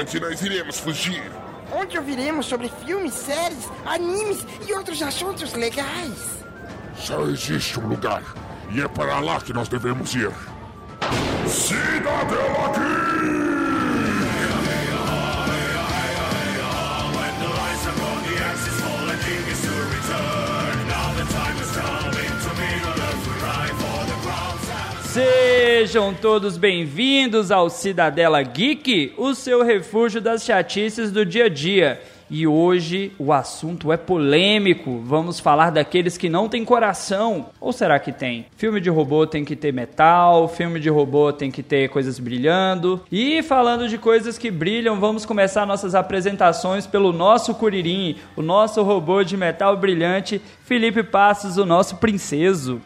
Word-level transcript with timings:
onde 0.00 0.18
nós 0.18 0.40
iremos 0.40 0.78
fugir? 0.78 1.30
Onde 1.72 1.98
ouviremos 1.98 2.46
sobre 2.46 2.70
filmes, 2.84 3.12
séries, 3.12 3.68
animes 3.84 4.46
e 4.66 4.72
outros 4.72 5.02
assuntos 5.02 5.52
legais. 5.52 6.42
Só 6.96 7.22
existe 7.26 7.78
um 7.78 7.86
lugar, 7.86 8.22
e 8.70 8.80
é 8.80 8.88
para 8.88 9.20
lá 9.20 9.40
que 9.40 9.52
nós 9.52 9.68
devemos 9.68 10.14
ir. 10.14 10.32
Cidadela 11.46 12.69
Sejam 25.90 26.14
todos 26.14 26.56
bem-vindos 26.56 27.50
ao 27.50 27.68
Cidadela 27.68 28.40
Geek, 28.44 29.12
o 29.18 29.34
seu 29.34 29.64
refúgio 29.64 30.20
das 30.20 30.44
chatices 30.44 31.10
do 31.10 31.26
dia 31.26 31.46
a 31.46 31.48
dia. 31.48 32.00
E 32.30 32.46
hoje 32.46 33.10
o 33.18 33.32
assunto 33.32 33.90
é 33.90 33.96
polêmico. 33.96 35.00
Vamos 35.04 35.40
falar 35.40 35.70
daqueles 35.70 36.16
que 36.16 36.28
não 36.28 36.48
têm 36.48 36.64
coração. 36.64 37.46
Ou 37.60 37.72
será 37.72 37.98
que 37.98 38.12
tem? 38.12 38.46
Filme 38.56 38.80
de 38.80 38.88
robô 38.88 39.26
tem 39.26 39.44
que 39.44 39.56
ter 39.56 39.72
metal, 39.72 40.46
filme 40.46 40.78
de 40.78 40.88
robô 40.88 41.32
tem 41.32 41.50
que 41.50 41.60
ter 41.60 41.88
coisas 41.88 42.20
brilhando. 42.20 43.02
E 43.10 43.42
falando 43.42 43.88
de 43.88 43.98
coisas 43.98 44.38
que 44.38 44.48
brilham, 44.48 45.00
vamos 45.00 45.26
começar 45.26 45.66
nossas 45.66 45.96
apresentações 45.96 46.86
pelo 46.86 47.12
nosso 47.12 47.52
Curirim, 47.52 48.14
o 48.36 48.42
nosso 48.42 48.80
robô 48.84 49.24
de 49.24 49.36
metal 49.36 49.76
brilhante, 49.76 50.40
Felipe 50.64 51.02
Passos, 51.02 51.56
o 51.56 51.66
nosso 51.66 51.96
princeso. 51.96 52.80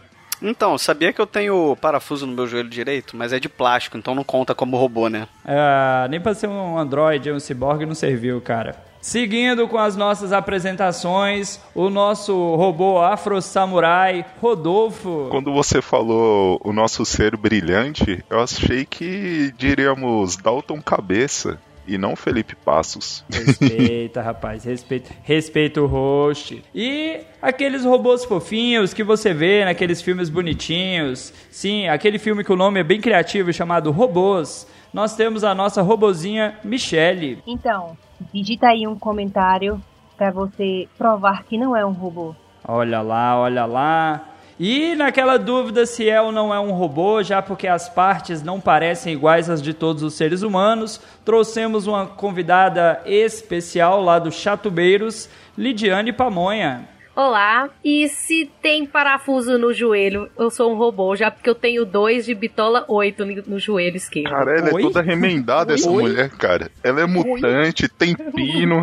Então, 0.44 0.76
sabia 0.76 1.10
que 1.10 1.20
eu 1.20 1.26
tenho 1.26 1.74
parafuso 1.80 2.26
no 2.26 2.34
meu 2.34 2.46
joelho 2.46 2.68
direito, 2.68 3.16
mas 3.16 3.32
é 3.32 3.40
de 3.40 3.48
plástico, 3.48 3.96
então 3.96 4.14
não 4.14 4.22
conta 4.22 4.54
como 4.54 4.76
robô, 4.76 5.08
né? 5.08 5.26
É, 5.42 6.06
nem 6.08 6.20
pra 6.20 6.34
ser 6.34 6.48
um 6.48 6.78
android, 6.78 7.32
um 7.32 7.40
cyborg 7.40 7.86
não 7.86 7.94
serviu, 7.94 8.38
cara. 8.42 8.76
Seguindo 9.00 9.68
com 9.68 9.78
as 9.78 9.96
nossas 9.96 10.32
apresentações, 10.32 11.60
o 11.74 11.90
nosso 11.90 12.54
robô 12.56 12.98
Afro 12.98 13.40
Samurai, 13.40 14.24
Rodolfo. 14.40 15.28
Quando 15.30 15.52
você 15.52 15.82
falou 15.82 16.60
o 16.64 16.72
nosso 16.72 17.04
ser 17.04 17.36
brilhante, 17.36 18.24
eu 18.30 18.40
achei 18.40 18.84
que 18.84 19.52
diríamos 19.58 20.36
Dalton 20.36 20.80
Cabeça 20.80 21.58
e 21.86 21.98
não 21.98 22.16
Felipe 22.16 22.54
Passos. 22.54 23.24
Respeita, 23.30 24.20
rapaz, 24.22 24.64
respeita, 24.64 25.10
respeita 25.22 25.80
o 25.82 25.86
host. 25.86 26.62
E 26.74 27.20
aqueles 27.40 27.84
robôs 27.84 28.24
fofinhos 28.24 28.94
que 28.94 29.04
você 29.04 29.34
vê 29.34 29.64
naqueles 29.64 30.00
filmes 30.00 30.28
bonitinhos. 30.28 31.32
Sim, 31.50 31.88
aquele 31.88 32.18
filme 32.18 32.44
que 32.44 32.52
o 32.52 32.56
nome 32.56 32.80
é 32.80 32.84
bem 32.84 33.00
criativo 33.00 33.52
chamado 33.52 33.90
Robôs. 33.90 34.66
Nós 34.92 35.16
temos 35.16 35.42
a 35.42 35.54
nossa 35.54 35.82
robozinha 35.82 36.58
Michelle. 36.62 37.42
Então, 37.46 37.96
digita 38.32 38.68
aí 38.68 38.86
um 38.86 38.98
comentário 38.98 39.82
para 40.16 40.30
você 40.30 40.88
provar 40.96 41.44
que 41.44 41.58
não 41.58 41.76
é 41.76 41.84
um 41.84 41.92
robô. 41.92 42.34
Olha 42.66 43.02
lá, 43.02 43.38
olha 43.38 43.66
lá. 43.66 44.33
E 44.58 44.94
naquela 44.94 45.36
dúvida 45.36 45.84
se 45.84 46.08
é 46.08 46.20
ou 46.20 46.30
não 46.30 46.54
é 46.54 46.60
um 46.60 46.70
robô, 46.70 47.22
já 47.22 47.42
porque 47.42 47.66
as 47.66 47.88
partes 47.88 48.40
não 48.42 48.60
parecem 48.60 49.12
iguais 49.12 49.50
às 49.50 49.60
de 49.60 49.74
todos 49.74 50.02
os 50.02 50.14
seres 50.14 50.42
humanos, 50.42 51.00
trouxemos 51.24 51.88
uma 51.88 52.06
convidada 52.06 53.02
especial 53.04 54.00
lá 54.00 54.18
do 54.18 54.30
Chatubeiros, 54.30 55.28
Lidiane 55.58 56.12
Pamonha. 56.12 56.88
Olá, 57.16 57.68
e 57.84 58.08
se 58.08 58.50
tem 58.60 58.84
parafuso 58.86 59.56
no 59.56 59.72
joelho, 59.72 60.28
eu 60.36 60.50
sou 60.50 60.72
um 60.72 60.76
robô, 60.76 61.14
já 61.14 61.30
porque 61.30 61.48
eu 61.48 61.54
tenho 61.54 61.84
dois 61.84 62.26
de 62.26 62.34
bitola 62.34 62.84
8 62.88 63.24
no 63.46 63.58
joelho 63.58 63.96
esquerdo. 63.96 64.30
Cara, 64.30 64.58
ela 64.58 64.74
Oi? 64.74 64.82
é 64.82 64.84
toda 64.84 65.00
remendada, 65.00 65.74
essa 65.74 65.90
Oi? 65.90 66.02
mulher, 66.02 66.30
cara. 66.30 66.70
Ela 66.82 67.02
é 67.02 67.06
mutante, 67.06 67.88
tem 67.88 68.14
pino. 68.16 68.82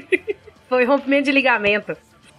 Foi 0.70 0.84
rompimento 0.84 1.24
de 1.24 1.32
ligamento. 1.32 1.94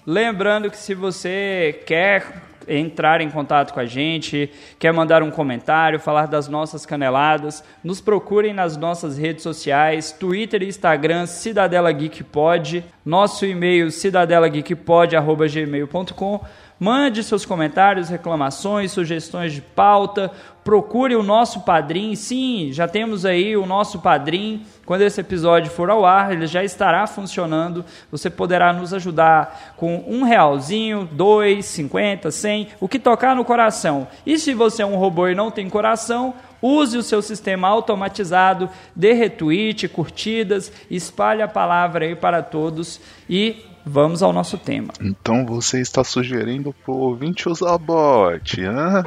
Lembrando 0.05 0.71
que 0.71 0.77
se 0.77 0.95
você 0.95 1.83
quer 1.85 2.50
entrar 2.67 3.21
em 3.21 3.29
contato 3.29 3.73
com 3.73 3.79
a 3.79 3.85
gente, 3.85 4.49
quer 4.79 4.91
mandar 4.93 5.21
um 5.23 5.31
comentário, 5.31 5.99
falar 5.99 6.27
das 6.27 6.47
nossas 6.47 6.85
caneladas, 6.85 7.63
nos 7.83 7.99
procurem 8.01 8.53
nas 8.53 8.77
nossas 8.77 9.17
redes 9.17 9.41
sociais, 9.43 10.11
Twitter 10.11 10.61
e 10.63 10.67
Instagram, 10.67 11.25
Cidadela 11.25 11.91
Geek 11.91 12.23
Pod, 12.23 12.85
nosso 13.05 13.45
e-mail 13.45 13.91
cidadelageekpod@gmail.com. 13.91 16.45
Mande 16.83 17.23
seus 17.23 17.45
comentários, 17.45 18.09
reclamações, 18.09 18.91
sugestões 18.91 19.53
de 19.53 19.61
pauta. 19.61 20.31
Procure 20.63 21.15
o 21.15 21.21
nosso 21.21 21.61
padrinho. 21.61 22.17
Sim, 22.17 22.69
já 22.71 22.87
temos 22.87 23.23
aí 23.23 23.55
o 23.55 23.67
nosso 23.67 23.99
padrinho. 23.99 24.61
Quando 24.83 25.03
esse 25.03 25.21
episódio 25.21 25.69
for 25.69 25.91
ao 25.91 26.03
ar, 26.03 26.31
ele 26.31 26.47
já 26.47 26.63
estará 26.63 27.05
funcionando. 27.05 27.85
Você 28.09 28.31
poderá 28.31 28.73
nos 28.73 28.95
ajudar 28.95 29.75
com 29.77 30.03
um 30.07 30.23
realzinho, 30.23 31.07
dois, 31.11 31.67
cinquenta, 31.67 32.31
cem, 32.31 32.69
o 32.79 32.87
que 32.87 32.97
tocar 32.97 33.35
no 33.35 33.45
coração. 33.45 34.07
E 34.25 34.39
se 34.39 34.55
você 34.55 34.81
é 34.81 34.85
um 34.85 34.95
robô 34.95 35.27
e 35.27 35.35
não 35.35 35.51
tem 35.51 35.69
coração, 35.69 36.33
use 36.59 36.97
o 36.97 37.03
seu 37.03 37.21
sistema 37.21 37.67
automatizado, 37.67 38.67
dê 38.95 39.13
retweet, 39.13 39.87
curtidas, 39.87 40.73
espalhe 40.89 41.43
a 41.43 41.47
palavra 41.47 42.05
aí 42.05 42.15
para 42.15 42.41
todos 42.41 42.99
e 43.29 43.69
vamos 43.85 44.23
ao 44.23 44.33
nosso 44.33 44.57
tema. 44.57 44.93
Então 45.01 45.45
você 45.45 45.81
está 45.81 46.03
sugerindo 46.03 46.73
pro 46.83 46.93
ouvinte 46.93 47.47
usar 47.49 47.77
bot, 47.77 48.61
hã? 48.63 49.03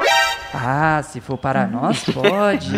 Ah, 0.53 1.03
se 1.03 1.21
for 1.21 1.37
para 1.37 1.67
nós, 1.67 2.05
pode. 2.05 2.71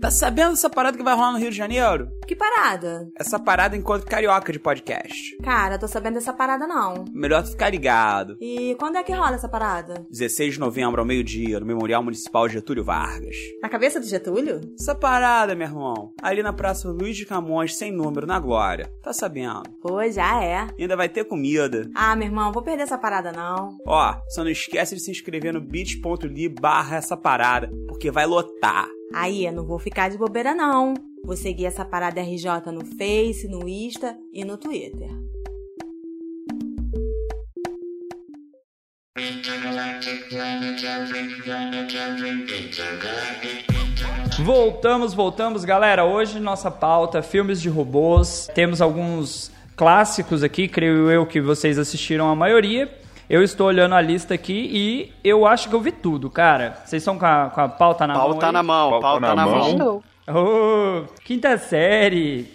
Tá 0.00 0.10
sabendo 0.12 0.50
dessa 0.50 0.70
parada 0.70 0.96
que 0.96 1.02
vai 1.02 1.14
rolar 1.14 1.32
no 1.32 1.38
Rio 1.38 1.50
de 1.50 1.56
Janeiro? 1.56 2.08
Que 2.28 2.36
parada? 2.36 3.10
Essa 3.18 3.38
parada 3.38 3.74
encontro 3.74 4.06
carioca 4.06 4.52
de 4.52 4.58
podcast. 4.58 5.34
Cara, 5.42 5.78
tô 5.78 5.88
sabendo 5.88 6.16
dessa 6.16 6.30
parada 6.30 6.66
não. 6.66 7.06
Melhor 7.10 7.42
tu 7.42 7.52
ficar 7.52 7.70
ligado. 7.70 8.36
E 8.38 8.76
quando 8.78 8.96
é 8.96 9.02
que 9.02 9.14
rola 9.14 9.36
essa 9.36 9.48
parada? 9.48 10.06
16 10.10 10.54
de 10.54 10.60
novembro 10.60 11.00
ao 11.00 11.06
meio-dia, 11.06 11.58
no 11.58 11.64
Memorial 11.64 12.02
Municipal 12.02 12.46
Getúlio 12.46 12.84
Vargas. 12.84 13.34
Na 13.62 13.70
cabeça 13.70 13.98
do 13.98 14.04
Getúlio? 14.04 14.60
Essa 14.78 14.94
parada, 14.94 15.54
meu 15.54 15.66
irmão, 15.66 16.12
ali 16.20 16.42
na 16.42 16.52
Praça 16.52 16.90
Luiz 16.90 17.16
de 17.16 17.24
Camões, 17.24 17.78
sem 17.78 17.90
número, 17.90 18.26
na 18.26 18.38
Glória. 18.38 18.92
Tá 19.02 19.14
sabendo? 19.14 19.62
Pô, 19.80 20.06
já 20.10 20.44
é. 20.44 20.66
E 20.76 20.82
ainda 20.82 20.98
vai 20.98 21.08
ter 21.08 21.24
comida. 21.24 21.88
Ah, 21.94 22.14
meu 22.14 22.26
irmão, 22.26 22.52
vou 22.52 22.62
perder 22.62 22.82
essa 22.82 22.98
parada 22.98 23.32
não. 23.32 23.78
Ó, 23.86 24.14
só 24.28 24.44
não 24.44 24.50
esquece 24.50 24.94
de 24.94 25.00
se 25.00 25.10
inscrever 25.10 25.54
no 25.54 25.62
bit.ly 25.62 26.50
barra 26.50 26.98
essa 26.98 27.16
parada, 27.16 27.70
porque 27.88 28.10
vai 28.10 28.26
lotar. 28.26 28.86
Aí, 29.14 29.46
eu 29.46 29.52
não 29.52 29.64
vou 29.64 29.78
ficar 29.78 30.10
de 30.10 30.18
bobeira 30.18 30.54
não. 30.54 30.92
Vou 31.24 31.36
seguir 31.36 31.66
essa 31.66 31.84
parada 31.84 32.20
RJ 32.22 32.72
no 32.72 32.84
Face, 32.84 33.46
no 33.48 33.68
Insta 33.68 34.16
e 34.32 34.44
no 34.44 34.56
Twitter. 34.56 35.10
Voltamos, 44.40 45.14
voltamos, 45.14 45.64
galera. 45.64 46.04
Hoje 46.04 46.38
nossa 46.40 46.70
pauta 46.70 47.22
filmes 47.22 47.60
de 47.60 47.68
robôs. 47.68 48.48
Temos 48.54 48.80
alguns 48.80 49.50
clássicos 49.76 50.42
aqui, 50.42 50.66
creio 50.68 51.10
eu 51.10 51.26
que 51.26 51.40
vocês 51.40 51.78
assistiram 51.78 52.28
a 52.28 52.34
maioria. 52.34 52.92
Eu 53.28 53.42
estou 53.42 53.66
olhando 53.66 53.94
a 53.94 54.00
lista 54.00 54.34
aqui 54.34 54.68
e 54.72 55.12
eu 55.22 55.46
acho 55.46 55.68
que 55.68 55.74
eu 55.74 55.80
vi 55.80 55.92
tudo, 55.92 56.30
cara. 56.30 56.78
Vocês 56.84 57.02
estão 57.02 57.18
com 57.18 57.26
a, 57.26 57.50
com 57.54 57.60
a 57.60 57.68
pauta 57.68 58.06
na 58.06 58.14
mão? 58.14 58.22
Pauta 58.30 58.52
na 58.52 58.62
mão, 58.62 58.90
Pauta 58.90 59.02
pauta 59.06 59.26
na 59.26 59.34
na 59.34 59.46
mão. 59.46 59.78
mão. 59.78 60.02
Oh, 60.30 61.04
quinta 61.24 61.56
série. 61.56 62.46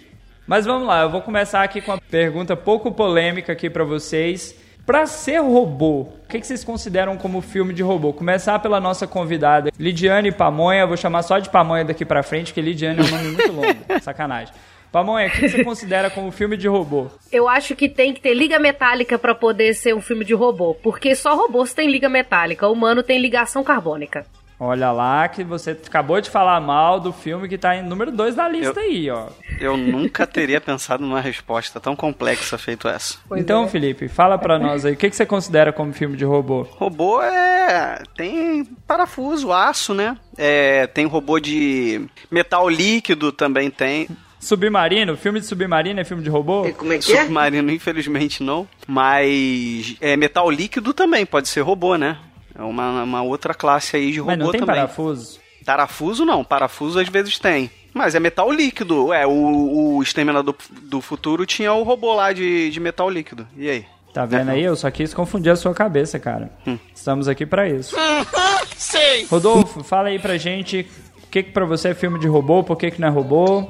Mas 0.46 0.64
vamos 0.64 0.86
lá, 0.86 1.02
eu 1.02 1.10
vou 1.10 1.20
começar 1.20 1.64
aqui 1.64 1.80
com 1.80 1.90
uma 1.90 1.98
pergunta 1.98 2.54
pouco 2.54 2.92
polêmica 2.92 3.52
aqui 3.52 3.68
pra 3.68 3.82
vocês. 3.82 4.54
Pra 4.86 5.06
ser 5.06 5.38
robô, 5.38 6.02
o 6.02 6.28
que, 6.28 6.40
vocês 6.40 6.62
consideram 6.62 7.16
como 7.16 7.40
filme 7.40 7.72
de 7.72 7.82
robô? 7.82 8.12
Começar 8.12 8.58
pela 8.60 8.78
nossa 8.78 9.06
convidada, 9.06 9.72
Lidiane 9.80 10.30
Pamonha. 10.30 10.86
Vou 10.86 10.96
chamar 10.96 11.22
só 11.22 11.38
de 11.38 11.50
Pamonha 11.50 11.84
daqui 11.84 12.04
pra 12.04 12.22
frente, 12.22 12.52
porque 12.52 12.60
Lidiane 12.60 13.00
é 13.00 13.02
um 13.02 13.10
nome 13.10 13.28
muito 13.30 13.52
longo. 13.52 13.78
Sacanagem. 14.02 14.54
Pamonha, 14.92 15.26
o 15.26 15.30
que, 15.30 15.48
você 15.48 15.64
considera 15.64 16.10
como 16.10 16.30
filme 16.30 16.56
de 16.56 16.68
robô? 16.68 17.06
Eu 17.32 17.48
acho 17.48 17.74
que 17.74 17.88
tem 17.88 18.12
que 18.12 18.20
ter 18.20 18.34
liga 18.34 18.60
metálica 18.60 19.18
pra 19.18 19.34
poder 19.34 19.74
ser 19.74 19.94
um 19.94 20.00
filme 20.00 20.24
de 20.24 20.34
robô, 20.34 20.74
porque 20.74 21.16
só 21.16 21.34
robôs 21.34 21.74
têm 21.74 21.90
liga 21.90 22.08
metálica, 22.08 22.68
o 22.68 22.72
humano 22.72 23.02
tem 23.02 23.18
ligação 23.18 23.64
carbônica. 23.64 24.24
Olha 24.58 24.92
lá 24.92 25.26
que 25.28 25.42
você 25.42 25.72
acabou 25.72 26.20
de 26.20 26.30
falar 26.30 26.60
mal 26.60 27.00
do 27.00 27.12
filme 27.12 27.48
que 27.48 27.58
tá 27.58 27.76
em 27.76 27.82
número 27.82 28.12
2 28.12 28.34
da 28.34 28.48
lista 28.48 28.80
Eu- 28.80 28.86
aí, 28.86 29.10
ó. 29.10 29.26
Eu 29.60 29.76
nunca 29.76 30.26
teria 30.26 30.60
pensado 30.60 31.02
numa 31.04 31.20
resposta 31.20 31.78
tão 31.80 31.94
complexa 31.96 32.56
feito 32.56 32.88
essa. 32.88 33.18
então, 33.36 33.66
Felipe, 33.68 34.08
fala 34.08 34.38
pra 34.38 34.58
nós 34.58 34.84
aí, 34.84 34.94
o 34.94 34.96
que, 34.96 35.10
que 35.10 35.16
você 35.16 35.26
considera 35.26 35.72
como 35.72 35.92
filme 35.92 36.16
de 36.16 36.24
robô? 36.24 36.62
Robô 36.62 37.20
é. 37.22 38.02
tem 38.16 38.64
parafuso, 38.86 39.52
aço, 39.52 39.92
né? 39.94 40.16
É, 40.36 40.86
tem 40.86 41.06
robô 41.06 41.38
de 41.40 42.06
metal 42.30 42.68
líquido 42.68 43.32
também 43.32 43.70
tem. 43.70 44.08
Submarino, 44.38 45.16
filme 45.16 45.40
de 45.40 45.46
submarino 45.46 45.98
é 46.00 46.04
filme 46.04 46.22
de 46.22 46.28
robô? 46.28 46.70
Como 46.76 46.92
é 46.92 46.98
que 46.98 47.12
é? 47.12 47.22
Submarino, 47.22 47.70
infelizmente 47.72 48.42
não. 48.42 48.68
Mas 48.86 49.96
é, 50.02 50.16
metal 50.16 50.50
líquido 50.50 50.92
também 50.92 51.24
pode 51.24 51.48
ser 51.48 51.62
robô, 51.62 51.96
né? 51.96 52.18
É 52.56 52.62
uma, 52.62 53.02
uma 53.02 53.22
outra 53.22 53.52
classe 53.54 53.96
aí 53.96 54.12
de 54.12 54.18
robô 54.20 54.30
Mas 54.30 54.38
não 54.38 54.50
tem 54.50 54.60
também. 54.60 54.76
parafuso. 54.76 55.40
Parafuso 55.64 56.24
não, 56.24 56.44
parafuso 56.44 56.98
às 57.00 57.08
vezes 57.08 57.38
tem. 57.38 57.70
Mas 57.92 58.14
é 58.14 58.20
metal 58.20 58.50
líquido. 58.52 59.12
É, 59.12 59.26
o, 59.26 59.96
o 59.96 60.02
Exterminador 60.02 60.54
do 60.82 61.00
Futuro 61.00 61.46
tinha 61.46 61.72
o 61.72 61.82
robô 61.82 62.12
lá 62.14 62.32
de, 62.32 62.70
de 62.70 62.80
metal 62.80 63.08
líquido. 63.08 63.46
E 63.56 63.68
aí? 63.70 63.86
Tá 64.12 64.24
vendo 64.24 64.50
aí? 64.50 64.62
Eu 64.62 64.76
só 64.76 64.90
quis 64.90 65.12
confundir 65.12 65.50
a 65.50 65.56
sua 65.56 65.74
cabeça, 65.74 66.18
cara. 66.20 66.50
Hum. 66.66 66.78
Estamos 66.94 67.26
aqui 67.26 67.44
pra 67.44 67.68
isso. 67.68 67.96
Rodolfo, 69.30 69.82
fala 69.82 70.08
aí 70.08 70.18
pra 70.18 70.36
gente 70.36 70.86
o 71.22 71.26
que 71.28 71.42
que 71.42 71.50
pra 71.50 71.64
você 71.64 71.88
é 71.88 71.94
filme 71.94 72.18
de 72.18 72.28
robô, 72.28 72.62
por 72.62 72.76
que 72.76 72.90
que 72.92 73.00
não 73.00 73.08
é 73.08 73.10
robô, 73.10 73.66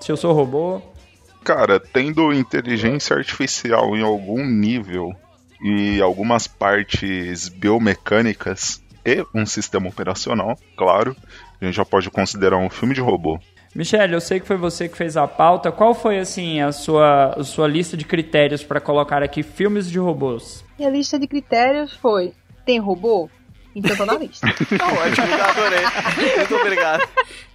se 0.00 0.12
eu 0.12 0.16
sou 0.16 0.32
robô. 0.34 0.82
Cara, 1.42 1.80
tendo 1.80 2.32
inteligência 2.32 3.16
artificial 3.16 3.96
em 3.96 4.02
algum 4.02 4.44
nível 4.44 5.14
e 5.62 6.00
algumas 6.00 6.46
partes 6.46 7.48
biomecânicas 7.48 8.82
e 9.04 9.24
um 9.34 9.46
sistema 9.46 9.88
operacional, 9.88 10.58
claro, 10.76 11.16
a 11.60 11.64
gente 11.64 11.74
já 11.76 11.84
pode 11.84 12.10
considerar 12.10 12.56
um 12.58 12.68
filme 12.68 12.94
de 12.94 13.00
robô. 13.00 13.38
Michele, 13.74 14.14
eu 14.14 14.20
sei 14.20 14.40
que 14.40 14.46
foi 14.46 14.56
você 14.56 14.88
que 14.88 14.96
fez 14.96 15.16
a 15.18 15.28
pauta. 15.28 15.70
Qual 15.70 15.94
foi, 15.94 16.18
assim, 16.18 16.60
a 16.62 16.72
sua, 16.72 17.34
a 17.38 17.44
sua 17.44 17.68
lista 17.68 17.94
de 17.96 18.04
critérios 18.06 18.62
pra 18.64 18.80
colocar 18.80 19.22
aqui 19.22 19.42
filmes 19.42 19.90
de 19.90 19.98
robôs? 19.98 20.64
Minha 20.78 20.90
lista 20.90 21.18
de 21.18 21.26
critérios 21.26 21.94
foi: 21.94 22.32
tem 22.64 22.78
robô? 22.78 23.28
Então 23.74 23.94
tô 23.94 24.06
na 24.06 24.14
lista. 24.18 24.46
Tá 24.78 24.86
ótimo, 24.86 25.26
adorei. 25.34 26.36
Muito 26.38 26.54
obrigado. 26.56 27.06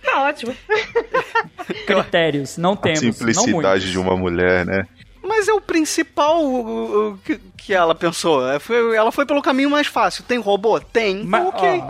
Tá 0.04 0.24
ótimo. 0.28 0.56
Critérios, 1.88 2.58
não 2.58 2.74
A 2.74 2.78
temos, 2.78 3.02
não 3.02 3.12
simplicidade 3.14 3.52
muitos. 3.52 3.90
de 3.90 3.98
uma 4.00 4.16
mulher, 4.16 4.66
né? 4.66 4.86
Mas 5.42 5.48
é 5.48 5.54
o 5.54 5.60
principal 5.60 6.44
o- 6.46 7.14
o 7.14 7.18
que, 7.18 7.40
que 7.58 7.74
ela 7.74 7.96
pensou. 7.96 8.48
É, 8.48 8.60
foi- 8.60 8.96
ela 8.96 9.12
foi 9.12 9.26
pelo 9.26 9.42
caminho 9.42 9.72
mais 9.72 9.88
fácil. 9.88 10.24
Tem 10.24 10.38
robô? 10.38 10.80
Tem. 10.80 11.24
Mas, 11.24 11.48
ok. 11.48 11.80
ó, 11.84 11.90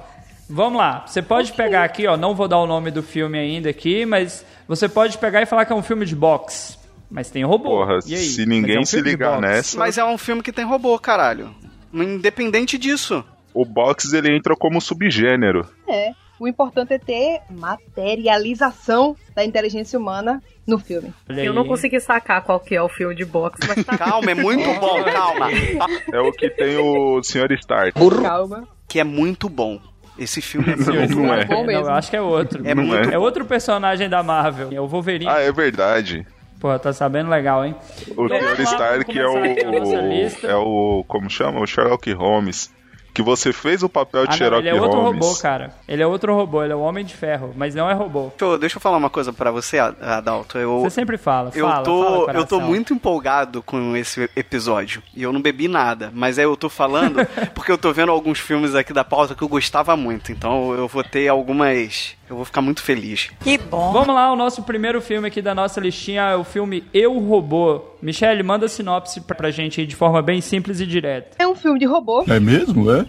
vamos 0.50 0.78
lá, 0.80 1.04
você 1.06 1.22
pode 1.22 1.52
pegar 1.52 1.84
aqui, 1.84 2.08
ó, 2.08 2.16
não 2.16 2.34
vou 2.34 2.48
dar 2.48 2.60
o 2.60 2.66
nome 2.66 2.92
do 2.92 3.04
filme 3.04 3.38
ainda 3.38 3.70
aqui, 3.70 4.06
mas 4.06 4.46
você 4.70 4.88
pode 4.88 5.18
pegar 5.18 5.42
e 5.42 5.46
falar 5.46 5.66
que 5.66 5.74
é 5.74 5.76
um 5.76 5.84
filme 5.84 6.06
de 6.06 6.16
boxe. 6.16 6.78
Mas 7.10 7.30
tem 7.30 7.44
robô. 7.44 7.72
Porra, 7.80 8.00
E 8.06 8.16
aí? 8.16 8.22
se 8.22 8.46
ninguém 8.46 8.78
é 8.78 8.80
um 8.80 8.86
se 8.86 9.02
ligar 9.02 9.42
nessa, 9.42 9.78
Mas 9.78 9.98
é 9.98 10.06
um 10.06 10.18
filme 10.18 10.42
que 10.42 10.54
tem 10.54 10.64
robô, 10.64 10.98
caralho. 10.98 11.54
Independente 11.94 12.78
disso. 12.78 13.22
o 13.54 13.66
box 13.66 14.14
ele 14.14 14.34
entra 14.34 14.56
como 14.56 14.80
subgênero. 14.80 15.68
É. 15.90 16.12
O 16.42 16.48
importante 16.48 16.92
é 16.92 16.98
ter 16.98 17.42
materialização 17.52 19.16
da 19.36 19.46
inteligência 19.46 20.00
humana 20.00 20.42
no 20.66 20.80
filme. 20.80 21.14
Eu 21.30 21.54
não 21.54 21.68
consegui 21.68 22.00
sacar 22.00 22.42
qual 22.44 22.60
que 22.60 22.74
é 22.76 22.82
o 22.82 22.90
filme 22.90 23.14
de 23.14 23.24
boxe, 23.24 23.60
mas 23.68 23.86
tá. 23.86 23.96
Calma, 23.96 24.32
é 24.32 24.34
muito 24.34 24.66
bom, 24.82 25.04
calma. 25.04 25.50
É 26.12 26.20
o 26.20 26.32
que 26.32 26.50
tem 26.50 26.78
o 26.78 27.22
Sr. 27.22 27.52
Stark. 27.60 27.92
Calma. 28.24 28.68
Que 28.88 29.00
é 29.00 29.04
muito 29.04 29.48
bom. 29.48 29.80
Esse 30.18 30.42
filme 30.42 30.74
é 30.74 30.76
muito 30.82 31.16
Não 31.16 31.32
é. 31.32 31.46
bom 31.46 31.54
Não, 31.58 31.64
mesmo. 31.64 31.86
eu 31.86 31.92
acho 31.92 32.10
que 32.10 32.18
é 32.18 32.22
outro. 32.22 32.68
É 32.68 32.74
Não 32.74 32.86
muito 32.86 33.12
é. 33.12 33.14
É 33.14 33.20
outro 33.20 33.46
personagem 33.46 34.10
da 34.10 34.24
Marvel. 34.24 34.70
É 34.72 34.82
o 34.82 34.88
Wolverine. 34.88 35.30
Ah, 35.30 35.42
é 35.42 35.52
verdade. 35.52 36.26
Pô, 36.60 36.78
tá 36.80 36.92
sabendo 36.92 37.30
legal, 37.30 37.64
hein? 37.64 37.76
O 38.18 38.28
Sr. 38.28 38.62
Stark 38.62 39.16
é 39.16 39.28
o. 39.28 40.48
É 40.48 40.56
o. 40.56 41.06
Como 41.08 41.30
chama? 41.30 41.60
O 41.62 41.68
Sherlock 41.68 42.12
Holmes. 42.14 42.74
Que 43.14 43.22
você 43.22 43.52
fez 43.52 43.84
o 43.84 43.90
papel 43.90 44.26
de 44.26 44.34
Ah, 44.34 44.38
Sherlock 44.38 44.66
ele 44.66 44.70
é 44.78 44.82
outro 44.82 45.00
Holmes. 45.02 45.26
robô, 45.26 45.40
cara. 45.42 45.74
Ele 45.88 46.02
é 46.02 46.08
outro 46.08 46.34
robô, 46.34 46.64
ele 46.64 46.72
é 46.72 46.76
o 46.76 46.80
Homem 46.80 47.04
de 47.04 47.14
Ferro, 47.14 47.54
mas 47.56 47.76
não 47.76 47.90
é 47.90 47.94
robô. 47.94 48.30
Deixa 48.38 48.46
eu, 48.46 48.58
deixa 48.58 48.78
eu 48.78 48.82
falar 48.82 48.98
uma 48.98 49.10
coisa 49.10 49.34
pra 49.34 49.52
você, 49.52 49.78
Adalto. 49.80 50.58
Eu, 50.58 50.80
Você 50.82 50.92
sempre 50.92 51.18
fala, 51.18 51.52
eu 51.54 51.68
fala, 51.68 51.84
tô, 51.84 52.26
fala, 52.26 52.38
eu 52.40 52.46
tô 52.46 52.60
muito 52.62 52.94
empolgado 52.94 53.62
com 53.62 53.96
esse 53.98 54.30
episódio. 54.36 55.04
E 55.16 55.22
eu 55.24 55.34
não 55.34 55.42
bebi 55.42 55.68
nada. 55.68 56.10
Mas 56.14 56.40
aí 56.40 56.46
eu 56.46 56.56
tô 56.56 56.70
falando 56.70 57.20
porque 57.54 57.72
eu 57.72 57.78
tô 57.78 57.92
vendo 57.92 58.12
alguns 58.12 58.40
filmes 58.40 58.76
aqui 58.76 58.94
da 58.94 59.04
pauta 59.04 59.36
que 59.36 59.42
eu 59.42 59.48
gostava 59.50 59.96
muito. 59.98 60.32
Então 60.32 60.74
eu 60.74 60.88
vou 60.88 61.04
ter 61.04 61.28
algumas. 61.28 62.16
Eu 62.32 62.38
vou 62.38 62.46
ficar 62.46 62.62
muito 62.62 62.82
feliz. 62.82 63.30
Vamos 63.70 64.08
lá, 64.16 64.32
o 64.32 64.38
nosso 64.38 64.64
primeiro 64.64 65.02
filme 65.02 65.28
aqui 65.28 65.42
da 65.42 65.54
nossa 65.54 65.82
listinha 65.82 66.22
é 66.22 66.36
o 66.38 66.46
filme 66.46 66.82
Eu, 66.94 67.20
Robô. 67.20 67.82
Michele, 68.02 68.42
manda 68.42 68.68
a 68.68 68.70
sinopse 68.70 69.20
pra, 69.20 69.36
pra 69.36 69.52
gente 69.52 69.82
aí 69.82 69.86
de 69.86 69.98
forma 69.98 70.22
bem 70.22 70.40
simples 70.40 70.80
e 70.80 70.86
direta. 70.86 71.36
É 71.38 71.46
um 71.46 71.56
filme 71.56 71.78
de 71.78 71.86
robô? 71.86 72.24
É 72.30 72.40
mesmo, 72.40 72.90
é? 72.90 73.06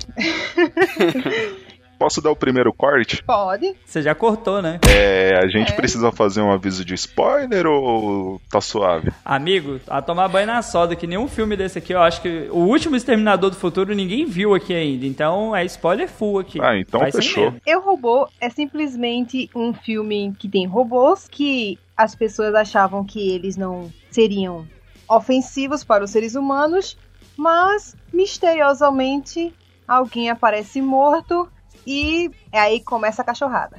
Posso 2.02 2.20
dar 2.20 2.32
o 2.32 2.36
primeiro 2.36 2.72
corte? 2.72 3.22
Pode. 3.22 3.76
Você 3.84 4.02
já 4.02 4.12
cortou, 4.12 4.60
né? 4.60 4.80
É, 4.88 5.36
a 5.38 5.46
gente 5.46 5.70
É. 5.72 5.76
precisa 5.76 6.10
fazer 6.10 6.40
um 6.40 6.50
aviso 6.50 6.84
de 6.84 6.94
spoiler 6.94 7.64
ou 7.64 8.40
tá 8.50 8.60
suave? 8.60 9.12
Amigo, 9.24 9.78
a 9.86 10.02
tomar 10.02 10.26
banho 10.26 10.48
na 10.48 10.60
soda, 10.62 10.96
que 10.96 11.06
nenhum 11.06 11.28
filme 11.28 11.56
desse 11.56 11.78
aqui, 11.78 11.92
eu 11.94 12.00
acho 12.02 12.20
que 12.20 12.48
o 12.50 12.56
último 12.58 12.96
Exterminador 12.96 13.50
do 13.50 13.56
Futuro 13.56 13.94
ninguém 13.94 14.26
viu 14.26 14.52
aqui 14.52 14.74
ainda. 14.74 15.06
Então 15.06 15.54
é 15.54 15.64
spoiler 15.64 16.08
full 16.08 16.40
aqui. 16.40 16.58
Ah, 16.60 16.76
então 16.76 17.00
sem 17.02 17.12
fechou. 17.12 17.54
Eu 17.64 17.80
Robô 17.80 18.28
é 18.40 18.50
simplesmente 18.50 19.48
um 19.54 19.72
filme 19.72 20.34
que 20.40 20.48
tem 20.48 20.66
robôs 20.66 21.28
que 21.28 21.78
as 21.96 22.16
pessoas 22.16 22.52
achavam 22.56 23.04
que 23.04 23.30
eles 23.30 23.56
não 23.56 23.92
seriam 24.10 24.66
ofensivos 25.08 25.84
para 25.84 26.02
os 26.02 26.10
seres 26.10 26.34
humanos, 26.34 26.98
mas 27.36 27.94
misteriosamente 28.12 29.54
alguém 29.86 30.30
aparece 30.30 30.80
morto 30.82 31.48
e 31.86 32.30
aí 32.52 32.80
começa 32.80 33.22
a 33.22 33.24
cachorrada. 33.24 33.76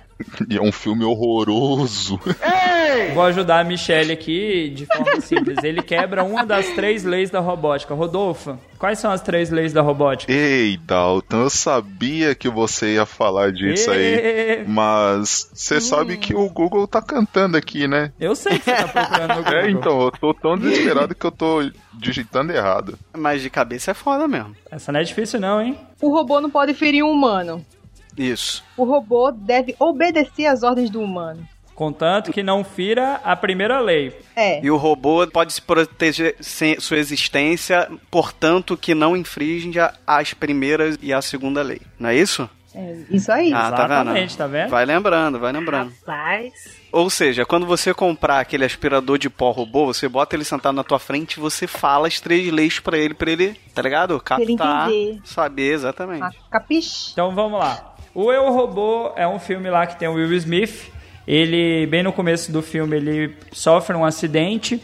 E 0.49 0.57
é 0.57 0.61
um 0.61 0.71
filme 0.71 1.03
horroroso. 1.03 2.19
Vou 3.13 3.23
ajudar 3.23 3.59
a 3.59 3.63
Michelle 3.63 4.11
aqui 4.11 4.69
de 4.75 4.85
forma 4.85 5.19
simples. 5.19 5.63
Ele 5.63 5.81
quebra 5.81 6.23
uma 6.23 6.45
das 6.45 6.67
três 6.69 7.03
leis 7.03 7.29
da 7.29 7.39
robótica. 7.39 7.93
Rodolfo, 7.93 8.57
quais 8.77 8.99
são 8.99 9.11
as 9.11 9.21
três 9.21 9.49
leis 9.49 9.73
da 9.73 9.81
robótica? 9.81 10.31
Ei, 10.31 10.77
Dalton, 10.77 11.41
eu 11.43 11.49
sabia 11.49 12.35
que 12.35 12.47
você 12.49 12.93
ia 12.95 13.05
falar 13.05 13.51
disso 13.51 13.91
aí. 13.91 14.01
Ê, 14.03 14.63
Mas 14.67 15.49
você 15.53 15.81
sabe 15.81 16.17
que 16.17 16.35
o 16.35 16.49
Google 16.49 16.87
tá 16.87 17.01
cantando 17.01 17.57
aqui, 17.57 17.87
né? 17.87 18.11
Eu 18.19 18.35
sei 18.35 18.59
que 18.59 18.65
você 18.65 18.75
tá 18.75 18.87
procurando 18.87 19.29
no 19.29 19.35
Google. 19.43 19.53
É, 19.59 19.69
então, 19.71 20.01
eu 20.01 20.11
tô 20.11 20.33
tão 20.33 20.57
desesperado 20.57 21.15
que 21.15 21.25
eu 21.25 21.31
tô 21.31 21.69
digitando 21.93 22.53
errado. 22.53 22.97
Mas 23.17 23.41
de 23.41 23.49
cabeça 23.49 23.91
é 23.91 23.93
foda 23.93 24.27
mesmo. 24.27 24.55
Essa 24.71 24.91
não 24.91 24.99
é 24.99 25.03
difícil 25.03 25.39
não, 25.39 25.61
hein? 25.61 25.77
O 26.01 26.09
robô 26.09 26.39
não 26.39 26.49
pode 26.49 26.73
ferir 26.73 27.03
um 27.03 27.11
humano. 27.11 27.65
Isso. 28.17 28.63
O 28.77 28.83
robô 28.83 29.31
deve 29.31 29.75
obedecer 29.79 30.45
às 30.45 30.63
ordens 30.63 30.89
do 30.89 31.01
humano. 31.01 31.47
Contanto 31.75 32.31
que 32.31 32.43
não 32.43 32.63
fira 32.63 33.19
a 33.23 33.35
primeira 33.35 33.79
lei. 33.79 34.15
É. 34.35 34.63
E 34.63 34.69
o 34.69 34.77
robô 34.77 35.25
pode 35.27 35.53
se 35.53 35.61
proteger 35.61 36.35
sem 36.39 36.79
sua 36.79 36.97
existência, 36.97 37.89
portanto 38.11 38.77
que 38.77 38.93
não 38.93 39.17
infringe 39.17 39.79
as 40.05 40.33
primeiras 40.33 40.97
e 41.01 41.11
a 41.11 41.21
segunda 41.21 41.61
lei. 41.63 41.81
Não 41.99 42.09
é 42.09 42.15
isso? 42.15 42.47
É 42.75 42.97
isso 43.09 43.31
aí. 43.31 43.53
Ah, 43.53 43.71
tá 43.71 43.87
vendo? 43.87 43.93
Exatamente, 43.93 44.37
tá 44.37 44.47
vendo? 44.47 44.69
Vai 44.69 44.85
lembrando, 44.85 45.39
vai 45.39 45.51
lembrando. 45.51 45.91
Rapaz. 46.05 46.53
Ou 46.91 47.09
seja, 47.09 47.45
quando 47.45 47.65
você 47.65 47.93
comprar 47.93 48.39
aquele 48.39 48.65
aspirador 48.65 49.17
de 49.17 49.29
pó 49.29 49.51
robô, 49.51 49.85
você 49.85 50.07
bota 50.07 50.35
ele 50.35 50.43
sentado 50.43 50.75
na 50.75 50.83
tua 50.83 50.99
frente 50.99 51.33
e 51.33 51.39
você 51.39 51.67
fala 51.67 52.07
as 52.07 52.19
três 52.19 52.51
leis 52.51 52.79
pra 52.79 52.97
ele, 52.97 53.13
pra 53.13 53.31
ele, 53.31 53.59
tá 53.73 53.81
ligado? 53.81 54.19
Captar, 54.19 54.41
ele 54.41 54.53
entender. 54.53 55.21
saber 55.23 55.73
exatamente. 55.73 56.23
Ah, 56.23 56.31
capiche? 56.49 57.11
Então 57.11 57.33
vamos 57.33 57.59
lá. 57.59 57.92
O 58.15 58.31
Eu 58.31 58.51
Robô 58.51 59.11
é 59.15 59.27
um 59.27 59.39
filme 59.39 59.69
lá 59.71 59.87
que 59.87 59.97
tem 59.97 60.07
o 60.07 60.13
Will 60.13 60.31
Smith. 60.33 60.91
Ele, 61.27 61.87
bem 61.87 62.03
no 62.03 62.13
começo 62.13 62.51
do 62.51 62.61
filme, 62.61 62.95
ele 62.95 63.35
sofre 63.51 63.95
um 63.95 64.05
acidente 64.05 64.79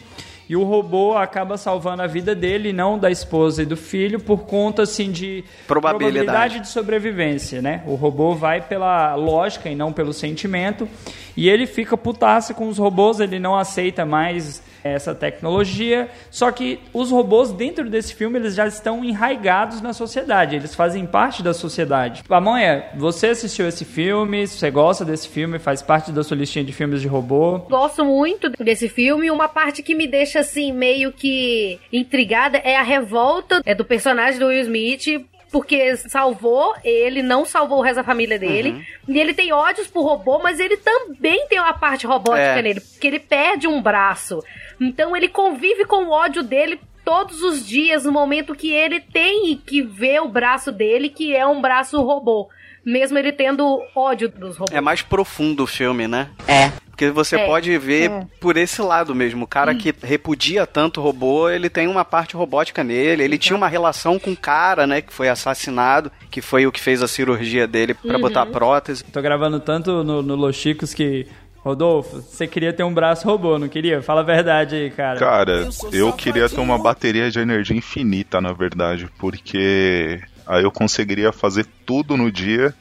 e 0.48 0.56
o 0.56 0.64
robô 0.64 1.16
acaba 1.16 1.56
salvando 1.56 2.02
a 2.02 2.08
vida 2.08 2.34
dele, 2.34 2.72
não 2.72 2.98
da 2.98 3.08
esposa 3.08 3.62
e 3.62 3.66
do 3.66 3.76
filho, 3.76 4.18
por 4.18 4.46
conta 4.46 4.82
assim 4.82 5.12
de 5.12 5.44
Probabilidade. 5.68 6.58
de 6.58 6.66
sobrevivência, 6.66 7.62
né? 7.62 7.84
O 7.86 7.94
robô 7.94 8.34
vai 8.34 8.60
pela 8.60 9.14
lógica 9.14 9.68
e 9.68 9.76
não 9.76 9.92
pelo 9.92 10.12
sentimento. 10.12 10.88
E 11.36 11.48
ele 11.48 11.66
fica 11.66 11.96
putaça 11.96 12.52
com 12.52 12.66
os 12.66 12.78
robôs, 12.78 13.20
ele 13.20 13.38
não 13.38 13.56
aceita 13.56 14.04
mais 14.04 14.60
essa 14.82 15.14
tecnologia. 15.14 16.08
Só 16.30 16.50
que 16.50 16.80
os 16.92 17.10
robôs 17.10 17.52
dentro 17.52 17.88
desse 17.88 18.14
filme 18.14 18.38
eles 18.38 18.54
já 18.54 18.66
estão 18.66 19.04
enraigados 19.04 19.80
na 19.80 19.92
sociedade, 19.92 20.56
eles 20.56 20.74
fazem 20.74 21.06
parte 21.06 21.42
da 21.42 21.52
sociedade. 21.54 22.22
Pamonha, 22.24 22.84
você 22.96 23.28
assistiu 23.28 23.66
esse 23.68 23.84
filme? 23.84 24.46
Você 24.46 24.70
gosta 24.70 25.04
desse 25.04 25.28
filme? 25.28 25.58
Faz 25.58 25.82
parte 25.82 26.12
da 26.12 26.22
sua 26.22 26.36
listinha 26.36 26.64
de 26.64 26.72
filmes 26.72 27.00
de 27.00 27.08
robô? 27.08 27.58
Gosto 27.58 28.04
muito 28.04 28.48
desse 28.50 28.88
filme. 28.88 29.30
Uma 29.30 29.48
parte 29.48 29.82
que 29.82 29.94
me 29.94 30.06
deixa 30.06 30.40
assim 30.40 30.72
meio 30.72 31.12
que 31.12 31.78
intrigada 31.92 32.58
é 32.58 32.76
a 32.76 32.82
revolta 32.82 33.60
é 33.64 33.74
do 33.74 33.84
personagem 33.84 34.38
do 34.38 34.46
Will 34.46 34.60
Smith. 34.62 35.26
Porque 35.52 35.96
salvou 35.96 36.74
ele, 36.84 37.24
não 37.24 37.44
salvou 37.44 37.78
o 37.78 37.82
resto 37.82 37.96
da 37.96 38.04
família 38.04 38.38
dele. 38.38 38.86
E 39.08 39.18
ele 39.18 39.34
tem 39.34 39.52
ódios 39.52 39.88
por 39.88 40.04
robô, 40.04 40.38
mas 40.38 40.60
ele 40.60 40.76
também 40.76 41.44
tem 41.48 41.58
uma 41.58 41.72
parte 41.72 42.06
robótica 42.06 42.40
É. 42.60 42.62
nele. 42.62 42.80
Porque 42.80 43.06
ele 43.08 43.18
perde 43.18 43.66
um 43.66 43.82
braço. 43.82 44.40
Então 44.80 45.16
ele 45.16 45.28
convive 45.28 45.84
com 45.84 46.04
o 46.04 46.10
ódio 46.10 46.42
dele 46.42 46.80
todos 47.04 47.42
os 47.42 47.66
dias, 47.66 48.04
no 48.04 48.12
momento 48.12 48.54
que 48.54 48.72
ele 48.72 49.00
tem 49.00 49.56
que 49.56 49.82
ver 49.82 50.20
o 50.20 50.28
braço 50.28 50.70
dele, 50.72 51.08
que 51.08 51.34
é 51.34 51.46
um 51.46 51.60
braço 51.60 52.00
robô. 52.02 52.48
Mesmo 52.84 53.18
ele 53.18 53.30
tendo 53.32 53.82
ódio 53.94 54.28
dos 54.28 54.56
robôs. 54.56 54.74
É 54.76 54.80
mais 54.80 55.02
profundo 55.02 55.64
o 55.64 55.66
filme, 55.66 56.08
né? 56.08 56.30
É. 56.48 56.70
Porque 56.90 57.10
você 57.10 57.36
É, 57.36 57.46
pode 57.46 57.76
ver 57.78 58.10
é. 58.10 58.26
por 58.40 58.56
esse 58.56 58.80
lado 58.80 59.14
mesmo. 59.14 59.44
O 59.44 59.48
cara 59.48 59.74
que 59.74 59.94
repudia 60.02 60.66
tanto 60.66 61.00
o 61.00 61.02
robô, 61.02 61.48
ele 61.50 61.68
tem 61.68 61.88
uma 61.88 62.04
parte 62.04 62.36
robótica 62.36 62.82
nele. 62.84 63.22
Ele 63.22 63.38
tinha 63.38 63.56
uma 63.56 63.68
relação 63.68 64.18
com 64.18 64.32
o 64.32 64.36
cara, 64.36 64.86
né, 64.86 65.00
que 65.00 65.12
foi 65.12 65.28
assassinado, 65.28 66.10
que 66.30 66.40
foi 66.40 66.66
o 66.66 66.72
que 66.72 66.80
fez 66.80 67.02
a 67.02 67.08
cirurgia 67.08 67.66
dele 67.66 67.94
pra 67.94 68.18
botar 68.18 68.46
prótese. 68.46 69.04
Tô 69.04 69.20
gravando 69.22 69.60
tanto 69.60 70.02
no, 70.04 70.22
no 70.22 70.34
Los 70.36 70.56
Chicos 70.56 70.94
que. 70.94 71.26
Rodolfo, 71.62 72.22
você 72.22 72.46
queria 72.46 72.72
ter 72.72 72.82
um 72.84 72.92
braço 72.94 73.26
robô, 73.28 73.58
não 73.58 73.68
queria? 73.68 74.00
Fala 74.02 74.20
a 74.20 74.24
verdade 74.24 74.74
aí, 74.76 74.90
cara. 74.90 75.18
Cara, 75.18 75.68
eu 75.92 76.12
queria 76.12 76.48
ter 76.48 76.58
uma 76.60 76.78
bateria 76.78 77.30
de 77.30 77.38
energia 77.38 77.76
infinita, 77.76 78.40
na 78.40 78.52
verdade, 78.52 79.06
porque 79.18 80.20
aí 80.46 80.62
eu 80.62 80.70
conseguiria 80.72 81.32
fazer 81.32 81.66
tudo 81.84 82.16
no 82.16 82.32
dia 82.32 82.72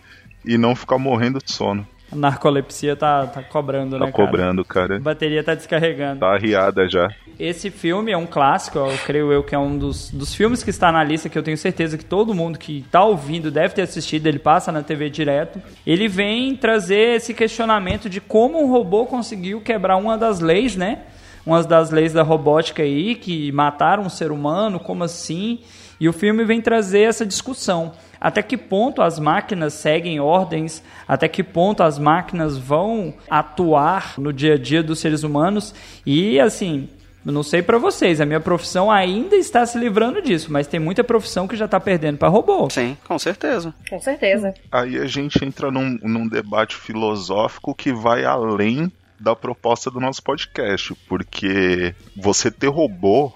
e 0.45 0.57
não 0.57 0.75
ficar 0.75 0.97
morrendo 0.97 1.39
de 1.43 1.51
sono. 1.51 1.85
A 2.11 2.15
narcolepsia 2.15 2.95
tá, 2.95 3.27
tá 3.27 3.43
cobrando, 3.43 3.99
Tá 3.99 4.05
né, 4.05 4.11
cara? 4.11 4.25
cobrando, 4.27 4.61
A 4.61 4.65
cara. 4.65 4.99
bateria 4.99 5.43
tá 5.43 5.53
descarregando. 5.53 6.21
Tá 6.21 6.31
arriada 6.33 6.87
já. 6.89 7.09
Esse 7.39 7.71
filme 7.71 8.11
é 8.11 8.17
um 8.17 8.25
clássico, 8.25 8.77
eu 8.77 8.97
creio 9.05 9.31
eu 9.31 9.41
que 9.41 9.55
é 9.55 9.57
um 9.57 9.77
dos, 9.77 10.11
dos 10.11 10.35
filmes 10.35 10.61
que 10.61 10.69
está 10.71 10.91
na 10.91 11.01
lista 11.01 11.29
que 11.29 11.37
eu 11.37 11.41
tenho 11.41 11.57
certeza 11.57 11.97
que 11.97 12.03
todo 12.03 12.33
mundo 12.33 12.59
que 12.59 12.85
tá 12.91 13.01
ouvindo 13.01 13.49
deve 13.49 13.73
ter 13.73 13.83
assistido, 13.83 14.27
ele 14.27 14.37
passa 14.37 14.73
na 14.73 14.83
TV 14.83 15.09
direto. 15.09 15.61
Ele 15.87 16.09
vem 16.09 16.53
trazer 16.57 17.15
esse 17.15 17.33
questionamento 17.33 18.09
de 18.09 18.19
como 18.19 18.61
um 18.61 18.69
robô 18.69 19.05
conseguiu 19.05 19.61
quebrar 19.61 19.95
uma 19.95 20.17
das 20.17 20.41
leis, 20.41 20.75
né? 20.75 21.03
Umas 21.45 21.65
das 21.65 21.91
leis 21.91 22.11
da 22.11 22.23
robótica 22.23 22.83
aí, 22.83 23.15
que 23.15 23.49
mataram 23.53 24.03
um 24.03 24.09
ser 24.09 24.33
humano, 24.33 24.77
como 24.77 25.05
assim? 25.05 25.59
E 25.97 26.09
o 26.09 26.13
filme 26.13 26.43
vem 26.43 26.61
trazer 26.61 27.03
essa 27.03 27.25
discussão. 27.25 27.93
Até 28.19 28.41
que 28.41 28.57
ponto 28.57 29.01
as 29.01 29.17
máquinas 29.17 29.75
seguem 29.75 30.19
ordens, 30.19 30.83
até 31.07 31.29
que 31.29 31.41
ponto 31.41 31.83
as 31.83 31.97
máquinas 31.97 32.57
vão 32.57 33.13
atuar 33.29 34.15
no 34.17 34.33
dia 34.33 34.55
a 34.55 34.57
dia 34.57 34.83
dos 34.83 34.99
seres 34.99 35.23
humanos. 35.23 35.73
E 36.05 36.37
assim, 36.37 36.89
não 37.23 37.43
sei 37.43 37.61
pra 37.61 37.77
vocês, 37.77 38.21
a 38.21 38.25
minha 38.25 38.39
profissão 38.39 38.89
ainda 38.89 39.35
está 39.35 39.65
se 39.65 39.77
livrando 39.77 40.21
disso, 40.21 40.51
mas 40.51 40.67
tem 40.67 40.79
muita 40.79 41.03
profissão 41.03 41.47
que 41.47 41.55
já 41.55 41.67
tá 41.67 41.79
perdendo 41.79 42.17
pra 42.17 42.29
robô. 42.29 42.69
Sim, 42.69 42.97
com 43.05 43.19
certeza. 43.19 43.73
Com 43.89 43.99
certeza. 43.99 44.53
Aí 44.71 44.97
a 44.97 45.05
gente 45.05 45.43
entra 45.43 45.69
num, 45.69 45.97
num 46.01 46.27
debate 46.27 46.75
filosófico 46.75 47.75
que 47.75 47.91
vai 47.91 48.23
além 48.23 48.91
da 49.19 49.35
proposta 49.35 49.91
do 49.91 49.99
nosso 49.99 50.23
podcast, 50.23 50.95
porque 51.07 51.93
você 52.15 52.49
ter 52.49 52.67
robô 52.67 53.33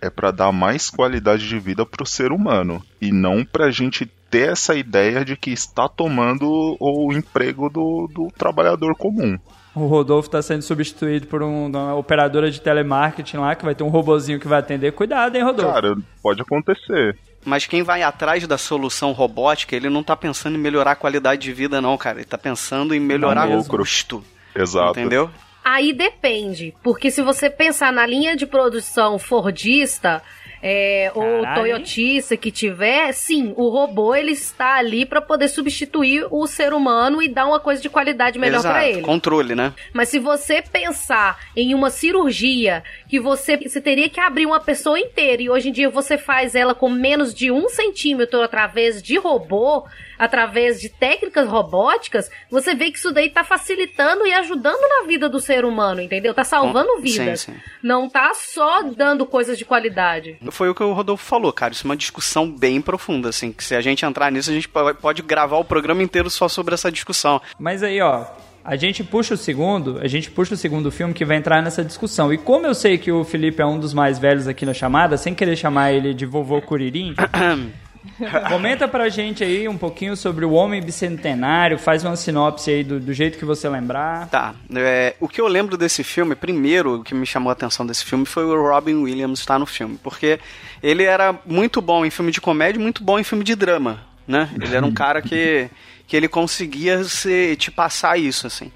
é 0.00 0.08
pra 0.08 0.30
dar 0.30 0.52
mais 0.52 0.88
qualidade 0.88 1.46
de 1.46 1.58
vida 1.58 1.84
pro 1.84 2.06
ser 2.06 2.32
humano 2.32 2.82
e 3.00 3.12
não 3.12 3.44
pra 3.44 3.70
gente 3.70 4.06
ter 4.30 4.52
essa 4.52 4.74
ideia 4.74 5.24
de 5.24 5.36
que 5.36 5.50
está 5.50 5.88
tomando 5.88 6.76
o 6.80 7.12
emprego 7.12 7.68
do, 7.68 8.08
do 8.12 8.28
trabalhador 8.36 8.94
comum. 8.96 9.38
O 9.76 9.86
Rodolfo 9.86 10.30
tá 10.30 10.40
sendo 10.40 10.62
substituído 10.62 11.26
por 11.26 11.42
um- 11.42 11.66
uma 11.66 11.94
operadora 11.94 12.50
de 12.50 12.60
telemarketing 12.60 13.36
lá, 13.36 13.54
que 13.54 13.64
vai 13.64 13.74
ter 13.74 13.84
um 13.84 13.88
robozinho 13.88 14.40
que 14.40 14.48
vai 14.48 14.58
atender. 14.58 14.92
Cuidado, 14.92 15.36
hein, 15.36 15.42
Rodolfo? 15.42 15.72
Cara, 15.74 15.94
pode 16.22 16.40
acontecer. 16.40 17.16
Mas 17.44 17.66
quem 17.66 17.82
vai 17.82 18.02
atrás 18.02 18.46
da 18.46 18.56
solução 18.58 19.12
robótica, 19.12 19.76
ele 19.76 19.90
não 19.90 20.02
tá 20.02 20.16
pensando 20.16 20.56
em 20.56 20.60
melhorar 20.60 20.92
a 20.92 20.96
qualidade 20.96 21.42
de 21.42 21.52
vida, 21.52 21.80
não, 21.80 21.96
cara. 21.98 22.18
Ele 22.18 22.24
tá 22.24 22.38
pensando 22.38 22.94
em 22.94 22.98
melhorar 22.98 23.48
o 23.48 23.56
lucro. 23.58 23.78
custo. 23.78 24.24
Exato. 24.54 24.98
Entendeu? 24.98 25.30
Aí 25.62 25.92
depende, 25.92 26.74
porque 26.82 27.10
se 27.10 27.20
você 27.22 27.50
pensar 27.50 27.92
na 27.92 28.06
linha 28.06 28.34
de 28.36 28.46
produção 28.46 29.18
Fordista 29.18 30.22
é, 30.62 31.10
ou 31.14 31.42
Toyotista 31.54 32.36
que 32.36 32.50
tiver, 32.50 33.12
sim, 33.12 33.52
o 33.56 33.68
robô 33.68 34.14
ele 34.14 34.32
está 34.32 34.76
ali 34.76 35.04
para 35.04 35.20
poder 35.20 35.48
substituir 35.48 36.26
o 36.30 36.46
ser 36.46 36.72
humano 36.72 37.22
e 37.22 37.28
dar 37.28 37.46
uma 37.46 37.60
coisa 37.60 37.80
de 37.80 37.88
qualidade 37.88 38.38
melhor 38.38 38.62
para 38.62 38.86
ele. 38.86 39.02
Controle, 39.02 39.54
né? 39.54 39.72
Mas 39.92 40.08
se 40.08 40.18
você 40.18 40.62
pensar 40.62 41.38
em 41.54 41.74
uma 41.74 41.90
cirurgia 41.90 42.82
que 43.08 43.20
você, 43.20 43.56
você 43.56 43.80
teria 43.80 44.08
que 44.08 44.20
abrir 44.20 44.46
uma 44.46 44.60
pessoa 44.60 44.98
inteira 44.98 45.42
e 45.42 45.50
hoje 45.50 45.68
em 45.68 45.72
dia 45.72 45.88
você 45.88 46.18
faz 46.18 46.54
ela 46.54 46.74
com 46.74 46.88
menos 46.88 47.34
de 47.34 47.50
um 47.50 47.68
centímetro 47.68 48.42
através 48.42 49.02
de 49.02 49.16
robô, 49.16 49.86
através 50.18 50.80
de 50.80 50.88
técnicas 50.88 51.48
robóticas, 51.48 52.30
você 52.50 52.74
vê 52.74 52.90
que 52.90 52.98
isso 52.98 53.12
daí 53.12 53.30
tá 53.30 53.44
facilitando 53.44 54.26
e 54.26 54.32
ajudando 54.32 54.80
na 54.80 55.06
vida 55.06 55.28
do 55.28 55.40
ser 55.40 55.64
humano, 55.64 56.00
entendeu? 56.00 56.32
Tá 56.34 56.44
salvando 56.44 57.00
vidas. 57.00 57.40
sim, 57.42 57.52
sim. 57.52 57.58
Não 57.82 58.08
tá 58.08 58.32
só 58.34 58.82
dando 58.82 59.24
coisas 59.26 59.56
de 59.58 59.64
qualidade. 59.64 60.38
Foi 60.50 60.68
o 60.68 60.74
que 60.74 60.82
o 60.82 60.92
Rodolfo 60.92 61.24
falou, 61.24 61.52
cara. 61.52 61.72
Isso 61.72 61.86
é 61.86 61.88
uma 61.90 61.96
discussão 61.96 62.50
bem 62.50 62.80
profunda, 62.80 63.28
assim. 63.28 63.52
Que 63.52 63.62
se 63.64 63.74
a 63.74 63.80
gente 63.80 64.04
entrar 64.04 64.30
nisso, 64.30 64.50
a 64.50 64.54
gente 64.54 64.68
po- 64.68 64.94
pode 64.94 65.22
gravar 65.22 65.58
o 65.58 65.64
programa 65.64 66.02
inteiro 66.02 66.28
só 66.30 66.48
sobre 66.48 66.74
essa 66.74 66.90
discussão. 66.90 67.40
Mas 67.58 67.82
aí, 67.82 68.00
ó, 68.00 68.24
a 68.64 68.74
gente 68.76 69.04
puxa 69.04 69.34
o 69.34 69.36
segundo, 69.36 69.98
a 70.02 70.08
gente 70.08 70.30
puxa 70.30 70.54
o 70.54 70.56
segundo 70.56 70.90
filme 70.90 71.14
que 71.14 71.24
vai 71.24 71.36
entrar 71.36 71.62
nessa 71.62 71.84
discussão. 71.84 72.32
E 72.32 72.38
como 72.38 72.66
eu 72.66 72.74
sei 72.74 72.98
que 72.98 73.12
o 73.12 73.22
Felipe 73.24 73.62
é 73.62 73.66
um 73.66 73.78
dos 73.78 73.94
mais 73.94 74.18
velhos 74.18 74.48
aqui 74.48 74.66
na 74.66 74.74
chamada, 74.74 75.16
sem 75.16 75.34
querer 75.34 75.54
chamar 75.56 75.92
ele 75.92 76.12
de 76.12 76.26
vovô 76.26 76.60
Curirim, 76.60 77.14
comenta 78.48 78.88
pra 78.88 79.08
gente 79.08 79.42
aí 79.42 79.68
um 79.68 79.76
pouquinho 79.76 80.16
sobre 80.16 80.44
o 80.44 80.52
Homem 80.52 80.80
Bicentenário, 80.80 81.78
faz 81.78 82.04
uma 82.04 82.16
sinopse 82.16 82.70
aí 82.70 82.84
do, 82.84 82.98
do 83.00 83.12
jeito 83.12 83.38
que 83.38 83.44
você 83.44 83.68
lembrar. 83.68 84.28
Tá. 84.28 84.54
é, 84.74 85.14
o 85.20 85.28
que 85.28 85.40
eu 85.40 85.46
lembro 85.46 85.76
desse 85.76 86.02
filme, 86.02 86.34
primeiro, 86.34 87.00
o 87.00 87.04
que 87.04 87.14
me 87.14 87.26
chamou 87.26 87.50
a 87.50 87.52
atenção 87.52 87.86
desse 87.86 88.04
filme 88.04 88.24
foi 88.24 88.44
o 88.44 88.68
Robin 88.68 88.94
Williams 88.94 89.40
estar 89.40 89.58
no 89.58 89.66
filme. 89.66 89.98
Porque 90.02 90.38
ele 90.82 91.04
era 91.04 91.38
muito 91.44 91.80
bom 91.80 92.04
em 92.04 92.10
filme 92.10 92.30
de 92.30 92.40
comédia 92.40 92.78
e 92.78 92.82
muito 92.82 93.02
bom 93.02 93.18
em 93.18 93.24
filme 93.24 93.44
de 93.44 93.54
drama, 93.54 94.00
né? 94.26 94.50
Ele 94.60 94.74
era 94.74 94.84
um 94.84 94.92
cara 94.94 95.20
que, 95.22 95.68
que 96.06 96.16
ele 96.16 96.28
conseguia 96.28 97.04
se, 97.04 97.56
te 97.56 97.70
passar 97.70 98.18
isso, 98.18 98.46
assim. 98.46 98.72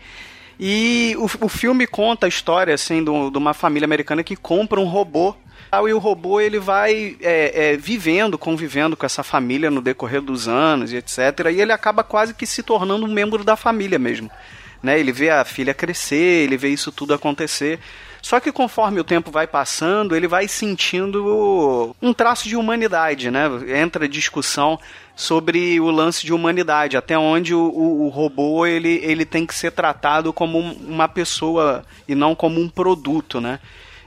E 0.58 1.14
o, 1.18 1.46
o 1.46 1.49
filme 1.49 1.87
conta 1.87 2.26
a 2.26 2.28
história, 2.28 2.75
assim, 2.75 3.02
de 3.02 3.10
uma 3.10 3.54
família 3.54 3.87
americana 3.87 4.22
que 4.22 4.37
compra 4.37 4.78
um 4.78 4.84
robô 4.84 5.34
e 5.72 5.92
o 5.92 5.98
robô 5.98 6.40
ele 6.40 6.58
vai 6.58 7.16
é, 7.20 7.72
é, 7.72 7.76
vivendo, 7.76 8.36
convivendo 8.36 8.96
com 8.96 9.06
essa 9.06 9.22
família 9.22 9.70
no 9.70 9.80
decorrer 9.80 10.20
dos 10.20 10.48
anos 10.48 10.92
e 10.92 10.96
etc. 10.96 11.18
E 11.52 11.60
ele 11.60 11.72
acaba 11.72 12.02
quase 12.02 12.34
que 12.34 12.44
se 12.46 12.62
tornando 12.62 13.04
um 13.06 13.12
membro 13.12 13.44
da 13.44 13.56
família 13.56 13.98
mesmo. 13.98 14.30
Né? 14.82 14.98
Ele 14.98 15.12
vê 15.12 15.30
a 15.30 15.44
filha 15.44 15.72
crescer, 15.74 16.44
ele 16.44 16.56
vê 16.56 16.68
isso 16.70 16.90
tudo 16.90 17.14
acontecer. 17.14 17.78
Só 18.22 18.38
que 18.40 18.50
conforme 18.52 19.00
o 19.00 19.04
tempo 19.04 19.30
vai 19.30 19.46
passando, 19.46 20.14
ele 20.16 20.26
vai 20.28 20.46
sentindo 20.48 21.94
um 22.02 22.12
traço 22.12 22.48
de 22.48 22.56
humanidade, 22.56 23.30
né? 23.30 23.44
Entra 23.80 24.06
discussão 24.08 24.78
sobre 25.16 25.80
o 25.80 25.90
lance 25.90 26.24
de 26.26 26.32
humanidade, 26.32 26.96
até 26.96 27.16
onde 27.18 27.54
o, 27.54 27.60
o- 27.60 28.04
o 28.06 28.08
robô 28.08 28.66
ele, 28.66 29.00
ele 29.02 29.24
tem 29.24 29.46
que 29.46 29.54
ser 29.54 29.70
tratado 29.72 30.32
como 30.32 30.58
um- 30.58 30.72
uma 30.86 31.08
pessoa 31.08 31.82
e 32.08 32.14
não 32.14 32.34
como 32.34 32.60
um 32.60 32.68
produto, 32.68 33.40
né? 33.40 33.58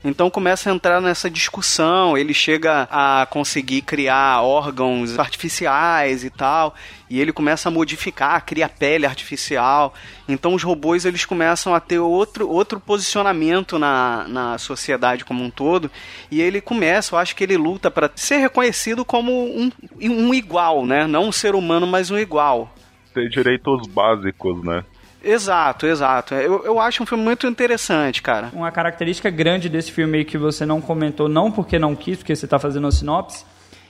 Então 0.03 0.29
começa 0.29 0.69
a 0.69 0.73
entrar 0.73 0.99
nessa 0.99 1.29
discussão, 1.29 2.17
ele 2.17 2.33
chega 2.33 2.87
a 2.91 3.25
conseguir 3.29 3.83
criar 3.83 4.41
órgãos 4.41 5.17
artificiais 5.17 6.25
e 6.25 6.29
tal, 6.29 6.75
e 7.09 7.21
ele 7.21 7.31
começa 7.31 7.69
a 7.69 7.71
modificar, 7.71 8.45
cria 8.45 8.67
pele 8.67 9.05
artificial. 9.05 9.93
Então 10.27 10.53
os 10.53 10.63
robôs 10.63 11.05
eles 11.05 11.23
começam 11.23 11.73
a 11.73 11.79
ter 11.79 11.99
outro, 11.99 12.49
outro 12.49 12.81
posicionamento 12.81 13.79
na, 13.79 14.25
na 14.27 14.57
sociedade 14.57 15.23
como 15.23 15.41
um 15.41 15.49
todo, 15.49 15.89
e 16.29 16.41
ele 16.41 16.59
começa, 16.59 17.15
eu 17.15 17.19
acho 17.19 17.33
que 17.33 17.43
ele 17.43 17.55
luta 17.55 17.89
para 17.89 18.11
ser 18.13 18.37
reconhecido 18.37 19.05
como 19.05 19.31
um, 19.31 19.71
um 20.01 20.33
igual, 20.33 20.85
né? 20.85 21.07
Não 21.07 21.29
um 21.29 21.31
ser 21.31 21.55
humano, 21.55 21.87
mas 21.87 22.11
um 22.11 22.17
igual. 22.17 22.73
Ter 23.13 23.29
direitos 23.29 23.87
básicos, 23.87 24.61
né? 24.65 24.83
Exato, 25.23 25.85
exato. 25.87 26.33
Eu, 26.35 26.65
eu 26.65 26.79
acho 26.79 27.01
um 27.01 27.05
filme 27.05 27.23
muito 27.23 27.47
interessante, 27.47 28.21
cara. 28.21 28.49
Uma 28.53 28.71
característica 28.71 29.29
grande 29.29 29.69
desse 29.69 29.91
filme 29.91 30.17
aí 30.19 30.25
que 30.25 30.37
você 30.37 30.65
não 30.65 30.81
comentou, 30.81 31.29
não 31.29 31.51
porque 31.51 31.79
não 31.79 31.95
quis, 31.95 32.17
porque 32.17 32.35
você 32.35 32.45
está 32.45 32.59
fazendo 32.59 32.87
a 32.87 32.91
sinopse, 32.91 33.45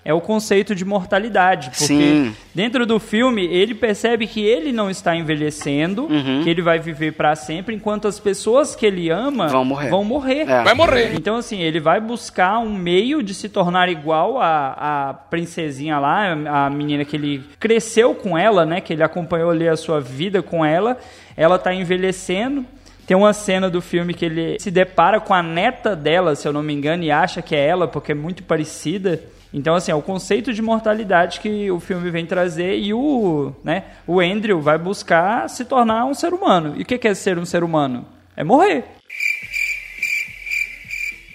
é 0.05 0.13
o 0.13 0.19
conceito 0.19 0.75
de 0.75 0.83
mortalidade. 0.83 1.69
Porque 1.69 1.85
Sim. 1.85 2.35
dentro 2.53 2.85
do 2.85 2.99
filme, 2.99 3.45
ele 3.45 3.73
percebe 3.73 4.27
que 4.27 4.41
ele 4.43 4.73
não 4.73 4.89
está 4.89 5.15
envelhecendo, 5.15 6.03
Uhum. 6.03 6.41
que 6.43 6.49
ele 6.49 6.61
vai 6.61 6.77
viver 6.77 7.13
para 7.13 7.33
sempre, 7.37 7.73
enquanto 7.73 8.05
as 8.05 8.19
pessoas 8.19 8.75
que 8.75 8.85
ele 8.85 9.09
ama 9.09 9.47
Vão 9.47 9.63
morrer. 9.63 9.89
Vão 9.89 10.03
morrer. 10.03 10.41
É. 10.41 10.63
Vai 10.63 10.73
morrer. 10.73 11.13
Então, 11.15 11.37
assim, 11.37 11.61
ele 11.61 11.79
vai 11.79 12.01
buscar 12.01 12.59
um 12.59 12.73
meio 12.73 13.23
de 13.23 13.33
se 13.33 13.47
tornar 13.47 13.87
igual 13.87 14.41
a, 14.41 15.09
a 15.09 15.13
princesinha 15.13 15.97
lá, 15.97 16.33
a 16.65 16.69
menina 16.69 17.05
que 17.05 17.15
ele 17.15 17.41
cresceu 17.57 18.13
com 18.13 18.37
ela, 18.37 18.65
né? 18.65 18.81
Que 18.81 18.91
ele 18.91 19.03
acompanhou 19.03 19.51
ali 19.51 19.69
a 19.69 19.77
sua 19.77 20.01
vida 20.01 20.41
com 20.43 20.65
ela. 20.65 20.97
Ela 21.35 21.57
tá 21.57 21.73
envelhecendo. 21.73 22.65
Tem 23.05 23.17
uma 23.17 23.33
cena 23.33 23.69
do 23.69 23.81
filme 23.81 24.13
que 24.13 24.25
ele 24.25 24.59
se 24.59 24.71
depara 24.71 25.19
com 25.19 25.33
a 25.33 25.43
neta 25.43 25.95
dela, 25.95 26.35
se 26.35 26.47
eu 26.47 26.53
não 26.53 26.63
me 26.63 26.73
engano, 26.73 27.03
e 27.03 27.11
acha 27.11 27.41
que 27.41 27.55
é 27.55 27.67
ela, 27.67 27.87
porque 27.87 28.13
é 28.13 28.15
muito 28.15 28.43
parecida. 28.43 29.21
Então, 29.53 29.75
assim, 29.75 29.91
é 29.91 29.95
o 29.95 30.01
conceito 30.01 30.51
de 30.51 30.61
mortalidade 30.61 31.39
que 31.39 31.69
o 31.69 31.79
filme 31.79 32.09
vem 32.09 32.25
trazer 32.25 32.79
e 32.79 32.93
o, 32.93 33.53
né, 33.63 33.83
o 34.07 34.19
Andrew 34.19 34.59
vai 34.61 34.77
buscar 34.77 35.47
se 35.49 35.63
tornar 35.63 36.05
um 36.05 36.13
ser 36.13 36.33
humano. 36.33 36.73
E 36.77 36.81
o 36.81 36.85
que 36.85 36.97
que 36.97 37.07
é 37.07 37.13
ser 37.13 37.37
um 37.37 37.45
ser 37.45 37.63
humano? 37.63 38.05
É 38.35 38.43
morrer. 38.43 38.85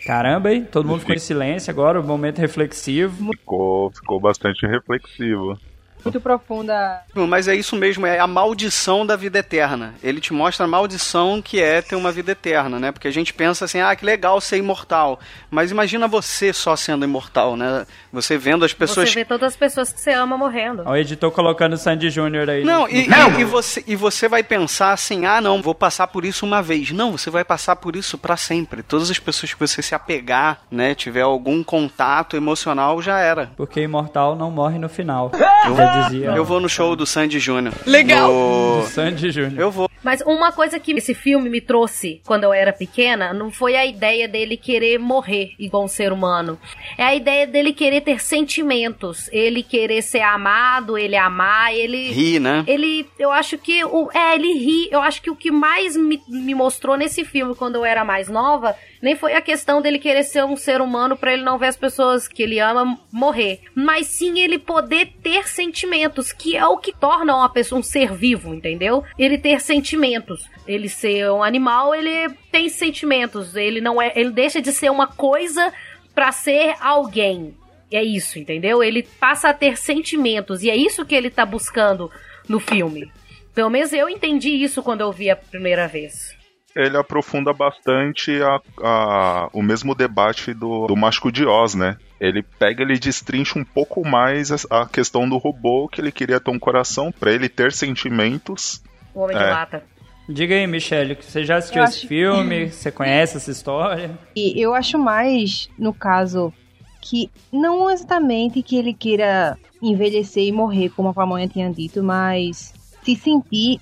Caramba, 0.05 0.53
hein? 0.53 0.67
Todo 0.73 0.89
mundo 0.89 1.01
ficou 1.01 1.15
em 1.15 1.19
silêncio 1.19 1.71
agora, 1.71 2.01
um 2.01 2.03
momento 2.03 2.39
reflexivo. 2.39 3.31
Ficou, 3.31 3.91
ficou 3.93 4.19
bastante 4.19 4.67
reflexivo. 4.67 5.57
Muito 6.05 6.21
profunda. 6.21 7.03
Mas 7.15 7.49
é 7.49 7.55
isso 7.55 7.77
mesmo, 7.77 8.07
é 8.07 8.19
a 8.19 8.27
maldição 8.27 9.05
da 9.05 9.17
vida 9.17 9.39
eterna. 9.39 9.95
Ele 10.03 10.21
te 10.21 10.33
mostra 10.33 10.65
a 10.65 10.69
maldição 10.69 11.43
que 11.43 11.61
é 11.61 11.83
ter 11.83 11.97
uma 11.97 12.13
vida 12.13 12.33
eterna, 12.33 12.79
né? 12.79 12.93
Porque 12.93 13.09
a 13.09 13.13
gente 13.13 13.35
pensa 13.35 13.65
assim, 13.65 13.81
ah, 13.81 13.95
que 13.95 14.05
legal 14.05 14.41
ser 14.41 14.59
imortal. 14.59 15.19
Mas 15.51 15.71
imagina 15.71 16.09
você 16.09 16.53
só 16.53 16.77
sendo 16.77 17.05
imortal, 17.05 17.57
né? 17.57 17.87
Você 18.13 18.39
vendo 18.39 18.65
as 18.65 18.73
pessoas. 18.73 19.11
Você 19.11 19.17
vê 19.17 19.25
todas 19.25 19.53
as 19.53 19.57
pessoas 19.57 19.93
que 19.93 20.01
você 20.01 20.13
ama 20.13 20.37
morrendo. 20.37 20.83
O 20.89 20.97
editor 20.97 21.31
colocando 21.31 21.75
o 21.75 21.79
Sandy 21.79 22.11
Júnior 22.11 22.49
aí. 22.49 22.65
Não, 22.65 22.89
e, 22.89 23.07
e, 23.07 23.41
e 23.41 23.45
você, 23.45 23.85
e 23.87 23.97
você 23.97 24.29
vai 24.29 24.43
pensar 24.43 24.93
assim, 24.93 25.27
ah, 25.27 25.41
não, 25.41 25.61
vou 25.61 25.75
passar 25.75 26.07
por 26.07 26.25
isso 26.25 26.47
uma 26.47 26.63
vez. 26.63 26.91
Não, 26.91 27.13
você 27.13 27.31
vai 27.31 27.45
passar 27.45 27.77
por 27.77 27.97
isso 27.97 28.17
pra 28.17 28.37
sempre. 28.37 28.83
Todas 28.83 29.11
as 29.11 29.19
pessoas 29.19 29.53
que 29.53 29.61
você 29.61 29.83
se 29.83 29.95
apegar, 29.95 30.61
né, 30.71 30.95
tiver 30.95 31.23
algum 31.23 31.63
contato 31.63 32.37
emocional, 32.37 33.01
já 33.03 33.19
era. 33.19 33.51
Porque 33.57 33.81
imortal 33.81 34.37
não 34.37 34.51
morre 34.51 34.79
no 34.79 34.89
final. 34.89 35.31
Eu, 35.67 35.75
Já 35.95 36.09
dizia. 36.09 36.27
eu 36.31 36.45
vou 36.45 36.61
no 36.61 36.69
show 36.69 36.95
do 36.97 37.07
Sandy 37.07 37.39
Júnior. 37.39 37.75
Legal. 37.87 38.31
No- 38.33 38.81
Do 38.83 38.87
Sandy 38.87 39.31
Júnior. 39.31 39.59
Eu 39.61 39.71
vou. 39.71 39.89
Mas 40.03 40.21
uma 40.21 40.53
coisa 40.53 40.79
que 40.79 40.93
esse 40.93 41.13
filme 41.13 41.51
me 41.51 41.61
trouxe 41.61 42.21
quando 42.25 42.45
eu 42.45 42.53
era 42.53 42.73
pequena 42.73 43.33
não 43.35 43.51
foi 43.51 43.75
a 43.77 43.85
ideia 43.85 44.29
dele 44.29 44.57
querer 44.57 44.99
morrer 44.99 45.51
igual 45.59 45.85
um 45.85 45.89
ser 45.89 46.13
humano. 46.13 46.59
É 46.97 47.03
a 47.03 47.15
ideia 47.15 47.47
dele 47.47 47.73
querer 47.73 48.01
ter 48.03 48.21
sentimentos. 48.21 49.29
Ele 49.33 49.63
querer 49.63 50.03
ser 50.03 50.21
amado, 50.21 50.97
ele 50.97 51.17
amar, 51.17 51.75
ele. 51.75 52.11
Ri, 52.13 52.39
né? 52.39 52.65
Ele, 52.67 53.07
eu 53.19 53.31
acho 53.33 53.59
que. 53.59 53.85
O, 53.85 54.09
é, 54.15 54.35
ele 54.35 54.53
ri. 54.55 54.89
Eu 54.91 55.01
acho 55.01 55.21
que 55.23 55.31
o 55.31 55.37
que 55.37 55.51
mais 55.51 55.97
me, 55.97 56.21
me 56.29 56.55
mostrou 56.55 56.97
nesse 56.97 57.25
filme 57.25 57.55
quando 57.55 57.77
eu 57.77 57.85
era 57.85 58.05
mais 58.05 58.29
nova 58.29 58.75
nem 59.01 59.17
foi 59.17 59.35
a 59.35 59.41
questão 59.41 59.81
dele 59.81 59.99
querer 59.99 60.25
ser 60.25 60.45
um 60.45 60.57
ser 60.57 60.81
humano 60.81 61.17
pra 61.17 61.33
ele 61.33 61.43
não 61.43 61.59
ver 61.59 61.67
as 61.67 61.77
pessoas 61.77 62.27
que 62.27 62.43
ele 62.43 62.59
ama 62.59 62.99
morrer, 63.13 63.61
mas 63.75 64.07
sim 64.07 64.41
ele 64.41 64.59
poder 64.59 65.13
ter 65.23 65.49
sentimentos, 65.49 66.33
que 66.33 66.57
é 66.57 66.67
o 66.67 66.79
que 66.79 66.93
torna 66.93 67.37
uma 67.37 67.49
pessoa 67.49 67.79
um 67.79 67.83
ser 67.83 68.13
vivo, 68.13 68.55
entendeu? 68.55 69.05
Ele 69.19 69.39
ter 69.39 69.61
sentimentos. 69.61 70.49
Ele 70.67 70.89
ser 70.89 71.31
um 71.31 71.43
animal, 71.43 71.95
ele 71.95 72.29
tem 72.51 72.69
sentimentos. 72.69 73.55
Ele 73.55 73.81
não 73.81 74.01
é, 74.01 74.13
ele 74.15 74.31
deixa 74.31 74.61
de 74.61 74.73
ser 74.73 74.91
uma 74.91 75.07
coisa 75.07 75.73
pra 76.15 76.33
ser 76.33 76.75
alguém. 76.81 77.55
É 77.91 78.03
isso, 78.03 78.39
entendeu? 78.39 78.83
Ele 78.83 79.03
passa 79.03 79.49
a 79.49 79.55
ter 79.55 79.79
sentimentos 79.79 80.63
e 80.63 80.69
é 80.69 80.77
isso 80.77 81.07
que 81.07 81.15
ele 81.15 81.31
tá 81.31 81.47
buscando 81.47 82.11
no 82.49 82.61
filme. 82.61 83.11
Pelo 83.55 83.71
menos 83.71 83.93
eu 83.93 84.09
entendi 84.09 84.51
isso 84.51 84.83
quando 84.83 85.01
eu 85.01 85.11
vi 85.11 85.31
a 85.31 85.37
primeira 85.37 85.89
vez. 85.89 86.38
Ele 86.81 86.97
aprofunda 86.97 87.53
bastante 87.53 88.41
a, 88.43 88.61
a- 88.83 89.49
o 89.53 89.61
mesmo 89.63 89.95
debate 89.95 90.55
do, 90.55 90.87
do 90.87 90.97
Mágico 90.97 91.33
de 91.33 91.45
Oz, 91.45 91.75
né? 91.75 91.97
Ele 92.21 92.43
pega, 92.43 92.83
ele 92.83 92.99
destrincha 92.99 93.59
um 93.59 93.65
pouco 93.65 94.07
mais 94.07 94.51
a, 94.53 94.83
a 94.83 94.87
questão 94.87 95.29
do 95.29 95.37
robô, 95.39 95.89
que 95.89 96.01
ele 96.01 96.13
queria 96.13 96.39
ter 96.39 96.51
um 96.51 96.59
coração 96.59 97.11
pra 97.11 97.33
ele 97.33 97.49
ter 97.49 97.73
sentimentos. 97.73 98.83
O 99.15 99.21
Homem 99.21 99.37
de 99.37 99.43
É. 99.43 99.51
Lata. 99.51 99.83
Diga 100.29 100.55
aí, 100.55 100.67
Michelle, 100.67 101.17
que 101.17 101.25
você 101.25 101.45
já 101.45 101.57
assistiu 101.57 101.81
Eu 101.83 101.85
esse 101.89 101.99
acho- 101.99 102.07
filme, 102.09 102.71
você 102.71 102.93
conhece 102.93 103.39
essa 103.39 103.51
história? 103.51 104.11
E 104.37 104.61
eu 104.61 104.75
acho 104.75 104.99
mais, 104.99 105.69
no 105.79 105.93
caso, 105.95 106.53
que 107.01 107.31
não 107.53 107.91
exatamente 107.91 108.63
que 108.63 108.77
ele 108.77 108.93
queira 108.93 109.57
envelhecer 109.83 110.45
e 110.45 110.53
morrer, 110.53 110.91
como 110.91 111.09
a 111.09 111.15
pamonha 111.15 111.49
tinha 111.49 111.71
dito, 111.73 112.03
mas 112.03 112.75
se 113.03 113.17
sentir 113.17 113.81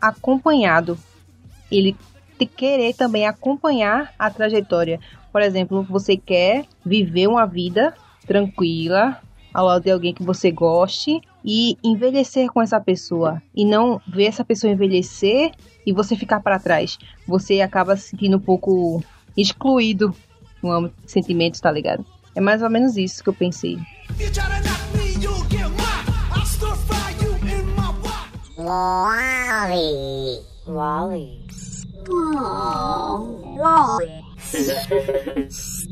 acompanhado. 0.00 0.98
Ele 1.70 1.96
te 2.38 2.46
querer 2.46 2.94
também 2.94 3.26
acompanhar 3.26 4.12
a 4.18 4.30
trajetória. 4.30 5.00
Por 5.32 5.42
exemplo, 5.42 5.82
você 5.82 6.16
quer 6.16 6.64
viver 6.84 7.26
uma 7.28 7.46
vida 7.46 7.94
tranquila 8.26 9.20
ao 9.52 9.66
lado 9.66 9.84
de 9.84 9.90
alguém 9.90 10.12
que 10.12 10.22
você 10.22 10.50
goste 10.50 11.20
e 11.44 11.78
envelhecer 11.82 12.50
com 12.50 12.60
essa 12.60 12.80
pessoa 12.80 13.42
e 13.54 13.64
não 13.64 14.00
ver 14.06 14.26
essa 14.26 14.44
pessoa 14.44 14.72
envelhecer 14.72 15.52
e 15.86 15.92
você 15.92 16.16
ficar 16.16 16.40
para 16.40 16.58
trás. 16.58 16.98
Você 17.26 17.60
acaba 17.60 17.96
se 17.96 18.10
sentindo 18.10 18.36
um 18.36 18.40
pouco 18.40 19.02
excluído 19.36 20.14
no 20.62 20.72
âmbito 20.72 20.94
de 21.04 21.10
sentimentos, 21.10 21.60
tá 21.60 21.70
ligado? 21.70 22.04
É 22.34 22.40
mais 22.40 22.62
ou 22.62 22.68
menos 22.68 22.96
isso 22.96 23.22
que 23.22 23.30
eu 23.30 23.34
pensei. 23.34 23.78
Wally. 28.58 30.42
Wally. 30.66 31.45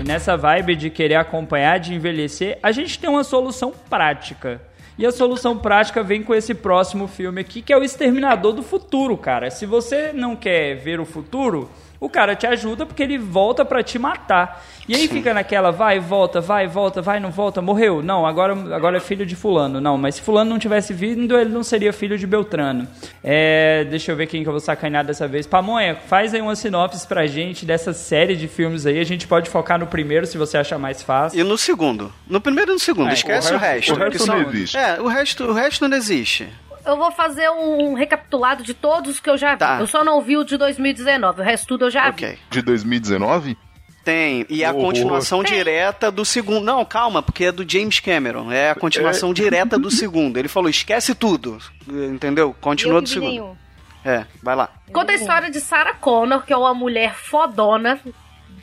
E 0.00 0.02
nessa 0.02 0.36
vibe 0.36 0.74
de 0.74 0.90
querer 0.90 1.14
acompanhar, 1.14 1.78
de 1.78 1.94
envelhecer, 1.94 2.58
a 2.60 2.72
gente 2.72 2.98
tem 2.98 3.08
uma 3.08 3.22
solução 3.22 3.72
prática. 3.88 4.60
E 4.98 5.06
a 5.06 5.12
solução 5.12 5.56
prática 5.56 6.02
vem 6.02 6.22
com 6.22 6.34
esse 6.34 6.54
próximo 6.54 7.06
filme 7.06 7.40
aqui, 7.40 7.62
que 7.62 7.72
é 7.72 7.76
o 7.76 7.82
Exterminador 7.82 8.52
do 8.52 8.62
Futuro, 8.62 9.16
cara. 9.16 9.50
Se 9.50 9.66
você 9.66 10.12
não 10.12 10.34
quer 10.34 10.76
ver 10.76 11.00
o 11.00 11.04
futuro, 11.04 11.70
o 12.04 12.08
cara 12.08 12.34
te 12.36 12.46
ajuda 12.46 12.84
porque 12.86 13.02
ele 13.02 13.18
volta 13.18 13.64
pra 13.64 13.82
te 13.82 13.98
matar. 13.98 14.62
E 14.86 14.94
aí 14.94 15.08
fica 15.08 15.32
naquela, 15.32 15.70
vai, 15.70 15.98
volta, 15.98 16.42
vai, 16.42 16.66
volta, 16.66 17.00
vai, 17.00 17.18
não 17.18 17.30
volta, 17.30 17.62
morreu. 17.62 18.02
Não, 18.02 18.26
agora, 18.26 18.52
agora 18.74 18.98
é 18.98 19.00
filho 19.00 19.24
de 19.24 19.34
fulano. 19.34 19.80
Não, 19.80 19.96
mas 19.96 20.16
se 20.16 20.20
fulano 20.20 20.50
não 20.50 20.58
tivesse 20.58 20.92
vindo, 20.92 21.38
ele 21.38 21.48
não 21.48 21.62
seria 21.64 21.90
filho 21.90 22.18
de 22.18 22.26
Beltrano. 22.26 22.86
É, 23.22 23.84
deixa 23.84 24.12
eu 24.12 24.16
ver 24.16 24.26
quem 24.26 24.42
que 24.42 24.48
eu 24.48 24.52
vou 24.52 24.60
sacanear 24.60 25.02
dessa 25.04 25.26
vez. 25.26 25.46
Pamonha, 25.46 25.94
faz 26.06 26.34
aí 26.34 26.40
uma 26.42 26.54
sinopse 26.54 27.06
pra 27.06 27.26
gente 27.26 27.64
dessa 27.64 27.94
série 27.94 28.36
de 28.36 28.46
filmes 28.46 28.84
aí. 28.84 28.98
A 29.00 29.04
gente 29.04 29.26
pode 29.26 29.48
focar 29.48 29.78
no 29.78 29.86
primeiro, 29.86 30.26
se 30.26 30.36
você 30.36 30.58
achar 30.58 30.78
mais 30.78 31.02
fácil. 31.02 31.40
E 31.40 31.42
no 31.42 31.56
segundo. 31.56 32.12
No 32.28 32.38
primeiro 32.40 32.72
e 32.72 32.74
no 32.74 32.78
segundo, 32.80 33.08
É, 33.08 33.14
esquece 33.14 33.52
o 33.52 33.56
o 33.56 33.58
resto- 33.58 33.94
resto. 33.94 33.94
o 33.94 33.96
resto 34.04 34.26
não 34.26 34.42
existe. 34.50 34.76
É, 34.76 35.00
o 35.00 35.06
resto, 35.06 35.44
o 35.44 35.52
resto 35.54 35.88
não 35.88 35.96
existe. 35.96 36.48
Eu 36.86 36.96
vou 36.96 37.10
fazer 37.10 37.48
um 37.50 37.94
recapitulado 37.94 38.62
de 38.62 38.74
todos 38.74 39.18
que 39.20 39.30
eu 39.30 39.36
já 39.36 39.52
vi. 39.52 39.58
Tá. 39.58 39.78
Eu 39.80 39.86
só 39.86 40.04
não 40.04 40.20
vi 40.20 40.36
o 40.36 40.44
de 40.44 40.56
2019, 40.56 41.40
o 41.40 41.44
resto 41.44 41.66
tudo 41.66 41.86
eu 41.86 41.90
já 41.90 42.08
Ok. 42.08 42.30
vi. 42.30 42.38
De 42.50 42.62
2019? 42.62 43.56
Tem, 44.04 44.44
e 44.50 44.62
a 44.62 44.70
Horror. 44.70 44.82
continuação 44.84 45.42
direta 45.42 46.10
do 46.10 46.26
segundo. 46.26 46.62
Não, 46.62 46.84
calma, 46.84 47.22
porque 47.22 47.46
é 47.46 47.52
do 47.52 47.66
James 47.66 48.00
Cameron. 48.00 48.52
É 48.52 48.70
a 48.70 48.74
continuação 48.74 49.32
direta 49.34 49.78
do 49.78 49.90
segundo. 49.90 50.36
Ele 50.36 50.46
falou: 50.48 50.68
esquece 50.68 51.14
tudo. 51.14 51.56
Entendeu? 51.88 52.54
Continua 52.60 53.00
do 53.00 53.08
segundo. 53.08 53.30
nenhum. 53.30 53.56
É, 54.04 54.26
vai 54.42 54.54
lá. 54.54 54.68
Conta 54.92 55.12
a 55.12 55.14
história 55.14 55.50
de 55.50 55.58
Sarah 55.58 55.94
Connor, 55.94 56.44
que 56.44 56.52
é 56.52 56.56
uma 56.56 56.74
mulher 56.74 57.14
fodona, 57.14 57.98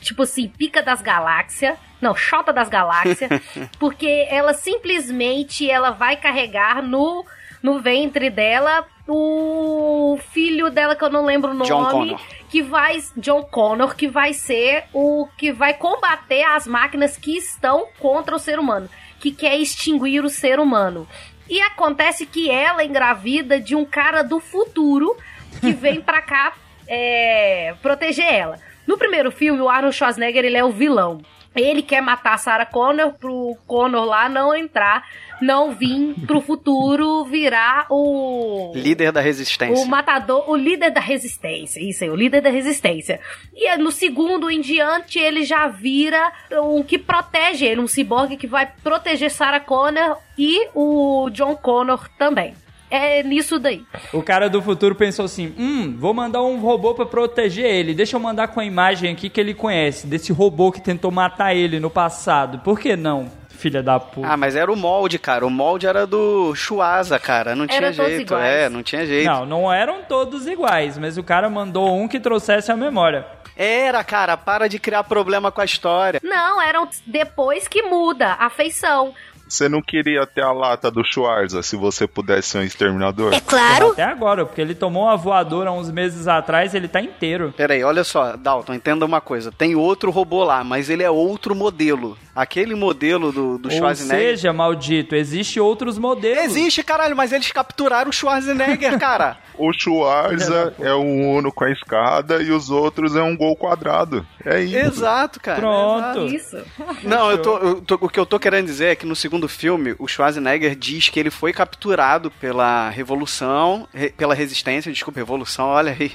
tipo 0.00 0.22
assim, 0.22 0.46
pica 0.46 0.80
das 0.80 1.02
galáxias. 1.02 1.76
Não, 2.00 2.14
chota 2.14 2.52
das 2.52 2.68
galáxias. 2.68 3.28
porque 3.80 4.28
ela 4.30 4.54
simplesmente 4.54 5.68
ela 5.68 5.90
vai 5.90 6.14
carregar 6.16 6.80
no, 6.80 7.26
no 7.62 7.80
ventre 7.80 8.28
dela 8.30 8.86
o 9.08 10.18
filho 10.30 10.70
dela, 10.70 10.94
que 10.94 11.04
eu 11.04 11.10
não 11.10 11.24
lembro 11.24 11.50
o 11.50 11.54
nome. 11.54 11.68
John 11.68 11.86
Connor. 11.86 12.20
Que 12.48 12.62
vai. 12.62 13.02
John 13.16 13.42
Connor, 13.44 13.96
que 13.96 14.08
vai 14.08 14.32
ser 14.32 14.84
o 14.92 15.26
que 15.36 15.52
vai 15.52 15.74
combater 15.74 16.42
as 16.44 16.66
máquinas 16.66 17.16
que 17.16 17.36
estão 17.36 17.86
contra 17.98 18.34
o 18.34 18.38
ser 18.38 18.58
humano. 18.58 18.88
Que 19.18 19.32
quer 19.32 19.56
extinguir 19.56 20.24
o 20.24 20.30
ser 20.30 20.60
humano. 20.60 21.06
E 21.48 21.60
acontece 21.60 22.24
que 22.26 22.50
ela 22.50 22.84
engravida 22.84 23.60
de 23.60 23.74
um 23.74 23.84
cara 23.84 24.22
do 24.22 24.40
futuro 24.40 25.16
que 25.60 25.72
vem 25.74 26.00
pra 26.00 26.22
cá 26.22 26.52
é, 26.86 27.74
proteger 27.82 28.32
ela. 28.32 28.58
No 28.86 28.96
primeiro 28.96 29.30
filme, 29.30 29.60
o 29.60 29.68
Arnold 29.68 29.96
Schwarzenegger 29.96 30.44
ele 30.44 30.56
é 30.56 30.64
o 30.64 30.70
vilão. 30.70 31.20
Ele 31.54 31.82
quer 31.82 32.00
matar 32.00 32.34
a 32.34 32.38
Sarah 32.38 32.66
Connor 32.66 33.12
pro 33.12 33.56
Connor 33.66 34.04
lá 34.04 34.28
não 34.28 34.54
entrar, 34.54 35.04
não 35.42 35.72
vir 35.72 36.14
pro 36.26 36.40
futuro 36.40 37.24
virar 37.24 37.86
o 37.90 38.72
Líder 38.74 39.12
da 39.12 39.20
resistência. 39.20 39.84
o 39.84 39.88
matador, 39.88 40.48
o 40.48 40.56
líder 40.56 40.90
da 40.90 41.00
resistência. 41.00 41.80
Isso 41.80 42.04
aí, 42.04 42.10
o 42.10 42.16
líder 42.16 42.40
da 42.40 42.50
resistência. 42.50 43.20
E 43.54 43.66
é 43.66 43.76
no 43.76 43.90
segundo 43.90 44.50
em 44.50 44.60
diante, 44.60 45.18
ele 45.18 45.44
já 45.44 45.68
vira 45.68 46.32
um 46.62 46.82
que 46.82 46.98
protege 46.98 47.66
ele, 47.66 47.80
um 47.80 47.86
ciborgue 47.86 48.36
que 48.36 48.46
vai 48.46 48.70
proteger 48.82 49.30
Sarah 49.30 49.60
Connor 49.60 50.16
e 50.38 50.68
o 50.74 51.28
John 51.30 51.56
Connor 51.56 52.08
também. 52.18 52.54
É 52.90 53.22
nisso 53.22 53.58
daí. 53.58 53.82
O 54.12 54.22
cara 54.22 54.50
do 54.50 54.60
futuro 54.60 54.94
pensou 54.94 55.24
assim: 55.24 55.54
hum, 55.58 55.96
vou 55.98 56.12
mandar 56.12 56.42
um 56.42 56.60
robô 56.60 56.92
pra 56.92 57.06
proteger 57.06 57.64
ele. 57.64 57.94
Deixa 57.94 58.16
eu 58.16 58.20
mandar 58.20 58.48
com 58.48 58.60
a 58.60 58.64
imagem 58.66 59.10
aqui 59.10 59.30
que 59.30 59.40
ele 59.40 59.54
conhece, 59.54 60.06
desse 60.06 60.30
robô 60.30 60.70
que 60.70 60.78
tentou 60.78 61.10
matar 61.10 61.54
ele 61.56 61.80
no 61.80 61.88
passado. 61.88 62.58
Por 62.58 62.78
que 62.78 62.94
não, 62.94 63.32
filha 63.62 63.82
da 63.82 64.00
puta? 64.00 64.26
Ah, 64.26 64.36
mas 64.36 64.56
era 64.56 64.70
o 64.70 64.76
molde, 64.76 65.18
cara. 65.20 65.46
O 65.46 65.50
molde 65.50 65.86
era 65.86 66.04
do 66.04 66.52
Chuasa, 66.56 67.16
cara. 67.18 67.54
Não 67.54 67.66
tinha 67.66 67.78
Era 67.78 67.92
todos 67.94 68.10
jeito. 68.10 68.34
iguais. 68.34 68.44
É, 68.44 68.68
não 68.68 68.82
tinha 68.82 69.06
jeito. 69.06 69.30
Não, 69.30 69.46
não 69.46 69.72
eram 69.72 70.02
todos 70.02 70.48
iguais, 70.48 70.98
mas 70.98 71.16
o 71.16 71.22
cara 71.22 71.48
mandou 71.48 71.96
um 71.96 72.08
que 72.08 72.18
trouxesse 72.18 72.72
a 72.72 72.76
memória. 72.76 73.24
Era, 73.56 74.02
cara. 74.02 74.36
Para 74.36 74.68
de 74.68 74.80
criar 74.80 75.04
problema 75.04 75.52
com 75.52 75.60
a 75.60 75.64
história. 75.64 76.20
Não, 76.24 76.60
eram 76.60 76.88
depois 77.06 77.68
que 77.68 77.82
muda 77.82 78.36
a 78.40 78.50
feição. 78.50 79.14
Você 79.52 79.68
não 79.68 79.82
queria 79.82 80.26
ter 80.26 80.40
a 80.40 80.50
lata 80.50 80.90
do 80.90 81.04
Schwarza 81.04 81.62
se 81.62 81.76
você 81.76 82.06
pudesse 82.06 82.48
ser 82.48 82.58
um 82.58 82.62
exterminador? 82.62 83.34
Até 83.34 84.02
agora, 84.02 84.46
porque 84.46 84.62
ele 84.62 84.74
tomou 84.74 85.02
uma 85.02 85.16
voadora 85.16 85.70
uns 85.70 85.90
meses 85.90 86.26
atrás 86.26 86.74
ele 86.74 86.88
tá 86.88 87.02
inteiro. 87.02 87.52
Peraí, 87.54 87.84
olha 87.84 88.02
só, 88.02 88.34
Dalton, 88.34 88.72
entenda 88.72 89.04
uma 89.04 89.20
coisa. 89.20 89.52
Tem 89.52 89.74
outro 89.74 90.10
robô 90.10 90.42
lá, 90.42 90.64
mas 90.64 90.88
ele 90.88 91.02
é 91.02 91.10
outro 91.10 91.54
modelo. 91.54 92.16
Aquele 92.34 92.74
modelo 92.74 93.30
do, 93.30 93.58
do 93.58 93.68
Ou 93.68 93.74
Schwarzenegger. 93.74 94.36
seja, 94.36 94.52
maldito, 94.52 95.14
existe 95.14 95.60
outros 95.60 95.98
modelos. 95.98 96.44
Existe, 96.44 96.82
caralho, 96.82 97.14
mas 97.14 97.30
eles 97.32 97.52
capturaram 97.52 98.08
o 98.08 98.12
Schwarzenegger, 98.12 98.98
cara. 98.98 99.36
O 99.54 99.70
Schwarza 99.70 100.74
é 100.80 100.94
um 100.94 101.36
Uno 101.36 101.52
com 101.52 101.64
a 101.64 101.70
escada 101.70 102.42
e 102.42 102.50
os 102.50 102.70
outros 102.70 103.14
é 103.14 103.22
um 103.22 103.36
gol 103.36 103.54
quadrado. 103.54 104.26
É 104.44 104.60
isso. 104.62 104.76
Exato, 104.76 105.38
cara. 105.38 105.60
Pronto. 105.60 106.26
Isso. 106.34 106.56
Não, 107.04 107.30
eu 107.30 107.38
tô, 107.42 107.58
eu 107.58 107.80
tô- 107.82 107.98
o 108.00 108.08
que 108.08 108.18
eu 108.18 108.24
tô 108.24 108.40
querendo 108.40 108.64
dizer 108.66 108.86
é 108.86 108.96
que 108.96 109.04
no 109.06 109.14
segundo 109.14 109.46
filme, 109.48 109.94
o 109.98 110.08
Schwarzenegger 110.08 110.74
diz 110.74 111.10
que 111.10 111.20
ele 111.20 111.30
foi 111.30 111.52
capturado 111.52 112.30
pela 112.30 112.88
Revolução, 112.88 113.86
re- 113.92 114.08
pela 114.10 114.34
Resistência, 114.34 114.90
desculpa, 114.90 115.20
Revolução, 115.20 115.66
olha 115.66 115.94
aí, 116.00 116.12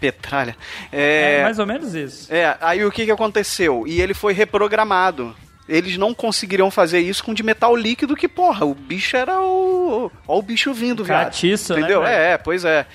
petralha. 0.00 0.56
É 0.90 1.38
É, 1.40 1.42
mais 1.42 1.58
ou 1.58 1.66
menos 1.66 1.94
isso. 1.94 2.32
é, 2.32 2.56
aí 2.60 2.84
o 2.84 2.90
que 2.90 3.04
que 3.04 3.10
aconteceu? 3.10 3.84
E 3.86 4.00
ele 4.00 4.14
foi 4.14 4.32
reprogramado. 4.32 5.36
Eles 5.68 5.96
não 5.96 6.12
conseguiriam 6.12 6.68
fazer 6.70 6.98
isso 6.98 7.22
com 7.22 7.32
de 7.32 7.44
metal 7.44 7.76
líquido, 7.76 8.16
que 8.16 8.26
porra, 8.26 8.66
o 8.66 8.74
bicho 8.74 9.16
era 9.16 9.40
o. 9.40 10.10
Ó, 10.26 10.38
o 10.38 10.42
bicho 10.42 10.74
vindo, 10.74 11.04
viado. 11.04 11.26
Catiço, 11.26 11.74
né, 11.74 11.80
Entendeu? 11.80 12.00
velho? 12.00 12.12
é, 12.12 12.32
é, 12.32 12.38
pois 12.38 12.64
é. 12.64 12.86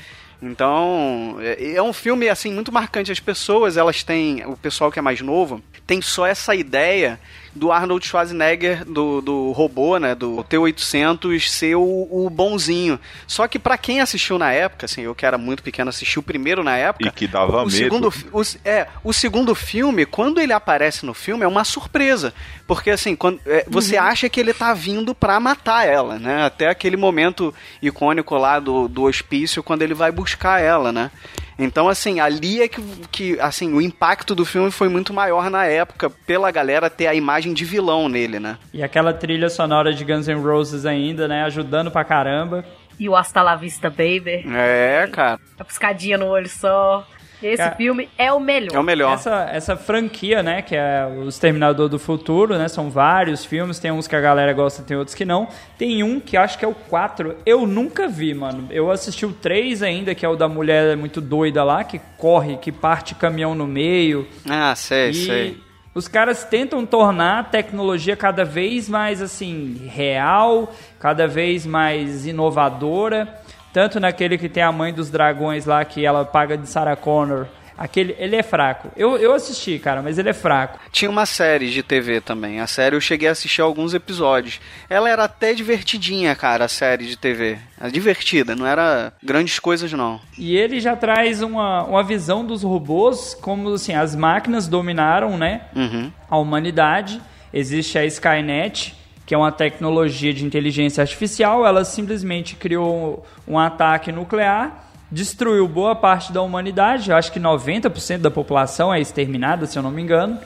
Então, 0.41 1.37
é, 1.39 1.75
é 1.75 1.81
um 1.81 1.93
filme, 1.93 2.27
assim, 2.27 2.51
muito 2.51 2.71
marcante. 2.71 3.11
As 3.11 3.19
pessoas, 3.19 3.77
elas 3.77 4.03
têm, 4.03 4.45
o 4.45 4.57
pessoal 4.57 4.91
que 4.91 4.99
é 4.99 5.01
mais 5.01 5.21
novo, 5.21 5.63
tem 5.87 6.01
só 6.01 6.25
essa 6.25 6.53
ideia 6.53 7.17
do 7.55 7.71
Arnold 7.71 8.05
Schwarzenegger, 8.05 8.83
do, 8.83 9.21
do 9.21 9.51
robô, 9.51 9.97
né, 9.97 10.13
do 10.13 10.43
T-800, 10.43 11.47
ser 11.47 11.75
o, 11.75 12.07
o 12.11 12.29
bonzinho. 12.29 12.99
Só 13.25 13.47
que 13.47 13.57
pra 13.57 13.77
quem 13.77 14.01
assistiu 14.01 14.37
na 14.37 14.51
época, 14.51 14.85
assim, 14.85 15.01
eu 15.01 15.15
que 15.15 15.25
era 15.25 15.37
muito 15.37 15.63
pequeno, 15.63 15.89
assisti 15.89 16.19
o 16.19 16.23
primeiro 16.23 16.63
na 16.63 16.75
época... 16.75 17.07
E 17.07 17.11
que 17.11 17.27
dava 17.27 17.63
o 17.63 17.65
medo. 17.65 17.71
Segundo, 17.71 18.13
o, 18.31 18.41
é, 18.65 18.87
o 19.03 19.13
segundo 19.13 19.55
filme, 19.55 20.05
quando 20.05 20.41
ele 20.41 20.51
aparece 20.51 21.05
no 21.05 21.13
filme, 21.13 21.45
é 21.45 21.47
uma 21.47 21.63
surpresa. 21.63 22.33
Porque, 22.67 22.89
assim, 22.91 23.15
quando, 23.15 23.39
é, 23.45 23.65
você 23.67 23.95
acha 23.95 24.27
que 24.27 24.39
ele 24.39 24.53
tá 24.53 24.73
vindo 24.73 25.15
pra 25.15 25.39
matar 25.39 25.87
ela, 25.87 26.19
né? 26.19 26.43
Até 26.43 26.67
aquele 26.67 26.97
momento 26.97 27.53
icônico 27.81 28.35
lá 28.35 28.59
do, 28.59 28.87
do 28.87 29.03
hospício, 29.03 29.63
quando 29.63 29.81
ele 29.81 29.93
vai 29.93 30.11
buscar 30.11 30.61
ela, 30.61 30.91
né? 30.91 31.11
Então, 31.57 31.87
assim, 31.87 32.19
ali 32.19 32.61
é 32.61 32.67
que, 32.67 32.81
que, 33.11 33.39
assim, 33.39 33.73
o 33.73 33.81
impacto 33.81 34.35
do 34.35 34.45
filme 34.45 34.69
foi 34.71 34.89
muito 34.89 35.13
maior 35.13 35.49
na 35.49 35.65
época, 35.65 36.09
pela 36.09 36.51
galera 36.51 36.89
ter 36.89 37.07
a 37.07 37.15
imagem 37.15 37.53
de 37.53 37.63
vilão 37.63 38.09
nele, 38.09 38.39
né? 38.39 38.57
E 38.73 38.83
aquela 38.83 39.13
trilha 39.13 39.49
sonora 39.49 39.93
de 39.93 40.03
Guns 40.03 40.27
N' 40.27 40.41
Roses 40.41 40.85
ainda, 40.85 41.27
né? 41.27 41.43
Ajudando 41.43 41.89
pra 41.89 42.03
caramba. 42.03 42.65
E 42.99 43.09
o 43.09 43.15
Hasta 43.15 43.41
La 43.41 43.55
Vista 43.55 43.89
Baby. 43.89 44.45
É, 44.53 45.07
cara. 45.11 45.39
A 45.59 45.63
piscadinha 45.63 46.17
no 46.17 46.27
olho 46.27 46.47
só. 46.47 47.05
Esse 47.41 47.57
Cara, 47.57 47.75
filme 47.75 48.09
é 48.17 48.31
o 48.31 48.39
melhor. 48.39 48.75
É 48.75 48.79
o 48.79 48.83
melhor. 48.83 49.13
Essa, 49.13 49.49
essa 49.51 49.75
franquia, 49.75 50.41
né, 50.41 50.61
que 50.61 50.75
é 50.75 51.05
o 51.05 51.27
Exterminador 51.27 51.89
do 51.89 51.99
Futuro, 51.99 52.57
né, 52.57 52.67
são 52.67 52.89
vários 52.89 53.45
filmes, 53.45 53.79
tem 53.79 53.91
uns 53.91 54.07
que 54.07 54.15
a 54.15 54.21
galera 54.21 54.53
gosta, 54.53 54.83
tem 54.83 54.95
outros 54.97 55.15
que 55.15 55.25
não. 55.25 55.47
Tem 55.77 56.03
um 56.03 56.19
que 56.19 56.37
acho 56.37 56.57
que 56.57 56.65
é 56.65 56.67
o 56.67 56.73
4, 56.73 57.35
eu 57.45 57.65
nunca 57.65 58.07
vi, 58.07 58.33
mano. 58.33 58.67
Eu 58.71 58.89
assisti 58.89 59.25
o 59.25 59.33
3 59.33 59.83
ainda, 59.83 60.15
que 60.15 60.25
é 60.25 60.29
o 60.29 60.35
da 60.35 60.47
mulher 60.47 60.95
muito 60.95 61.21
doida 61.21 61.63
lá, 61.63 61.83
que 61.83 61.99
corre, 62.17 62.57
que 62.57 62.71
parte 62.71 63.15
caminhão 63.15 63.53
no 63.53 63.67
meio. 63.67 64.27
Ah, 64.49 64.73
sei, 64.75 65.09
e 65.09 65.13
sei. 65.13 65.57
os 65.93 66.07
caras 66.07 66.43
tentam 66.43 66.85
tornar 66.85 67.39
a 67.39 67.43
tecnologia 67.43 68.15
cada 68.15 68.45
vez 68.45 68.87
mais, 68.87 69.21
assim, 69.21 69.89
real, 69.91 70.73
cada 70.99 71.27
vez 71.27 71.65
mais 71.65 72.25
inovadora. 72.25 73.44
Tanto 73.75 73.99
naquele 73.99 74.37
que 74.37 74.47
tem 74.47 74.63
a 74.63 74.71
mãe 74.71 74.93
dos 74.93 75.09
dragões 75.09 75.65
lá, 75.65 75.83
que 75.83 76.05
ela 76.05 76.23
paga 76.23 76.57
de 76.57 76.65
Sarah 76.65 76.95
Connor. 76.95 77.45
Aquele, 77.77 78.15
ele 78.17 78.37
é 78.37 78.41
fraco. 78.41 78.89
Eu, 78.95 79.17
eu 79.17 79.33
assisti, 79.33 79.77
cara, 79.79 80.01
mas 80.01 80.17
ele 80.17 80.29
é 80.29 80.33
fraco. 80.33 80.79
Tinha 80.93 81.11
uma 81.11 81.25
série 81.25 81.69
de 81.69 81.83
TV 81.83 82.21
também. 82.21 82.61
A 82.61 82.67
série 82.67 82.95
eu 82.95 83.01
cheguei 83.01 83.27
a 83.27 83.33
assistir 83.33 83.59
alguns 83.61 83.93
episódios. 83.93 84.61
Ela 84.89 85.09
era 85.09 85.25
até 85.25 85.53
divertidinha, 85.53 86.33
cara, 86.37 86.63
a 86.63 86.67
série 86.69 87.05
de 87.05 87.17
TV. 87.17 87.57
Era 87.77 87.91
divertida, 87.91 88.55
não 88.55 88.65
era 88.65 89.11
grandes 89.21 89.59
coisas, 89.59 89.91
não. 89.91 90.21
E 90.37 90.55
ele 90.55 90.79
já 90.79 90.95
traz 90.95 91.41
uma, 91.41 91.83
uma 91.83 92.01
visão 92.01 92.45
dos 92.45 92.63
robôs 92.63 93.37
como 93.41 93.73
assim, 93.73 93.93
as 93.93 94.15
máquinas 94.15 94.69
dominaram, 94.69 95.37
né, 95.37 95.63
Uhum. 95.75 96.09
a 96.29 96.37
humanidade. 96.37 97.21
Existe 97.53 97.97
a 97.97 98.05
Skynet, 98.05 98.95
que 99.25 99.33
é 99.33 99.37
uma 99.37 99.51
tecnologia 99.51 100.33
de 100.33 100.45
inteligência 100.45 101.01
artificial. 101.01 101.65
Ela 101.65 101.83
simplesmente 101.83 102.55
criou 102.55 103.25
um 103.47 103.57
ataque 103.57 104.11
nuclear, 104.11 104.89
destruiu 105.11 105.67
boa 105.67 105.95
parte 105.95 106.31
da 106.31 106.41
humanidade. 106.41 107.11
Acho 107.11 107.31
que 107.31 107.39
90% 107.39 108.19
da 108.19 108.31
população 108.31 108.93
é 108.93 108.99
exterminada, 108.99 109.65
se 109.65 109.77
eu 109.77 109.83
não 109.83 109.91
me 109.91 110.01
engano. 110.01 110.39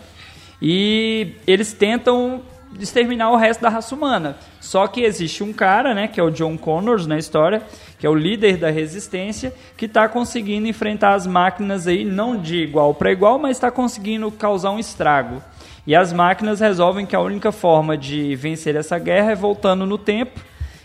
E 0.61 1.33
eles 1.45 1.73
tentam 1.73 2.41
exterminar 2.79 3.31
o 3.31 3.35
resto 3.35 3.61
da 3.61 3.69
raça 3.69 3.95
humana. 3.95 4.37
Só 4.59 4.85
que 4.87 5.01
existe 5.01 5.43
um 5.43 5.51
cara, 5.51 5.93
né, 5.93 6.07
que 6.07 6.19
é 6.19 6.23
o 6.23 6.29
John 6.29 6.57
Connors 6.57 7.07
na 7.07 7.17
história, 7.17 7.63
que 7.97 8.05
é 8.05 8.09
o 8.09 8.13
líder 8.13 8.57
da 8.57 8.69
resistência, 8.69 9.53
que 9.75 9.85
está 9.85 10.07
conseguindo 10.07 10.67
enfrentar 10.67 11.13
as 11.13 11.25
máquinas 11.25 11.87
aí, 11.87 12.05
não 12.05 12.37
de 12.37 12.57
igual 12.57 12.93
para 12.93 13.11
igual, 13.11 13.39
mas 13.39 13.57
está 13.57 13.71
conseguindo 13.71 14.29
causar 14.31 14.71
um 14.71 14.79
estrago. 14.79 15.41
E 15.85 15.95
as 15.95 16.13
máquinas 16.13 16.59
resolvem 16.59 17.05
que 17.05 17.15
a 17.15 17.19
única 17.19 17.51
forma 17.51 17.97
de 17.97 18.35
vencer 18.35 18.75
essa 18.75 18.99
guerra 18.99 19.31
é 19.31 19.35
voltando 19.35 19.85
no 19.85 19.97
tempo 19.97 20.39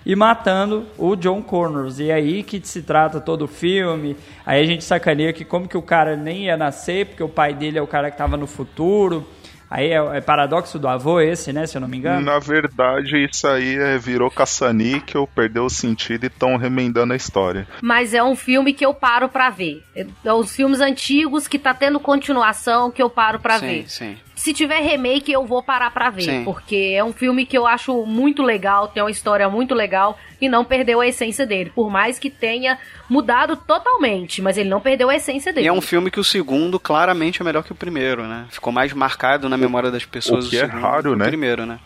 e 0.07 0.14
matando 0.14 0.87
o 0.98 1.16
John 1.16 1.42
Connors. 1.42 1.98
E 1.98 2.11
é 2.11 2.14
aí 2.14 2.42
que 2.42 2.61
se 2.64 2.83
trata 2.83 3.20
todo 3.20 3.42
o 3.42 3.48
filme. 3.48 4.16
Aí 4.44 4.62
a 4.62 4.66
gente 4.66 4.85
sacaneia 4.85 5.33
que 5.33 5.44
como 5.44 5.68
que 5.68 5.76
o 5.76 5.83
cara 5.83 6.16
nem 6.16 6.44
ia 6.44 6.57
nascer, 6.57 7.07
porque 7.07 7.22
o 7.22 7.28
pai 7.28 7.54
dele 7.54 7.78
é 7.78 7.83
o 7.83 7.87
cara 7.87 8.11
que 8.11 8.14
estava 8.14 8.37
no 8.37 8.46
futuro. 8.46 9.26
Aí 9.70 9.90
é, 9.90 9.96
é 9.96 10.20
paradoxo 10.20 10.78
do 10.78 10.87
avô 10.87 11.20
esse, 11.20 11.52
né, 11.52 11.66
se 11.66 11.76
eu 11.76 11.80
não 11.80 11.88
me 11.88 11.96
engano. 11.96 12.24
Na 12.24 12.38
verdade, 12.38 13.24
isso 13.24 13.48
aí 13.48 13.76
é, 13.76 13.98
virou 13.98 14.30
caça-níquel, 14.30 15.28
perdeu 15.35 15.64
o 15.64 15.70
sentido 15.70 16.24
e 16.24 16.26
estão 16.28 16.57
remendando 16.57 17.12
a 17.12 17.16
história. 17.16 17.66
Mas 17.83 18.14
é 18.14 18.22
um 18.22 18.37
filme 18.37 18.72
que 18.72 18.87
eu 18.87 18.94
paro 18.94 19.28
pra 19.28 19.50
ver. 19.50 19.83
É 20.24 20.33
os 20.33 20.54
filmes 20.54 20.80
antigos 20.80 21.48
que 21.48 21.59
tá 21.59 21.74
tendo 21.74 21.98
continuação 21.98 22.90
que 22.90 23.02
eu 23.02 23.11
paro 23.11 23.40
pra 23.40 23.59
sim, 23.59 23.66
ver. 23.66 23.90
sim. 23.90 24.16
Se 24.44 24.52
tiver 24.52 24.80
remake, 24.80 25.33
eu 25.33 25.46
vou 25.46 25.62
parar 25.62 25.90
pra 25.90 26.11
ver. 26.11 26.24
Sim. 26.24 26.44
Porque 26.44 26.92
é 26.94 27.02
um 27.02 27.14
filme 27.14 27.46
que 27.46 27.57
eu 27.57 27.66
acho 27.66 28.04
muito 28.04 28.42
legal, 28.42 28.88
tem 28.88 29.02
uma 29.02 29.11
história 29.11 29.48
muito 29.48 29.74
legal 29.74 30.18
e 30.38 30.50
não 30.50 30.66
perdeu 30.66 31.00
a 31.00 31.07
essência 31.07 31.46
dele. 31.46 31.72
Por 31.74 31.88
mais 31.88 32.18
que 32.18 32.28
tenha 32.28 32.76
mudado 33.09 33.57
totalmente, 33.57 34.42
mas 34.42 34.59
ele 34.59 34.68
não 34.68 34.83
perdeu 34.83 35.09
a 35.09 35.16
essência 35.16 35.50
dele. 35.50 35.64
E 35.64 35.68
é 35.68 35.72
um 35.72 35.80
filme 35.80 36.11
que 36.11 36.20
o 36.20 36.24
segundo 36.24 36.78
claramente 36.78 37.40
é 37.40 37.44
melhor 37.44 37.64
que 37.64 37.72
o 37.72 37.74
primeiro, 37.74 38.24
né? 38.24 38.44
Ficou 38.50 38.70
mais 38.70 38.92
marcado 38.92 39.48
na 39.48 39.57
memória 39.57 39.90
das 39.90 40.04
pessoas 40.04 40.46
O 40.46 40.50
que 40.50 40.59
é 40.59 40.66
segundo 40.66 40.83
raro, 40.83 41.02
do 41.04 41.11
que 41.12 41.16
né? 41.16 41.24
O 41.24 41.28
primeiro, 41.28 41.64
né? 41.64 41.78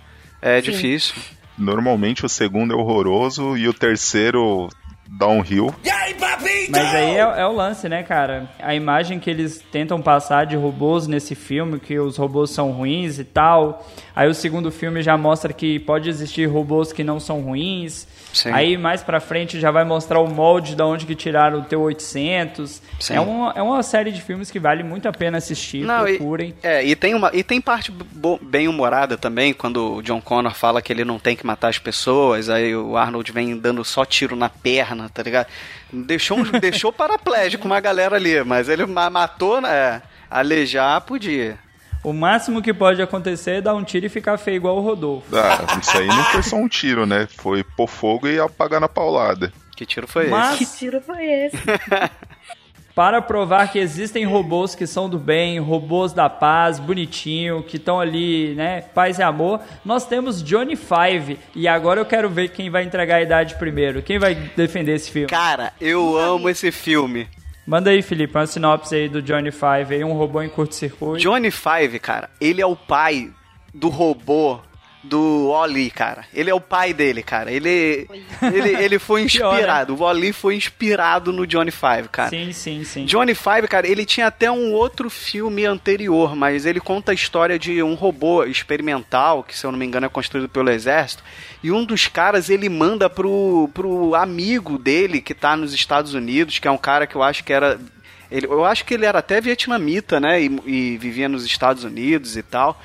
É 0.43 0.61
Sim. 0.61 0.73
difícil. 0.73 1.15
Normalmente 1.57 2.27
o 2.27 2.29
segundo 2.29 2.75
é 2.75 2.77
horroroso 2.77 3.57
e 3.57 3.69
o 3.69 3.73
terceiro 3.73 4.69
downhill. 5.19 5.75
Mas 6.71 6.95
aí 6.95 7.17
é, 7.17 7.21
é 7.21 7.47
o 7.47 7.53
lance, 7.53 7.89
né, 7.89 8.03
cara? 8.03 8.49
A 8.61 8.75
imagem 8.75 9.19
que 9.19 9.31
eles 9.31 9.65
tentam 9.73 10.03
passar 10.03 10.45
de 10.47 10.57
robôs 10.57 11.07
nesse 11.07 11.35
filme, 11.35 11.79
que 11.81 11.99
os 11.99 12.17
robôs 12.17 12.51
são 12.51 12.71
ruins 12.73 13.19
e 13.19 13.25
tal. 13.25 13.87
Aí 14.19 14.29
o 14.29 14.35
segundo 14.35 14.73
filme 14.73 15.01
já 15.01 15.17
mostra 15.17 15.53
que 15.53 15.79
pode 15.79 16.09
existir 16.09 16.47
robôs 16.47 16.93
que 16.93 17.05
não 17.05 17.21
são 17.21 17.41
ruins. 17.41 18.05
Sim. 18.35 18.51
Aí 18.53 18.77
mais 18.77 19.01
pra 19.01 19.21
frente 19.21 19.61
já 19.61 19.71
vai 19.71 19.85
mostrar 19.85 20.19
o 20.19 20.27
molde 20.27 20.75
da 20.75 20.85
onde 20.85 21.07
que 21.07 21.15
tiraram 21.15 21.61
o 21.61 21.63
T-800. 21.63 22.81
Sim. 22.99 23.15
É 23.15 23.21
uma, 23.21 23.53
é 23.55 23.63
uma 23.63 23.81
série 23.81 24.11
de 24.11 24.21
filmes 24.21 24.51
que 24.51 24.59
vale 24.59 24.83
muito 24.83 25.07
a 25.09 25.13
pena 25.13 25.39
assistir, 25.39 25.85
Não, 25.85 26.07
e- 26.09 26.17
procurem. 26.17 26.53
É, 26.65 26.85
e 26.85 26.97
tem, 26.97 27.15
uma, 27.15 27.31
e 27.33 27.45
tem 27.45 27.61
parte 27.61 27.93
bem 28.43 28.67
humorada 28.67 29.17
também, 29.17 29.55
quando 29.55 29.95
o 29.99 30.03
John 30.03 30.21
Connor 30.21 30.53
fala 30.53 30.83
que 30.83 30.93
ele 30.93 31.05
não 31.05 31.21
tem 31.21 31.37
que 31.37 31.47
matar 31.47 31.69
as 31.69 31.79
pessoas, 31.79 32.51
aí 32.51 32.75
o 32.75 32.97
Arnold 32.97 33.31
vem 33.31 33.57
dando 33.57 33.85
só 33.85 34.05
tiro 34.05 34.35
na 34.35 34.49
perna, 34.49 35.09
tá 35.09 35.23
ligado? 35.23 35.47
Deixou, 35.93 36.43
deixou 36.61 36.93
paraplégico 36.93 37.67
uma 37.67 37.79
galera 37.79 38.17
ali, 38.17 38.43
mas 38.43 38.69
ele 38.69 38.85
ma- 38.85 39.09
matou, 39.11 39.61
né? 39.61 40.03
Alejar 40.29 41.01
podia. 41.03 41.57
O 42.05 42.13
máximo 42.13 42.63
que 42.63 42.73
pode 42.73 43.03
acontecer 43.03 43.53
é 43.53 43.61
dar 43.61 43.75
um 43.75 43.85
tiro 43.85 44.07
e 44.07 44.09
ficar 44.09 44.39
feio 44.39 44.57
igual 44.57 44.77
o 44.77 44.81
Rodolfo. 44.81 45.27
Ah, 45.37 45.79
isso 45.81 45.97
aí 45.97 46.07
não 46.07 46.25
foi 46.25 46.43
só 46.43 46.57
um 46.57 46.69
tiro, 46.69 47.05
né? 47.07 47.27
Foi 47.37 47.65
pôr 47.65 47.89
fogo 47.89 48.29
e 48.29 48.39
apagar 48.39 48.81
na 48.81 48.89
paulada. 48.89 49.53
Que 49.77 49.85
tiro 49.85 50.07
foi 50.07 50.29
Mas- 50.29 50.61
esse? 50.61 50.73
Que 50.73 50.79
tiro 50.79 51.01
foi 51.01 51.25
esse? 51.25 51.57
para 52.99 53.23
provar 53.23 53.71
que 53.71 53.79
existem 53.79 54.25
robôs 54.25 54.75
que 54.75 54.85
são 54.85 55.09
do 55.09 55.21
bem, 55.21 55.61
robôs 55.61 56.13
da 56.13 56.29
paz, 56.29 56.81
bonitinho, 56.81 57.63
que 57.63 57.77
estão 57.77 58.01
ali, 58.01 58.57
né, 58.57 58.81
paz 58.93 59.21
e 59.21 59.23
amor. 59.23 59.61
Nós 59.85 60.05
temos 60.05 60.43
Johnny 60.43 60.75
Five 60.75 61.39
e 61.55 61.69
agora 61.69 62.01
eu 62.01 62.05
quero 62.05 62.29
ver 62.29 62.49
quem 62.49 62.69
vai 62.69 62.83
entregar 62.83 63.19
a 63.19 63.23
idade 63.23 63.55
primeiro. 63.55 64.03
Quem 64.03 64.19
vai 64.19 64.35
defender 64.35 64.97
esse 64.97 65.13
filme? 65.13 65.29
Cara, 65.29 65.73
eu 65.81 66.19
amo 66.19 66.49
esse 66.49 66.73
filme. 66.73 67.29
Manda 67.69 67.91
aí, 67.91 68.01
Felipe, 68.01 68.35
uma 68.35 68.47
sinopse 68.47 68.95
aí 68.95 69.11
do 69.11 69.21
Johnny 69.21 69.51
Five 69.51 69.95
aí, 69.95 70.03
um 70.03 70.15
robô 70.15 70.41
em 70.41 70.49
curto-circuito. 70.49 71.19
Johnny 71.19 71.51
Five, 71.51 71.99
cara, 71.99 72.31
ele 72.41 72.63
é 72.63 72.67
o 72.67 72.75
pai 72.75 73.31
do 73.75 73.91
robô 73.91 74.59
do 75.03 75.49
Oli, 75.49 75.91
cara. 75.91 76.25
Ele 76.35 76.51
é 76.51 76.55
o 76.55 76.61
pai 76.61 76.93
dele, 76.93 77.23
cara. 77.23 77.51
Ele, 77.53 78.09
ele, 78.43 78.69
ele 78.71 78.99
foi 78.99 79.23
inspirado. 79.25 79.95
O 79.95 80.03
Oli 80.03 80.33
foi 80.33 80.57
inspirado 80.57 81.33
no 81.33 81.47
Johnny 81.47 81.71
Five, 81.71 82.09
cara. 82.11 82.31
Sim, 82.31 82.53
sim, 82.53 82.85
sim. 82.85 83.05
Johnny 83.05 83.35
Five, 83.35 83.69
cara, 83.69 83.87
ele 83.87 84.05
tinha 84.05 84.27
até 84.27 84.51
um 84.51 84.73
outro 84.73 85.09
filme 85.09 85.65
anterior, 85.65 86.35
mas 86.35 86.67
ele 86.67 86.81
conta 86.81 87.13
a 87.13 87.15
história 87.15 87.59
de 87.59 87.83
um 87.83 87.95
robô 87.95 88.45
experimental, 88.45 89.45
que 89.45 89.57
se 89.57 89.65
eu 89.65 89.71
não 89.71 89.79
me 89.79 89.87
engano 89.87 90.07
é 90.07 90.09
construído 90.09 90.49
pelo 90.49 90.71
exército, 90.71 91.23
e 91.63 91.71
um 91.71 91.85
dos 91.85 92.07
caras 92.09 92.51
ele 92.51 92.69
manda 92.69 93.09
pro, 93.09 93.71
pro 93.73 94.15
amigo 94.15 94.79
dele 94.79 95.21
que 95.21 95.35
tá 95.35 95.57
nos 95.57 95.73
Estados 95.73 96.15
Unidos, 96.15 96.59
que 96.59 96.69
é 96.69 96.71
um 96.71 96.79
cara 96.79 97.07
que 97.07 97.15
eu 97.15 97.23
acho 97.23 97.45
que 97.45 97.53
era. 97.53 97.79
Ele, 98.31 98.47
eu 98.47 98.65
acho 98.65 98.85
que 98.85 98.93
ele 98.93 99.07
era 99.07 99.21
até 99.21 99.41
vietnamita, 99.41 100.21
né? 100.21 100.43
E, 100.43 100.61
e 100.67 100.99
vivia 100.99 101.29
nos 101.29 101.47
Estados 101.47 101.83
Unidos 101.83 102.37
e 102.37 102.43
tal. 102.43 102.79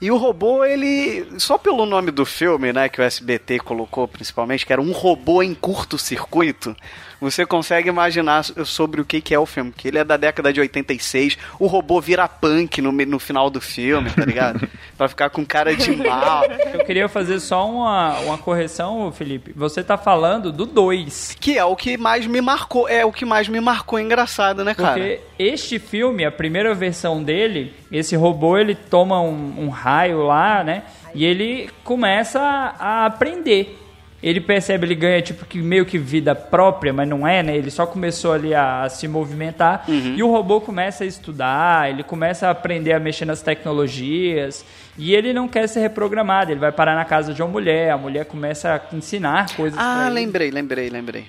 E 0.00 0.10
o 0.10 0.16
robô, 0.16 0.64
ele. 0.64 1.26
Só 1.38 1.58
pelo 1.58 1.84
nome 1.84 2.10
do 2.10 2.24
filme, 2.24 2.72
né? 2.72 2.88
Que 2.88 3.00
o 3.00 3.04
SBT 3.04 3.58
colocou 3.60 4.06
principalmente, 4.06 4.64
que 4.64 4.72
era 4.72 4.80
um 4.80 4.92
robô 4.92 5.42
em 5.42 5.54
curto-circuito. 5.54 6.76
Você 7.20 7.44
consegue 7.44 7.88
imaginar 7.88 8.44
sobre 8.44 9.00
o 9.00 9.04
que, 9.04 9.20
que 9.20 9.34
é 9.34 9.38
o 9.38 9.46
filme. 9.46 9.72
Que 9.76 9.88
ele 9.88 9.98
é 9.98 10.04
da 10.04 10.16
década 10.16 10.52
de 10.52 10.60
86. 10.60 11.36
O 11.58 11.66
robô 11.66 12.00
vira 12.00 12.28
punk 12.28 12.80
no, 12.80 12.92
no 12.92 13.18
final 13.18 13.50
do 13.50 13.60
filme, 13.60 14.10
tá 14.10 14.24
ligado? 14.24 14.68
pra 14.96 15.08
ficar 15.08 15.30
com 15.30 15.44
cara 15.44 15.74
de 15.74 15.94
mal. 15.96 16.44
Eu 16.72 16.84
queria 16.84 17.08
fazer 17.08 17.40
só 17.40 17.68
uma, 17.68 18.18
uma 18.20 18.38
correção, 18.38 19.10
Felipe. 19.12 19.52
Você 19.56 19.82
tá 19.82 19.98
falando 19.98 20.52
do 20.52 20.64
2. 20.64 21.36
Que 21.40 21.58
é 21.58 21.64
o 21.64 21.74
que 21.74 21.96
mais 21.96 22.26
me 22.26 22.40
marcou. 22.40 22.88
É 22.88 23.04
o 23.04 23.12
que 23.12 23.24
mais 23.24 23.48
me 23.48 23.60
marcou 23.60 23.98
engraçado, 23.98 24.64
né, 24.64 24.74
cara? 24.74 24.92
Porque 24.92 25.20
este 25.38 25.78
filme, 25.78 26.24
a 26.24 26.30
primeira 26.30 26.74
versão 26.74 27.22
dele, 27.22 27.74
esse 27.90 28.14
robô 28.14 28.56
ele 28.56 28.74
toma 28.74 29.20
um, 29.20 29.64
um 29.64 29.68
raio 29.68 30.22
lá, 30.22 30.62
né? 30.62 30.84
E 31.14 31.24
ele 31.24 31.70
começa 31.82 32.40
a 32.40 33.06
aprender 33.06 33.76
ele 34.22 34.40
percebe, 34.40 34.86
ele 34.86 34.94
ganha 34.94 35.22
tipo 35.22 35.44
que 35.44 35.58
meio 35.58 35.86
que 35.86 35.96
vida 35.98 36.34
própria, 36.34 36.92
mas 36.92 37.08
não 37.08 37.26
é, 37.26 37.42
né? 37.42 37.56
Ele 37.56 37.70
só 37.70 37.86
começou 37.86 38.32
ali 38.32 38.54
a, 38.54 38.82
a 38.82 38.88
se 38.88 39.06
movimentar 39.06 39.84
Uhum. 39.88 40.14
e 40.16 40.22
o 40.22 40.30
robô 40.30 40.60
começa 40.60 41.04
a 41.04 41.06
estudar, 41.06 41.88
ele 41.90 42.02
começa 42.02 42.48
a 42.48 42.50
aprender 42.50 42.92
a 42.92 42.98
mexer 43.00 43.24
nas 43.24 43.42
tecnologias 43.42 44.64
e 44.96 45.14
ele 45.14 45.32
não 45.32 45.46
quer 45.48 45.68
ser 45.68 45.80
reprogramado. 45.80 46.50
Ele 46.50 46.60
vai 46.60 46.72
parar 46.72 46.94
na 46.94 47.04
casa 47.04 47.32
de 47.32 47.40
uma 47.42 47.48
mulher, 47.48 47.90
a 47.90 47.96
mulher 47.98 48.24
começa 48.24 48.74
a 48.74 48.96
ensinar 48.96 49.54
coisas 49.54 49.78
Ah, 49.78 50.08
lembrei, 50.12 50.50
lembrei, 50.50 50.90
lembrei. 50.90 51.26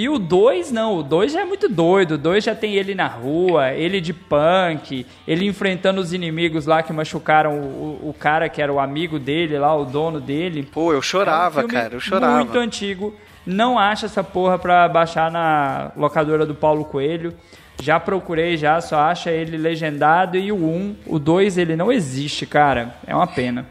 E 0.00 0.08
o 0.08 0.18
2 0.18 0.72
não, 0.72 0.96
o 0.96 1.02
2 1.02 1.30
já 1.30 1.42
é 1.42 1.44
muito 1.44 1.68
doido. 1.68 2.12
O 2.12 2.18
2 2.18 2.42
já 2.42 2.54
tem 2.54 2.74
ele 2.74 2.94
na 2.94 3.06
rua, 3.06 3.74
ele 3.74 4.00
de 4.00 4.14
punk, 4.14 5.06
ele 5.28 5.44
enfrentando 5.44 6.00
os 6.00 6.14
inimigos 6.14 6.64
lá 6.64 6.82
que 6.82 6.90
machucaram 6.90 7.60
o, 7.60 8.08
o, 8.08 8.14
cara 8.18 8.48
que 8.48 8.62
era 8.62 8.72
o 8.72 8.80
amigo 8.80 9.18
dele 9.18 9.58
lá, 9.58 9.76
o 9.76 9.84
dono 9.84 10.18
dele. 10.18 10.62
Pô, 10.62 10.90
eu 10.94 11.02
chorava, 11.02 11.60
É 11.60 11.64
um 11.64 11.68
filme 11.68 11.82
cara, 11.82 11.94
eu 11.96 12.00
chorava. 12.00 12.36
Muito 12.38 12.58
antigo. 12.58 13.14
Não 13.44 13.78
acha 13.78 14.06
essa 14.06 14.24
porra 14.24 14.58
pra 14.58 14.88
baixar 14.88 15.30
na 15.30 15.92
locadora 15.94 16.46
do 16.46 16.54
Paulo 16.54 16.86
Coelho. 16.86 17.36
Já 17.82 18.00
procurei, 18.00 18.56
já, 18.56 18.80
só 18.80 19.00
acha 19.00 19.30
ele 19.30 19.58
legendado. 19.58 20.38
E 20.38 20.50
o 20.50 20.56
1, 20.56 20.96
o 21.08 21.18
2 21.18 21.58
ele 21.58 21.76
não 21.76 21.92
existe, 21.92 22.46
cara. 22.46 22.94
É 23.06 23.14
uma 23.14 23.26
pena. 23.26 23.66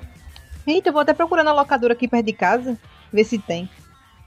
Eita, 0.68 0.89
eu 0.89 0.94
vou 0.94 1.02
até 1.02 1.12
procurar 1.12 1.44
na 1.44 1.54
locadora 1.54 1.94
aqui 1.94 2.08
perto 2.08 2.28
de 2.28 2.34
casa, 2.34 2.78
ver 3.12 3.24
se 3.24 3.39
tem. 3.39 3.68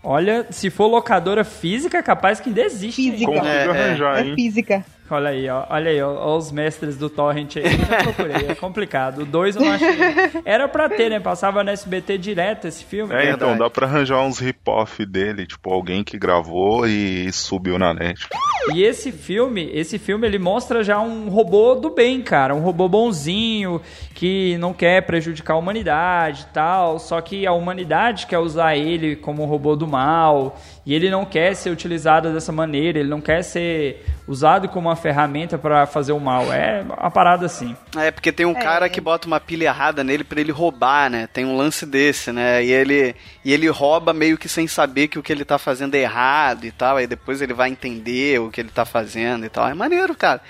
Olha, 0.02 0.46
se 0.50 0.68
for 0.68 0.86
locadora 0.88 1.44
física, 1.44 1.98
é 1.98 2.02
capaz 2.02 2.40
que 2.40 2.48
ainda 2.48 2.62
existe. 2.62 2.96
Física. 3.10 3.30
ainda. 3.30 3.42
Consigo 3.42 3.70
arranjar, 3.70 4.18
É 4.18 4.26
hein? 4.26 4.34
física. 4.34 4.84
Olha 5.12 5.28
aí, 5.28 5.48
ó. 5.48 5.64
Olha 5.68 5.90
aí, 5.90 6.00
ó, 6.00 6.14
ó 6.14 6.36
os 6.36 6.50
mestres 6.50 6.96
do 6.96 7.10
Torrent 7.10 7.56
aí. 7.56 7.64
Eu 7.64 7.70
já 7.70 8.02
procurei, 8.02 8.46
é 8.48 8.54
complicado. 8.54 9.22
O 9.22 9.24
2 9.26 9.56
eu 9.56 9.62
não 9.62 9.72
achei. 9.72 9.98
Era 10.44 10.66
pra 10.66 10.88
ter, 10.88 11.10
né? 11.10 11.20
Passava 11.20 11.62
no 11.62 11.70
SBT 11.70 12.16
direto 12.16 12.66
esse 12.66 12.82
filme. 12.82 13.14
É, 13.14 13.24
então 13.24 13.48
Verdade. 13.48 13.58
dá 13.58 13.70
pra 13.70 13.86
arranjar 13.86 14.22
uns 14.22 14.38
rip-off 14.38 15.04
dele, 15.04 15.46
tipo, 15.46 15.70
alguém 15.72 16.02
que 16.02 16.18
gravou 16.18 16.86
e 16.86 17.30
subiu 17.32 17.78
na 17.78 17.92
net. 17.92 18.26
E 18.74 18.82
esse 18.82 19.10
filme, 19.10 19.70
esse 19.74 19.98
filme 19.98 20.26
ele 20.26 20.38
mostra 20.38 20.84
já 20.84 21.00
um 21.00 21.28
robô 21.28 21.74
do 21.74 21.90
bem, 21.90 22.22
cara, 22.22 22.54
um 22.54 22.60
robô 22.60 22.88
bonzinho 22.88 23.80
que 24.14 24.56
não 24.58 24.72
quer 24.72 25.02
prejudicar 25.02 25.54
a 25.54 25.58
humanidade 25.58 26.46
e 26.48 26.54
tal, 26.54 26.98
só 27.00 27.20
que 27.20 27.44
a 27.44 27.52
humanidade 27.52 28.26
quer 28.26 28.38
usar 28.38 28.76
ele 28.76 29.16
como 29.16 29.42
um 29.42 29.46
robô 29.46 29.74
do 29.74 29.86
mal, 29.86 30.56
e 30.86 30.94
ele 30.94 31.10
não 31.10 31.24
quer 31.24 31.54
ser 31.54 31.70
utilizado 31.70 32.32
dessa 32.32 32.52
maneira, 32.52 33.00
ele 33.00 33.08
não 33.08 33.20
quer 33.20 33.42
ser 33.42 34.04
usado 34.28 34.68
como 34.68 34.88
uma 34.88 34.96
ferramenta 35.02 35.58
pra 35.58 35.84
fazer 35.84 36.12
o 36.12 36.20
mal. 36.20 36.52
É 36.52 36.82
uma 36.82 37.10
parada 37.10 37.44
assim. 37.44 37.76
É, 37.96 38.10
porque 38.10 38.30
tem 38.30 38.46
um 38.46 38.54
cara 38.54 38.88
que 38.88 39.00
bota 39.00 39.26
uma 39.26 39.40
pilha 39.40 39.66
errada 39.66 40.04
nele 40.04 40.22
pra 40.22 40.40
ele 40.40 40.52
roubar, 40.52 41.10
né? 41.10 41.26
Tem 41.26 41.44
um 41.44 41.56
lance 41.56 41.84
desse, 41.84 42.30
né? 42.30 42.64
E 42.64 42.70
ele, 42.70 43.14
e 43.44 43.52
ele 43.52 43.68
rouba 43.68 44.12
meio 44.12 44.38
que 44.38 44.48
sem 44.48 44.68
saber 44.68 45.08
que 45.08 45.18
o 45.18 45.22
que 45.22 45.32
ele 45.32 45.44
tá 45.44 45.58
fazendo 45.58 45.96
é 45.96 45.98
errado 45.98 46.64
e 46.64 46.70
tal. 46.70 46.96
Aí 46.96 47.06
depois 47.06 47.42
ele 47.42 47.52
vai 47.52 47.68
entender 47.68 48.40
o 48.40 48.50
que 48.50 48.60
ele 48.60 48.70
tá 48.70 48.84
fazendo 48.84 49.44
e 49.44 49.48
tal. 49.48 49.68
É 49.68 49.74
maneiro, 49.74 50.14
cara. 50.14 50.40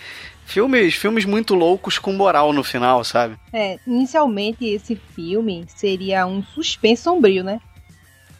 Filmes, 0.44 0.94
filmes 0.94 1.24
muito 1.24 1.54
loucos 1.54 1.98
com 1.98 2.12
moral 2.12 2.52
no 2.52 2.62
final, 2.62 3.02
sabe? 3.04 3.36
É, 3.52 3.78
inicialmente 3.86 4.66
esse 4.66 4.96
filme 4.96 5.64
seria 5.68 6.26
um 6.26 6.42
suspense 6.42 7.02
sombrio, 7.02 7.42
né? 7.42 7.58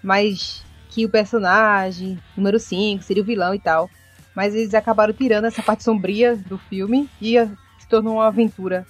Mas 0.03 0.63
que 0.91 1.07
o 1.07 1.09
personagem, 1.09 2.19
número 2.37 2.59
5, 2.59 3.03
seria 3.03 3.23
o 3.23 3.27
vilão 3.27 3.55
e 3.55 3.59
tal. 3.59 3.89
Mas 4.35 4.55
eles 4.55 4.75
acabaram 4.75 5.13
tirando 5.13 5.45
essa 5.47 5.63
parte 5.63 5.85
sombria 5.85 6.37
do 6.37 6.57
filme 6.59 7.09
e 7.21 7.37
eh, 7.37 7.49
se 7.79 7.87
tornou 7.89 8.15
uma 8.15 8.27
aventura 8.27 8.87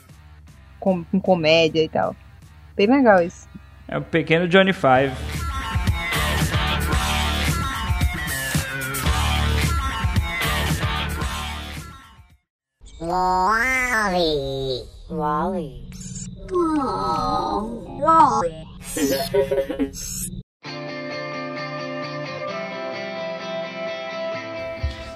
com, 0.79 1.05
com 1.05 1.21
comédia 1.21 1.83
e 1.83 1.89
tal. 1.89 2.15
Bem 2.77 2.87
legal 2.87 3.23
isso. 3.23 3.49
É 3.89 3.99
o 3.99 4.03
pequeno 4.03 4.49
Johnny 4.49 4.73
Five. 4.73 5.13
Wally. 13.01 14.85
Wally. 15.11 15.91
Wally. 18.01 18.67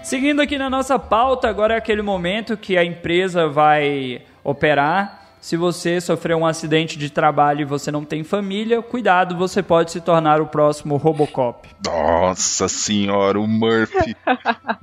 Seguindo 0.07 0.41
aqui 0.41 0.57
na 0.57 0.71
nossa 0.71 1.01
pauta, 1.01 1.49
agora 1.49 1.75
é 1.75 1.77
aquele 1.77 2.01
momento 2.01 2.57
que 2.57 2.79
a 2.79 2.85
empresa 2.85 3.49
vai 3.49 4.23
operar. 4.45 5.26
Se 5.47 5.57
você 5.57 6.01
sofreu 6.01 6.39
um 6.39 6.45
acidente 6.45 6.99
de 6.99 7.09
trabalho 7.09 7.61
e 7.61 7.65
você 7.65 7.93
não 7.93 8.05
tem 8.05 8.25
família, 8.25 8.83
cuidado, 8.83 9.37
você 9.37 9.63
pode 9.63 9.93
se 9.93 10.01
tornar 10.01 10.41
o 10.41 10.49
próximo 10.49 10.97
Robocop. 10.97 11.69
Nossa 11.87 12.67
senhora, 12.67 13.39
o 13.39 13.47
Murphy. 13.47 14.17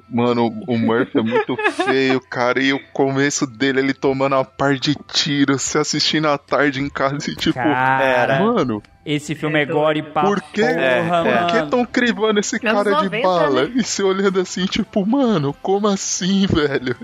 Mano, 0.09 0.47
o 0.65 0.77
Murphy 0.77 1.19
é 1.19 1.21
muito 1.21 1.57
feio, 1.85 2.21
cara. 2.21 2.63
E 2.63 2.71
o 2.71 2.79
começo 2.93 3.45
dele, 3.45 3.81
ele 3.81 3.93
tomando 3.93 4.35
a 4.35 4.45
par 4.45 4.75
de 4.75 4.95
tiro, 4.95 5.59
se 5.59 5.77
assistindo 5.77 6.29
à 6.29 6.37
tarde 6.37 6.79
em 6.79 6.89
casa 6.89 7.29
e 7.29 7.35
tipo. 7.35 7.55
Cara, 7.55 8.39
Mano, 8.39 8.81
esse 9.05 9.35
filme 9.35 9.59
é 9.59 9.65
gore 9.65 10.01
pra 10.01 10.23
por 10.23 10.41
que, 10.41 10.61
porra, 10.61 11.23
por 11.23 11.51
que 11.51 11.69
tão 11.69 11.85
crivando 11.85 12.39
esse 12.39 12.57
cara 12.57 12.89
de 12.89 13.03
90, 13.03 13.27
bala? 13.27 13.63
né? 13.65 13.71
E 13.75 13.83
se 13.83 14.01
olhando 14.01 14.39
assim, 14.39 14.65
tipo, 14.65 15.05
mano, 15.05 15.53
como 15.61 15.89
assim, 15.89 16.47
velho? 16.47 16.95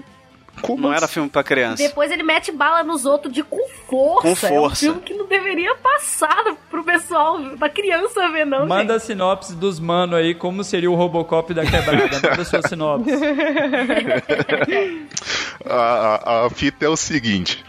Como 0.62 0.84
Não 0.84 0.94
era 0.94 1.06
assim? 1.06 1.16
filme 1.16 1.30
pra 1.30 1.44
criança. 1.44 1.78
Depois 1.84 2.12
ele 2.12 2.24
mete 2.24 2.52
bala 2.52 2.84
nos 2.84 3.06
outros 3.06 3.34
de 3.34 3.44
com 3.44 3.68
força. 3.88 4.28
Com 4.28 4.36
força. 4.36 4.86
É 4.86 4.90
um 4.90 4.94
filme 4.94 5.02
que 5.02 5.14
não 5.14 5.28
deveria 5.28 5.76
passar 5.76 6.44
pro 6.70 6.84
pessoal, 6.84 7.40
pra 7.58 7.70
criança 7.70 8.28
ver, 8.30 8.46
não, 8.46 8.68
Manda 8.68 8.96
a 8.96 8.98
gente. 8.98 9.08
sinopse 9.08 9.56
dos 9.56 9.80
mano 9.80 10.16
aí, 10.16 10.34
como 10.36 10.64
seria 10.64 10.90
o 10.92 10.96
Robocop 10.96 11.54
da 11.54 11.64
quebrada. 11.66 12.20
Manda 12.30 12.46
sua 12.46 12.62
sinopse. 12.68 13.10
A, 15.66 16.42
a- 16.44 16.46
a 16.46 16.50
fita 16.50 16.86
é 16.86 16.90
o 16.90 16.96
seguinte: 16.98 17.64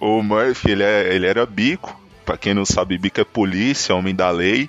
o 0.00 0.22
Murphy 0.22 0.72
ele, 0.72 0.82
é- 0.82 1.14
ele 1.14 1.26
era 1.26 1.44
bico, 1.46 1.98
pra 2.24 2.36
quem 2.36 2.54
não 2.54 2.64
sabe, 2.64 2.98
bico 2.98 3.20
é 3.20 3.24
polícia, 3.24 3.94
homem 3.94 4.14
da 4.14 4.30
lei, 4.30 4.68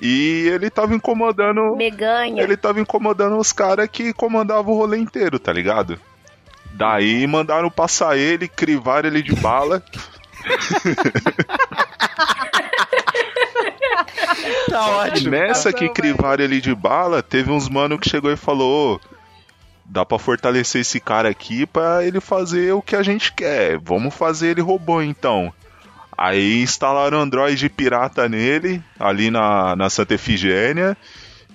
e 0.00 0.48
ele 0.52 0.70
tava 0.70 0.94
incomodando. 0.94 1.74
Meganha. 1.76 2.42
Ele 2.42 2.56
tava 2.56 2.80
incomodando 2.80 3.36
os 3.36 3.52
caras 3.52 3.88
que 3.90 4.12
comandavam 4.12 4.72
o 4.72 4.76
rolê 4.76 4.96
inteiro, 4.98 5.38
tá 5.38 5.52
ligado? 5.52 5.98
Daí 6.72 7.26
mandaram 7.26 7.70
passar 7.70 8.16
ele, 8.16 8.48
crivaram 8.48 9.08
ele 9.08 9.22
de 9.22 9.34
bala. 9.34 9.82
Tá 14.68 14.86
ótimo. 14.86 15.30
Nessa 15.30 15.72
que 15.72 15.88
crivaram 15.88 16.44
ele 16.44 16.60
de 16.60 16.74
bala, 16.74 17.22
teve 17.22 17.50
uns 17.50 17.68
mano 17.68 17.98
que 17.98 18.08
chegou 18.08 18.30
e 18.30 18.36
falou: 18.36 18.94
"Ô, 18.94 19.00
dá 19.84 20.04
pra 20.04 20.18
fortalecer 20.18 20.82
esse 20.82 21.00
cara 21.00 21.28
aqui 21.28 21.66
pra 21.66 22.04
ele 22.04 22.20
fazer 22.20 22.72
o 22.72 22.82
que 22.82 22.94
a 22.94 23.02
gente 23.02 23.32
quer. 23.32 23.78
Vamos 23.78 24.14
fazer 24.14 24.48
ele 24.48 24.60
robô 24.60 25.00
então. 25.00 25.52
Aí 26.16 26.62
instalaram 26.62 27.20
Android 27.20 27.68
pirata 27.68 28.28
nele, 28.28 28.82
ali 28.98 29.30
na, 29.30 29.76
na 29.76 29.88
Santa 29.88 30.14
Efigênia, 30.14 30.96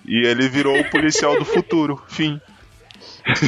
e 0.05 0.25
ele 0.25 0.47
virou 0.47 0.79
o 0.79 0.89
policial 0.89 1.37
do 1.37 1.45
futuro. 1.45 2.01
Fim. 2.07 2.39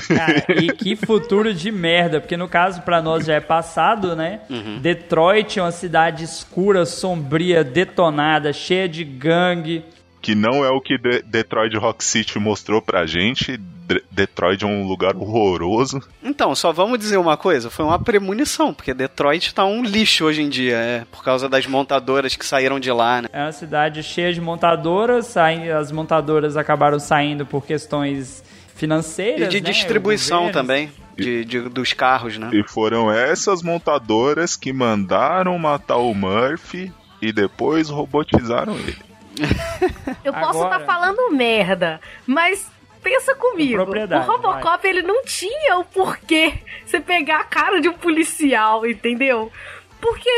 Cara, 0.08 0.46
e 0.62 0.72
que 0.72 0.96
futuro 0.96 1.54
de 1.54 1.72
merda, 1.72 2.20
porque 2.22 2.38
no 2.38 2.48
caso 2.48 2.82
pra 2.82 3.02
nós 3.02 3.26
já 3.26 3.34
é 3.36 3.40
passado, 3.40 4.16
né? 4.16 4.42
Uhum. 4.50 4.80
Detroit 4.80 5.60
é 5.60 5.62
uma 5.62 5.72
cidade 5.72 6.24
escura, 6.24 6.86
sombria, 6.86 7.64
detonada, 7.64 8.52
cheia 8.54 8.88
de 8.88 9.04
gangue. 9.04 9.84
Que 10.22 10.34
não 10.34 10.66
é 10.66 10.70
o 10.70 10.82
que 10.82 10.98
De- 10.98 11.22
Detroit 11.22 11.76
Rock 11.78 12.04
City 12.04 12.40
mostrou 12.40 12.82
pra 12.82 13.06
gente. 13.06 13.58
De- 13.58 14.04
Detroit 14.10 14.64
é 14.64 14.68
um 14.68 14.88
lugar 14.88 15.16
horroroso. 15.16 16.02
Então, 16.24 16.56
só 16.56 16.72
vamos 16.74 16.98
dizer 16.98 17.18
uma 17.18 17.38
coisa, 17.38 17.70
foi 17.70 17.86
uma 17.86 18.00
premonição, 18.00 18.74
porque 18.74 18.92
Detroit 18.96 19.54
tá 19.54 19.64
um 19.64 19.84
lixo 19.84 20.26
hoje 20.26 20.42
em 20.42 20.50
dia, 20.50 20.76
é, 20.78 21.04
por 21.12 21.24
causa 21.24 21.48
das 21.48 21.68
montadoras 21.68 22.36
que 22.36 22.44
saíram 22.44 22.80
de 22.80 22.92
lá, 22.92 23.22
né? 23.22 23.28
É 23.32 23.44
uma 23.44 23.52
cidade 23.52 24.02
cheia 24.02 24.34
de 24.34 24.42
montadoras, 24.42 25.36
as 25.38 25.92
montadoras 25.92 26.58
acabaram 26.58 27.00
saindo 27.00 27.46
por 27.46 27.64
questões 27.64 28.44
financeiras. 28.76 29.48
E 29.48 29.50
de 29.50 29.62
né? 29.62 29.70
distribuição 29.72 30.52
também, 30.52 30.92
de, 31.16 31.44
de- 31.46 31.70
dos 31.70 31.94
carros, 31.94 32.38
né? 32.38 32.50
E 32.54 32.64
foram 32.68 33.12
essas 33.12 33.64
montadoras 33.64 34.56
que 34.56 34.72
mandaram 34.72 35.58
matar 35.58 35.98
o 35.98 36.14
Murphy 36.14 36.92
e 37.22 37.32
depois 37.32 37.90
robotizaram 37.90 38.76
ele. 38.76 38.98
Eu 40.24 40.32
posso 40.34 40.64
estar 40.64 40.80
falando 40.82 41.32
merda, 41.32 42.00
mas 42.26 42.70
pensa 43.04 43.36
comigo. 43.36 43.82
O 43.82 44.20
Robocop, 44.22 44.88
ele 44.88 45.02
não 45.02 45.24
tinha 45.26 45.78
o 45.78 45.84
porquê 45.84 46.54
você 46.86 47.00
pegar 47.00 47.40
a 47.42 47.44
cara 47.44 47.82
de 47.82 47.90
um 47.90 47.94
policial, 47.94 48.86
entendeu? 48.86 49.52
Porque 50.00 50.30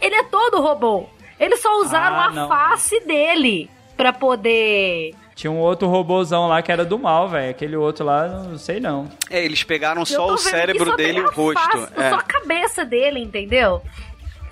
ele 0.00 0.14
é 0.14 0.24
todo 0.24 0.60
robô. 0.60 1.06
Eles 1.38 1.60
só 1.60 1.80
usaram 1.80 2.16
Ah, 2.16 2.44
a 2.44 2.48
face 2.48 3.00
dele 3.06 3.68
pra 3.96 4.12
poder. 4.12 5.12
Tinha 5.34 5.50
um 5.50 5.58
outro 5.58 5.88
robôzão 5.88 6.48
lá 6.48 6.62
que 6.62 6.70
era 6.70 6.84
do 6.84 6.98
mal, 6.98 7.28
velho. 7.28 7.50
Aquele 7.50 7.76
outro 7.76 8.04
lá, 8.04 8.28
não 8.28 8.58
sei 8.58 8.80
não. 8.80 9.08
É, 9.30 9.44
eles 9.44 9.62
pegaram 9.62 10.04
só 10.04 10.32
o 10.32 10.38
cérebro 10.38 10.90
só 10.90 10.96
dele 10.96 11.20
e 11.20 11.22
o 11.22 11.30
rosto. 11.30 11.60
face, 11.60 11.92
é. 11.96 12.10
Só 12.10 12.16
a 12.16 12.22
cabeça 12.22 12.84
dele, 12.84 13.20
entendeu? 13.20 13.82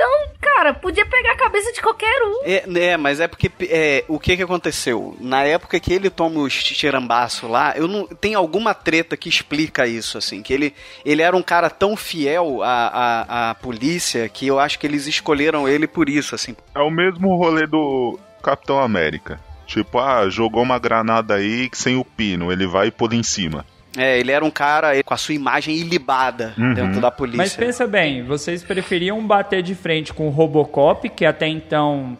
Então, 0.00 0.10
cara, 0.40 0.72
podia 0.72 1.04
pegar 1.04 1.32
a 1.32 1.36
cabeça 1.36 1.70
de 1.74 1.82
qualquer 1.82 2.22
um. 2.22 2.42
É, 2.44 2.64
é, 2.86 2.96
mas 2.96 3.20
é 3.20 3.28
porque 3.28 3.50
é, 3.68 4.02
o 4.08 4.18
que 4.18 4.34
que 4.34 4.42
aconteceu? 4.42 5.14
Na 5.20 5.42
época 5.42 5.78
que 5.78 5.92
ele 5.92 6.08
toma 6.08 6.40
os 6.40 6.54
tirambaço 6.64 7.46
lá, 7.46 7.74
eu 7.76 7.86
não 7.86 8.06
tem 8.06 8.34
alguma 8.34 8.72
treta 8.72 9.14
que 9.14 9.28
explica 9.28 9.86
isso 9.86 10.16
assim, 10.16 10.42
que 10.42 10.54
ele 10.54 10.74
ele 11.04 11.20
era 11.20 11.36
um 11.36 11.42
cara 11.42 11.68
tão 11.68 11.98
fiel 11.98 12.62
à, 12.62 12.86
à, 12.86 13.50
à 13.50 13.54
polícia 13.54 14.26
que 14.30 14.46
eu 14.46 14.58
acho 14.58 14.78
que 14.78 14.86
eles 14.86 15.06
escolheram 15.06 15.68
ele 15.68 15.86
por 15.86 16.08
isso 16.08 16.34
assim. 16.34 16.56
É 16.74 16.80
o 16.80 16.90
mesmo 16.90 17.36
rolê 17.36 17.66
do 17.66 18.18
Capitão 18.42 18.80
América. 18.80 19.38
Tipo, 19.70 20.00
ah, 20.00 20.28
jogou 20.28 20.64
uma 20.64 20.80
granada 20.80 21.34
aí 21.34 21.70
sem 21.72 21.94
o 21.96 22.04
pino, 22.04 22.50
ele 22.50 22.66
vai 22.66 22.90
pula 22.90 23.14
em 23.14 23.22
cima. 23.22 23.64
É, 23.96 24.18
ele 24.18 24.32
era 24.32 24.44
um 24.44 24.50
cara 24.50 25.00
com 25.04 25.14
a 25.14 25.16
sua 25.16 25.34
imagem 25.34 25.76
ilibada 25.76 26.54
Uhum. 26.58 26.74
dentro 26.74 27.00
da 27.00 27.08
polícia. 27.10 27.38
Mas 27.38 27.54
pensa 27.54 27.86
bem, 27.86 28.24
vocês 28.24 28.64
preferiam 28.64 29.24
bater 29.24 29.62
de 29.62 29.74
frente 29.76 30.12
com 30.12 30.26
o 30.26 30.30
Robocop, 30.30 31.08
que 31.08 31.24
até 31.24 31.46
então 31.46 32.18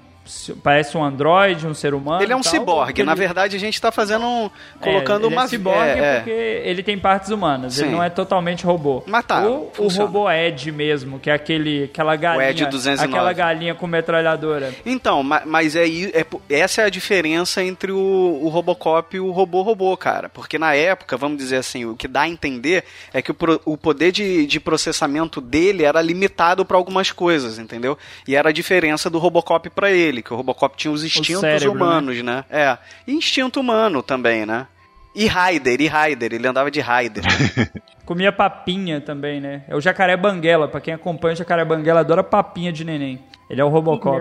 parece 0.63 0.97
um 0.97 1.03
androide, 1.05 1.67
um 1.67 1.75
ser 1.75 1.93
humano. 1.95 2.23
ele 2.23 2.33
é 2.33 2.37
um 2.37 2.41
tal, 2.41 2.51
ciborgue. 2.53 3.03
Na 3.03 3.13
ele- 3.13 3.19
verdade, 3.21 3.57
a 3.57 3.59
gente 3.59 3.81
tá 3.81 3.91
fazendo 3.91 4.25
um. 4.27 4.51
colocando 4.81 5.25
é, 5.25 5.27
ele 5.27 5.35
uma. 5.35 5.45
é 5.45 5.49
ciborgue 5.49 5.81
é, 5.91 5.99
é. 5.99 6.17
porque 6.17 6.31
ele 6.65 6.83
tem 6.83 6.99
partes 6.99 7.31
humanas, 7.31 7.79
ele 7.79 7.89
Sim. 7.89 7.95
não 7.95 8.03
é 8.03 8.11
totalmente 8.11 8.65
robô. 8.65 9.03
Mas 9.07 9.25
tá, 9.25 9.47
o 9.49 9.71
funciona. 9.73 10.07
robô 10.07 10.31
Ed 10.31 10.71
mesmo, 10.73 11.19
que 11.19 11.31
é 11.31 11.33
aquele, 11.33 11.85
aquela 11.85 12.15
galinha, 12.17 12.51
Ed 12.51 12.67
209. 12.67 13.13
aquela 13.13 13.33
galinha 13.33 13.75
com 13.75 13.87
metralhadora. 13.87 14.73
Então, 14.87 15.23
ma- 15.23 15.43
mas 15.45 15.75
é, 15.77 15.85
é 15.87 16.25
essa 16.49 16.83
é 16.83 16.85
a 16.85 16.91
diferença 16.91 17.63
entre 17.63 17.91
o, 17.93 18.41
o 18.43 18.49
Robocop 18.49 19.17
e 19.17 19.21
o 19.21 19.31
robô-robô, 19.31 19.97
cara. 19.97 20.29
Porque 20.29 20.59
na 20.59 20.75
época, 20.75 21.17
vamos 21.17 21.39
dizer 21.39 21.57
assim, 21.57 21.85
o 21.85 21.97
que 21.97 22.07
dá 22.07 22.23
a 22.23 22.29
entender 22.29 22.85
é 23.13 23.21
que 23.23 23.31
o, 23.31 23.35
pro- 23.35 23.61
o 23.65 23.77
poder 23.77 24.13
de, 24.13 24.47
de 24.47 24.61
processamento 24.61 25.41
dele 25.41 25.85
era 25.85 26.01
limitado 26.01 26.65
para 26.65 26.77
algumas 26.77 27.11
coisas, 27.11 27.59
entendeu? 27.59 27.99
E 28.27 28.37
era 28.37 28.51
a 28.51 28.53
diferença 28.53 29.09
do 29.11 29.19
Robocop 29.19 29.69
para 29.71 29.91
ele, 29.91 30.10
que 30.23 30.33
o 30.33 30.37
Robocop 30.37 30.77
tinha 30.77 30.93
os 30.93 31.05
instintos 31.05 31.41
cérebro, 31.41 31.73
humanos, 31.73 32.23
né? 32.23 32.45
É. 32.51 32.77
E 33.07 33.13
instinto 33.13 33.61
humano 33.61 34.03
também, 34.03 34.45
né? 34.45 34.67
E 35.15 35.27
Raider, 35.27 35.81
e 35.81 35.87
Raider, 35.87 36.33
ele 36.33 36.47
andava 36.47 36.71
de 36.71 36.81
Raider. 36.81 37.25
Comia 38.05 38.33
papinha 38.33 39.01
também, 39.01 39.41
né? 39.41 39.63
É 39.69 39.77
o 39.77 39.81
jacaré 39.81 40.17
banguela, 40.17 40.67
pra 40.69 40.81
quem 40.81 40.93
acompanha 40.95 41.35
o 41.35 41.37
jacaré 41.37 41.65
banguela, 41.65 42.01
adora 42.01 42.23
papinha 42.23 42.73
de 42.73 42.85
neném. 42.85 43.21
Ele 43.51 43.61
é 43.61 43.65
o 43.65 43.69
Robocop. 43.69 44.17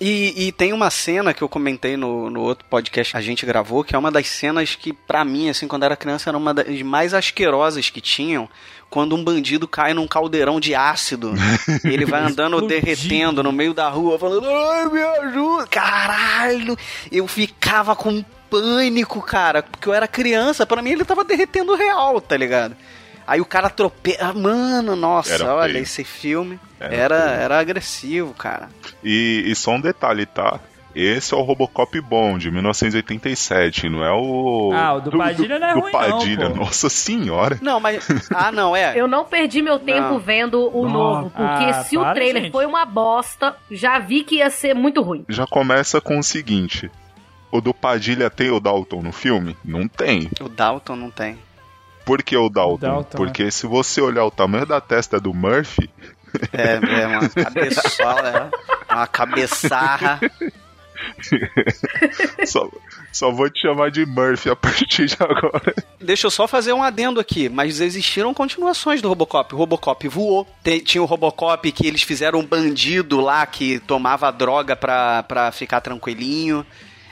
E, 0.00 0.48
e 0.48 0.50
tem 0.50 0.72
uma 0.72 0.90
cena 0.90 1.32
que 1.32 1.40
eu 1.40 1.48
comentei 1.48 1.96
no, 1.96 2.28
no 2.28 2.42
outro 2.42 2.66
podcast 2.68 3.12
que 3.12 3.16
a 3.16 3.20
gente 3.20 3.46
gravou, 3.46 3.84
que 3.84 3.94
é 3.94 3.98
uma 3.98 4.10
das 4.10 4.26
cenas 4.26 4.74
que, 4.74 4.92
pra 4.92 5.24
mim, 5.24 5.48
assim, 5.48 5.68
quando 5.68 5.84
era 5.84 5.96
criança, 5.96 6.30
era 6.30 6.36
uma 6.36 6.52
das 6.52 6.82
mais 6.82 7.14
asquerosas 7.14 7.90
que 7.90 8.00
tinham. 8.00 8.48
Quando 8.90 9.14
um 9.14 9.22
bandido 9.22 9.68
cai 9.68 9.94
num 9.94 10.06
caldeirão 10.08 10.58
de 10.58 10.74
ácido 10.74 11.32
e 11.84 11.88
ele 11.94 12.04
vai 12.04 12.22
andando 12.22 12.60
derretendo 12.66 13.40
no 13.40 13.52
meio 13.52 13.72
da 13.72 13.88
rua, 13.88 14.18
falando: 14.18 14.48
Ai, 14.48 14.86
me 14.88 15.00
ajuda! 15.00 15.66
Caralho! 15.68 16.76
Eu 17.10 17.28
ficava 17.28 17.94
com 17.94 18.24
pânico, 18.50 19.22
cara, 19.22 19.62
porque 19.62 19.88
eu 19.88 19.94
era 19.94 20.08
criança, 20.08 20.66
pra 20.66 20.82
mim 20.82 20.90
ele 20.90 21.04
tava 21.04 21.24
derretendo 21.24 21.74
real, 21.74 22.20
tá 22.20 22.36
ligado? 22.36 22.76
Aí 23.26 23.40
o 23.40 23.44
cara 23.44 23.68
tropeça. 23.68 24.32
Mano, 24.32 24.94
nossa, 24.94 25.34
Era 25.34 25.54
olha, 25.54 25.72
feio. 25.72 25.82
esse 25.82 26.04
filme 26.04 26.58
Era 26.78 26.94
era, 26.94 27.16
era 27.16 27.58
agressivo, 27.60 28.32
cara. 28.34 28.68
E, 29.02 29.42
e 29.46 29.54
só 29.54 29.72
um 29.72 29.80
detalhe, 29.80 30.24
tá? 30.26 30.60
Esse 30.94 31.34
é 31.34 31.36
o 31.36 31.42
Robocop 31.42 32.00
bom, 32.00 32.38
de 32.38 32.50
1987, 32.50 33.88
não 33.88 34.02
é 34.02 34.10
o. 34.12 34.70
Ah, 34.72 34.94
o 34.94 35.00
do 35.02 35.10
Padilha 35.10 35.58
não 35.58 35.66
é 35.68 35.74
do 35.74 35.80
ruim 35.80 35.92
não, 35.92 36.00
Padilha, 36.00 36.50
pô. 36.50 36.56
nossa 36.56 36.88
senhora. 36.88 37.58
Não, 37.60 37.78
mas. 37.78 38.08
Ah, 38.34 38.50
não, 38.50 38.74
é. 38.74 38.98
Eu 38.98 39.06
não 39.06 39.24
perdi 39.24 39.60
meu 39.60 39.78
tempo 39.78 40.00
Não. 40.12 40.18
vendo 40.18 40.74
o 40.74 40.88
novo, 40.88 41.28
porque 41.30 41.64
Ah, 41.64 41.84
se 41.84 41.98
o 41.98 42.00
para, 42.00 42.14
trailer 42.14 42.44
gente. 42.44 42.52
foi 42.52 42.64
uma 42.64 42.86
bosta, 42.86 43.54
já 43.70 43.98
vi 43.98 44.22
que 44.24 44.36
ia 44.36 44.48
ser 44.48 44.74
muito 44.74 45.02
ruim. 45.02 45.24
Já 45.28 45.46
começa 45.46 46.00
com 46.00 46.18
o 46.18 46.22
seguinte: 46.22 46.90
o 47.52 47.60
do 47.60 47.74
Padilha 47.74 48.30
tem 48.30 48.50
o 48.50 48.58
Dalton 48.58 49.02
no 49.02 49.12
filme? 49.12 49.54
Não 49.62 49.86
tem. 49.86 50.30
O 50.40 50.48
Dalton 50.48 50.96
não 50.96 51.10
tem. 51.10 51.36
Por 52.06 52.22
que 52.22 52.34
o 52.36 52.48
Dalton? 52.48 52.78
Dalton, 52.78 53.16
Porque 53.18 53.50
se 53.50 53.66
você 53.66 54.00
olhar 54.00 54.24
o 54.24 54.30
tamanho 54.30 54.64
da 54.64 54.80
testa 54.80 55.20
do 55.20 55.34
Murphy, 55.34 55.90
É, 56.52 57.00
é 57.02 57.06
uma 57.06 57.28
cabeçola, 57.28 58.50
é 58.88 58.94
uma 58.94 59.06
cabeçarra. 59.06 60.20
só, 62.46 62.68
só 63.12 63.30
vou 63.30 63.48
te 63.50 63.60
chamar 63.62 63.90
de 63.90 64.04
Murphy 64.06 64.50
a 64.50 64.56
partir 64.56 65.06
de 65.06 65.16
agora. 65.20 65.74
Deixa 66.00 66.26
eu 66.26 66.30
só 66.30 66.46
fazer 66.46 66.72
um 66.72 66.82
adendo 66.82 67.20
aqui, 67.20 67.48
mas 67.48 67.80
existiram 67.80 68.32
continuações 68.34 69.00
do 69.02 69.08
Robocop. 69.08 69.54
O 69.54 69.58
Robocop 69.58 70.06
voou. 70.08 70.46
Tem- 70.62 70.80
tinha 70.80 71.02
o 71.02 71.06
Robocop 71.06 71.70
que 71.72 71.86
eles 71.86 72.02
fizeram 72.02 72.40
um 72.40 72.46
bandido 72.46 73.20
lá 73.20 73.44
que 73.46 73.78
tomava 73.80 74.30
droga 74.30 74.76
pra, 74.76 75.22
pra 75.22 75.50
ficar 75.52 75.80
tranquilinho. 75.80 76.64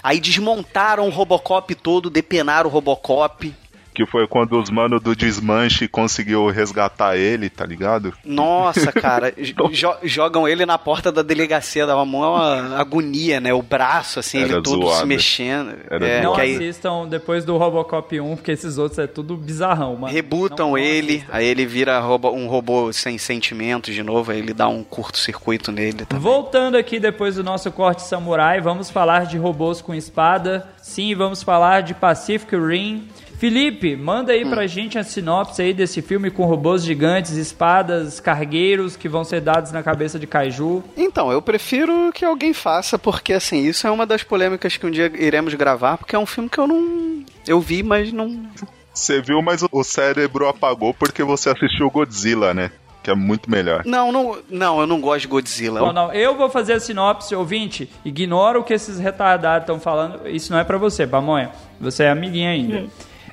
Aí 0.03 0.21
desmontaram 0.21 1.07
o 1.07 1.11
Robocop 1.11 1.75
todo, 1.75 2.11
depenaram 2.11 2.69
o 2.69 2.73
Robocop. 2.73 3.55
Que 3.95 4.05
foi 4.05 4.27
quando 4.27 4.59
os 4.61 4.71
manos 4.71 5.01
do 5.01 5.15
desmanche 5.15 5.87
conseguiu 5.87 6.49
resgatar 6.49 7.17
ele, 7.17 7.49
tá 7.49 7.65
ligado? 7.65 8.13
Nossa, 8.25 8.91
cara, 8.93 9.33
jo- 9.39 9.71
jogam 10.03 10.49
ele 10.49 10.67
na 10.67 10.77
porta 10.77 11.13
da 11.13 11.23
delegacia, 11.23 11.87
dava 11.87 12.03
uma 12.03 12.77
agonia, 12.77 13.41
né? 13.41 13.55
O 13.55 13.63
braço, 13.63 14.19
assim, 14.19 14.39
Era 14.43 14.55
ele 14.55 14.63
todo 14.63 14.83
zoado. 14.83 14.99
se 15.01 15.07
mexendo. 15.07 15.75
Era 15.89 16.07
É, 16.09 16.23
Não 16.23 16.35
que 16.35 16.41
aí 16.41 16.55
assistam 16.57 17.07
depois 17.07 17.45
do 17.45 17.57
Robocop 17.57 18.21
1, 18.21 18.35
porque 18.35 18.51
esses 18.51 18.79
outros 18.79 18.99
é 18.99 19.07
tudo 19.07 19.37
bizarrão, 19.37 19.95
mano. 19.97 20.13
rebutam 20.13 20.67
Não- 20.67 20.71
não 20.73 20.79
ele, 20.79 21.15
assistam. 21.19 21.33
aí 21.33 21.47
ele 21.47 21.65
vira 21.65 22.01
robo- 22.01 22.33
um 22.33 22.49
robô 22.49 22.93
sem 22.93 23.17
sentimentos 23.17 23.95
de 23.95 24.03
novo, 24.03 24.33
aí 24.33 24.39
ele 24.41 24.53
dá 24.53 24.67
um 24.67 24.83
curto-circuito 24.83 25.71
nele 25.71 26.05
também. 26.05 26.21
Voltando 26.21 26.77
aqui 26.77 26.99
depois 26.99 27.37
do 27.37 27.45
nosso 27.45 27.71
corte 27.71 28.03
samurai, 28.03 28.61
vamos 28.61 28.91
falar 28.91 29.27
de 29.27 29.39
robôs 29.39 29.81
com 29.81 29.95
espada. 29.95 30.69
Sim, 30.83 31.15
vamos 31.15 31.43
falar 31.45 31.83
de 31.83 31.95
Pacific 31.95 32.57
Rim. 32.57 33.09
Felipe, 33.39 33.97
manda 33.97 34.33
aí 34.33 34.45
pra 34.45 34.67
gente 34.67 34.99
a 34.99 35.05
sinopse 35.05 35.61
aí 35.61 35.75
desse 35.75 36.01
filme 36.01 36.31
com 36.31 36.45
robôs 36.45 36.85
gigantes, 36.85 37.33
espadas, 37.33 38.21
cargueiros 38.21 38.97
que 38.97 39.09
vão 39.09 39.25
ser 39.25 39.41
dados 39.41 39.73
na 39.73 39.83
cabeça 39.83 40.19
de 40.19 40.27
Kaiju. 40.27 40.83
Então, 40.97 41.31
eu 41.31 41.43
prefiro 41.43 42.11
que 42.13 42.25
alguém 42.25 42.55
faça, 42.55 42.99
porque 42.99 43.33
assim, 43.33 43.65
isso 43.67 43.87
é 43.87 43.91
uma 43.91 44.07
das 44.07 44.23
polêmicas 44.23 44.77
que 44.77 44.87
um 44.87 44.91
dia 44.91 45.11
iremos 45.15 45.53
gravar, 45.55 45.99
porque 45.99 46.17
é 46.17 46.19
um 46.19 46.27
filme 46.27 46.49
que 46.49 46.59
eu 46.59 46.67
não. 46.67 47.25
Eu 47.47 47.61
vi, 47.61 47.83
mas 47.83 48.13
não. 48.13 48.47
Você 48.93 49.21
viu, 49.21 49.43
mas 49.43 49.65
o 49.71 49.85
cérebro 49.85 50.49
apagou 50.49 50.95
porque 50.95 51.25
você 51.25 51.51
assistiu 51.51 51.91
Godzilla, 51.91 52.55
né? 52.55 52.71
Que 53.03 53.11
é 53.11 53.15
muito 53.15 53.51
melhor. 53.51 53.83
Não, 53.85 54.11
não, 54.11 54.39
não 54.49 54.81
eu 54.81 54.87
não 54.87 55.01
gosto 55.01 55.23
de 55.23 55.29
Godzilla. 55.29 55.81
Bom, 55.81 55.93
não, 55.93 56.11
eu 56.13 56.37
vou 56.37 56.49
fazer 56.49 56.75
a 56.75 56.81
sinopse, 56.81 57.35
ouvinte. 57.35 57.91
Ignora 58.05 58.59
o 58.59 58.65
que 58.65 58.73
esses 58.73 58.99
retardados 58.99 59.65
estão 59.65 59.79
falando. 59.79 60.27
Isso 60.27 60.51
não 60.51 60.59
é 60.59 60.65
pra 60.65 60.79
você, 60.79 61.07
Pamonha. 61.07 61.51
Você 61.79 62.05
é 62.05 62.11
amiguinha 62.11 62.51
ainda. 62.51 62.85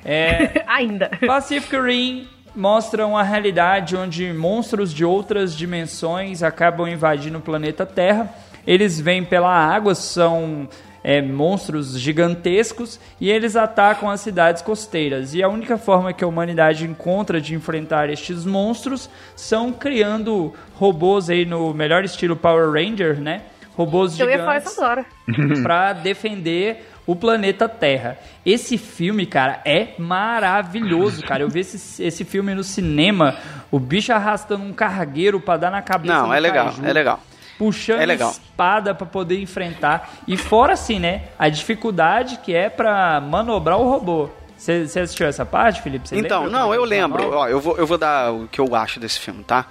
É, 0.04 0.64
Ainda. 0.66 1.10
Pacific 1.26 1.76
Rim 1.76 2.28
mostra 2.54 3.06
uma 3.06 3.22
realidade 3.22 3.96
onde 3.96 4.32
monstros 4.32 4.92
de 4.92 5.04
outras 5.04 5.56
dimensões 5.56 6.42
acabam 6.42 6.86
invadindo 6.86 7.38
o 7.38 7.40
planeta 7.40 7.86
Terra. 7.86 8.32
Eles 8.66 9.00
vêm 9.00 9.24
pela 9.24 9.50
água, 9.50 9.94
são 9.94 10.68
é, 11.02 11.20
monstros 11.20 11.98
gigantescos 11.98 13.00
e 13.20 13.30
eles 13.30 13.56
atacam 13.56 14.08
as 14.08 14.20
cidades 14.20 14.62
costeiras. 14.62 15.34
E 15.34 15.42
a 15.42 15.48
única 15.48 15.76
forma 15.76 16.12
que 16.12 16.22
a 16.22 16.26
humanidade 16.26 16.84
encontra 16.84 17.40
de 17.40 17.54
enfrentar 17.54 18.08
estes 18.10 18.44
monstros 18.44 19.10
são 19.34 19.72
criando 19.72 20.52
robôs 20.74 21.28
aí 21.28 21.44
no 21.44 21.74
melhor 21.74 22.04
estilo 22.04 22.36
Power 22.36 22.70
Ranger, 22.70 23.20
né? 23.20 23.42
Robôs 23.74 24.18
Eu 24.20 24.28
ia 24.28 24.38
falar 24.38 24.58
gigantes 24.58 24.72
isso 24.72 24.82
agora. 24.82 25.06
para 25.62 25.92
defender 25.94 26.91
o 27.06 27.16
planeta 27.16 27.68
Terra. 27.68 28.18
Esse 28.46 28.78
filme, 28.78 29.26
cara, 29.26 29.60
é 29.64 29.94
maravilhoso, 29.98 31.22
cara. 31.22 31.42
Eu 31.42 31.48
vi 31.48 31.60
esse, 31.60 32.02
esse 32.02 32.24
filme 32.24 32.54
no 32.54 32.64
cinema, 32.64 33.36
o 33.70 33.78
bicho 33.78 34.12
arrastando 34.12 34.62
um 34.64 34.72
cargueiro 34.72 35.40
pra 35.40 35.56
dar 35.56 35.70
na 35.70 35.82
cabeça 35.82 36.14
Não, 36.14 36.32
é 36.32 36.38
legal, 36.40 36.66
caju, 36.66 36.84
é 36.86 36.92
legal. 36.92 37.20
Puxando 37.58 38.00
É 38.00 38.06
legal. 38.06 38.30
espada 38.30 38.94
pra 38.94 39.06
poder 39.06 39.40
enfrentar. 39.40 40.10
E 40.26 40.36
fora 40.36 40.72
assim, 40.72 40.98
né, 40.98 41.24
a 41.38 41.48
dificuldade 41.48 42.38
que 42.38 42.54
é 42.54 42.68
pra 42.68 43.20
manobrar 43.20 43.78
o 43.78 43.88
robô. 43.88 44.28
Você 44.56 44.82
assistiu 45.00 45.26
essa 45.26 45.44
parte, 45.44 45.82
Felipe? 45.82 46.08
Você 46.08 46.16
Então, 46.16 46.44
lembra 46.44 46.58
não, 46.60 46.72
é 46.72 46.76
eu 46.76 46.84
lembro. 46.84 47.30
Ó, 47.34 47.48
eu, 47.48 47.60
vou, 47.60 47.76
eu 47.76 47.86
vou 47.86 47.98
dar 47.98 48.32
o 48.32 48.46
que 48.46 48.60
eu 48.60 48.74
acho 48.76 49.00
desse 49.00 49.18
filme, 49.18 49.42
tá? 49.42 49.66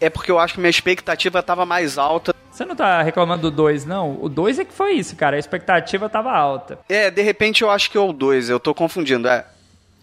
É 0.00 0.08
porque 0.10 0.30
eu 0.30 0.38
acho 0.38 0.54
que 0.54 0.60
minha 0.60 0.70
expectativa 0.70 1.42
tava 1.42 1.64
mais 1.66 1.96
alta. 1.98 2.34
Você 2.52 2.66
não 2.66 2.76
tá 2.76 3.00
reclamando 3.00 3.50
do 3.50 3.56
2, 3.56 3.86
não? 3.86 4.18
O 4.20 4.28
2 4.28 4.58
é 4.58 4.64
que 4.64 4.74
foi 4.74 4.92
isso, 4.92 5.16
cara. 5.16 5.36
A 5.36 5.38
expectativa 5.38 6.06
tava 6.08 6.30
alta. 6.30 6.78
É, 6.86 7.10
de 7.10 7.22
repente 7.22 7.62
eu 7.62 7.70
acho 7.70 7.90
que 7.90 7.96
é 7.96 8.00
o 8.00 8.12
2, 8.12 8.50
eu 8.50 8.60
tô 8.60 8.74
confundindo. 8.74 9.26
É. 9.26 9.46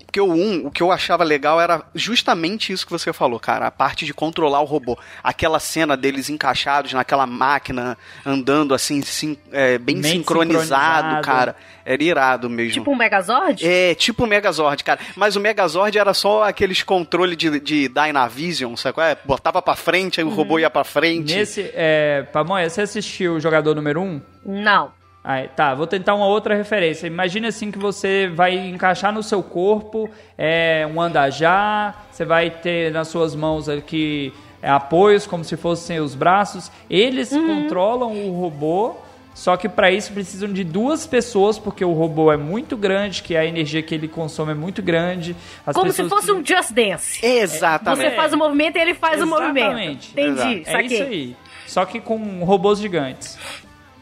Porque 0.09 0.19
o 0.19 0.25
1, 0.25 0.33
um, 0.33 0.65
o 0.65 0.71
que 0.71 0.81
eu 0.81 0.91
achava 0.91 1.23
legal 1.23 1.61
era 1.61 1.83
justamente 1.93 2.73
isso 2.73 2.83
que 2.83 2.91
você 2.91 3.13
falou, 3.13 3.39
cara. 3.39 3.67
A 3.67 3.71
parte 3.71 4.05
de 4.05 4.13
controlar 4.13 4.59
o 4.59 4.65
robô. 4.65 4.97
Aquela 5.23 5.59
cena 5.59 5.95
deles 5.95 6.31
encaixados 6.31 6.93
naquela 6.93 7.27
máquina, 7.27 7.95
andando 8.25 8.73
assim, 8.73 9.03
sim, 9.03 9.37
é, 9.51 9.77
bem 9.77 10.01
sincronizado, 10.01 10.63
sincronizado. 10.63 11.21
cara. 11.21 11.55
Era 11.85 12.03
irado 12.03 12.49
mesmo. 12.49 12.73
Tipo 12.73 12.91
um 12.91 12.95
Megazord? 12.95 13.63
É, 13.63 13.93
tipo 13.93 14.23
o 14.23 14.27
Megazord, 14.27 14.83
cara. 14.83 14.99
Mas 15.15 15.35
o 15.35 15.39
Megazord 15.39 15.95
era 15.95 16.13
só 16.15 16.43
aqueles 16.43 16.81
controle 16.81 17.35
de, 17.35 17.59
de 17.59 17.87
Dynavision, 17.87 18.75
sabe 18.75 18.93
qual 18.93 19.05
é? 19.05 19.17
Botava 19.23 19.61
pra 19.61 19.75
frente, 19.75 20.19
aí 20.19 20.25
o 20.25 20.29
robô 20.29 20.57
ia 20.57 20.71
pra 20.71 20.83
frente. 20.83 21.35
Nesse, 21.35 21.69
é, 21.75 22.23
Pamonha, 22.33 22.67
você 22.67 22.81
assistiu 22.81 23.35
o 23.35 23.39
jogador 23.39 23.75
número 23.75 24.01
1? 24.01 24.03
Um? 24.03 24.21
Não. 24.43 24.98
Aí, 25.23 25.49
tá, 25.49 25.75
vou 25.75 25.85
tentar 25.85 26.15
uma 26.15 26.27
outra 26.27 26.55
referência. 26.55 27.05
Imagine 27.05 27.47
assim 27.47 27.71
que 27.71 27.77
você 27.77 28.27
vai 28.33 28.57
encaixar 28.57 29.11
no 29.13 29.21
seu 29.21 29.43
corpo 29.43 30.09
é, 30.37 30.87
um 30.93 31.01
andajá, 31.01 31.93
você 32.09 32.23
vai 32.23 32.49
ter 32.49 32.91
nas 32.91 33.09
suas 33.09 33.35
mãos 33.35 33.67
aqui 33.67 34.33
é, 34.61 34.69
apoios 34.69 35.27
como 35.27 35.43
se 35.43 35.57
fossem 35.57 35.99
os 35.99 36.15
braços. 36.15 36.71
Eles 36.89 37.29
controlam 37.29 38.13
o 38.27 38.39
robô, 38.39 38.95
só 39.35 39.57
que 39.57 39.67
para 39.67 39.91
isso 39.91 40.13
precisam 40.13 40.51
de 40.51 40.63
duas 40.63 41.05
pessoas, 41.05 41.59
porque 41.59 41.83
o 41.83 41.91
robô 41.91 42.31
é 42.31 42.37
muito 42.37 42.77
grande, 42.77 43.21
que 43.21 43.35
a 43.35 43.45
energia 43.45 43.81
que 43.81 43.93
ele 43.93 44.07
consome 44.07 44.53
é 44.53 44.55
muito 44.55 44.81
grande. 44.81 45.35
As 45.65 45.75
Como 45.75 45.91
se 45.91 46.07
fosse 46.07 46.31
um 46.31 46.43
Just 46.43 46.71
Dance. 46.71 47.25
Exatamente. 47.25 48.09
Você 48.09 48.15
faz 48.15 48.33
o 48.33 48.37
movimento 48.37 48.77
e 48.77 48.81
ele 48.81 48.93
faz 48.93 49.21
o 49.21 49.27
movimento. 49.27 49.57
Exatamente. 49.59 50.11
Entendi, 50.11 50.61
É 50.65 50.71
saquei. 50.71 50.85
isso 50.85 51.03
aí. 51.03 51.35
Só 51.67 51.85
que 51.85 51.99
com 51.99 52.43
robôs 52.45 52.79
gigantes. 52.79 53.37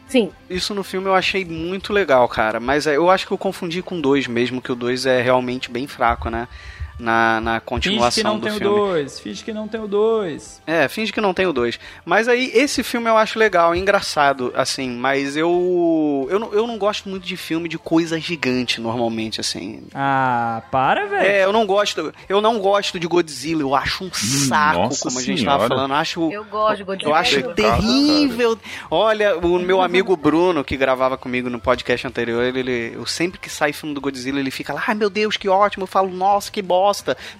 Sim. 0.08 0.32
Isso 0.50 0.74
no 0.74 0.84
filme 0.84 1.08
eu 1.08 1.16
achei 1.16 1.44
muito 1.44 1.92
legal, 1.92 2.28
cara. 2.28 2.60
Mas 2.60 2.88
é, 2.88 2.96
eu 2.96 3.10
acho 3.10 3.28
que 3.28 3.34
eu 3.34 3.38
confundi 3.38 3.82
com 3.82 4.00
dois 4.00 4.26
mesmo, 4.28 4.62
que 4.62 4.72
o 4.72 4.76
dois 4.76 5.06
é 5.06 5.22
realmente 5.22 5.70
bem 5.70 5.86
fraco, 5.86 6.30
né? 6.30 6.48
Na, 7.00 7.40
na 7.40 7.52
Finge 7.60 7.66
continuação 7.66 8.12
que 8.24 8.24
não 8.24 8.40
do 8.40 8.44
tem 8.48 8.54
o 8.54 8.58
filme. 8.58 8.76
2, 8.80 9.20
finge 9.20 9.44
que 9.44 9.54
não 9.54 9.68
tem 9.68 9.80
o 9.82 9.88
2. 9.88 10.62
É, 10.66 10.88
finge 10.88 11.14
que 11.14 11.22
não 11.22 11.34
tem 11.34 11.46
o 11.46 11.54
dois. 11.54 11.80
Mas 12.04 12.28
aí, 12.28 12.52
esse 12.56 12.82
filme 12.82 13.08
eu 13.10 13.16
acho 13.18 13.38
legal, 13.38 13.74
é 13.74 13.78
engraçado, 13.78 14.52
assim, 14.56 14.90
mas 14.90 15.38
eu. 15.38 16.28
Eu 16.30 16.40
não, 16.40 16.54
eu 16.54 16.66
não 16.66 16.78
gosto 16.78 17.08
muito 17.08 17.24
de 17.26 17.38
filme 17.38 17.70
de 17.70 17.78
coisa 17.78 18.20
gigante, 18.20 18.82
normalmente, 18.82 19.40
assim. 19.40 19.84
Ah, 19.94 20.64
para, 20.72 21.06
velho. 21.06 21.22
É, 21.28 21.44
eu 21.46 21.54
não 21.54 21.68
gosto. 21.68 22.12
Eu 22.28 22.42
não 22.42 22.58
gosto 22.60 23.00
de 23.00 23.06
Godzilla, 23.06 23.62
eu 23.62 23.76
acho 23.76 24.04
um 24.04 24.12
saco, 24.14 24.80
nossa 24.80 25.04
como 25.04 25.20
a 25.20 25.22
gente 25.22 25.40
senhora. 25.42 25.58
tava 25.60 25.68
falando. 25.68 25.92
Eu 25.92 25.98
acho. 25.98 26.32
Eu 26.32 26.46
gosto 26.46 26.78
de 26.78 26.84
Godzilla. 26.84 27.12
Eu 27.12 27.16
acho 27.16 27.44
terrível. 27.54 28.58
Olha, 28.90 29.38
o 29.38 29.60
meu 29.60 29.82
amigo 29.82 30.16
Bruno, 30.18 30.64
que 30.64 30.76
gravava 30.76 31.18
comigo 31.18 31.48
no 31.50 31.60
podcast 31.60 32.08
anterior, 32.08 32.44
ele, 32.44 32.60
ele- 32.60 32.92
eu 32.96 33.06
sempre 33.06 33.40
que 33.40 33.50
sai 33.50 33.72
filme 33.72 33.94
do 33.94 34.02
Godzilla, 34.02 34.40
ele 34.40 34.50
fica 34.52 34.74
lá, 34.74 34.84
ai 34.88 34.96
meu 34.96 35.10
Deus, 35.12 35.38
que 35.38 35.48
ótimo. 35.48 35.84
Eu 35.84 35.88
falo, 35.88 36.10
nossa, 36.10 36.52
que 36.52 36.62
bosta. 36.62 36.87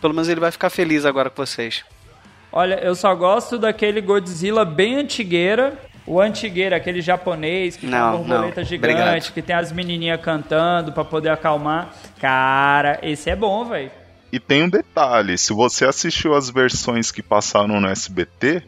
Pelo 0.02 0.14
menos 0.14 0.28
ele 0.30 0.40
vai 0.40 0.52
ficar 0.52 0.70
feliz 0.70 1.06
agora 1.06 1.30
com 1.30 1.46
vocês. 1.46 1.84
Olha, 2.52 2.76
eu 2.76 2.96
só 2.96 3.14
gosto 3.14 3.58
daquele 3.58 4.02
Godzilla 4.02 4.64
bem 4.66 4.96
antigueira. 4.96 5.78
O 6.06 6.22
antigueira, 6.22 6.78
aquele 6.78 7.02
japonês 7.02 7.76
que 7.76 7.82
tem 7.82 7.90
Não, 7.90 8.12
uma 8.12 8.18
borboleta 8.20 8.62
não. 8.62 8.68
gigante, 8.68 8.94
Obrigado. 8.94 9.34
que 9.34 9.42
tem 9.42 9.56
as 9.56 9.74
menininhas 9.74 10.22
cantando 10.22 10.94
pra 10.94 11.04
poder 11.04 11.30
acalmar. 11.30 11.94
Cara, 12.22 12.98
esse 13.04 13.30
é 13.30 13.36
bom, 13.36 13.66
velho. 13.66 13.92
E 14.32 14.40
tem 14.40 14.64
um 14.64 14.70
detalhe: 14.70 15.38
se 15.38 15.52
você 15.52 15.84
assistiu 15.86 16.34
as 16.34 16.50
versões 16.50 17.12
que 17.12 17.22
passaram 17.22 17.82
no 17.82 17.88
SBT, 17.90 18.64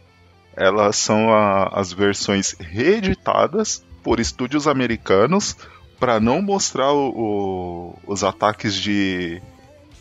elas 0.56 0.98
são 0.98 1.34
a- 1.34 1.70
as 1.74 1.94
versões 1.94 2.54
reeditadas 2.60 3.84
por 4.04 4.20
estúdios 4.20 4.68
americanos 4.68 5.56
para 6.00 6.20
não 6.20 6.42
mostrar 6.42 6.92
o- 6.92 7.10
o- 7.10 8.00
os 8.06 8.24
ataques 8.24 8.74
de, 8.74 9.42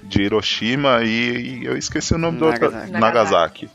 de 0.03 0.23
Hiroshima 0.23 1.03
e, 1.03 1.61
e 1.61 1.65
eu 1.65 1.77
esqueci 1.77 2.15
o 2.15 2.19
nome 2.19 2.39
do 2.39 2.47
outro 2.47 2.71
Nagasaki. 2.71 2.93
Nagasaki. 2.93 3.71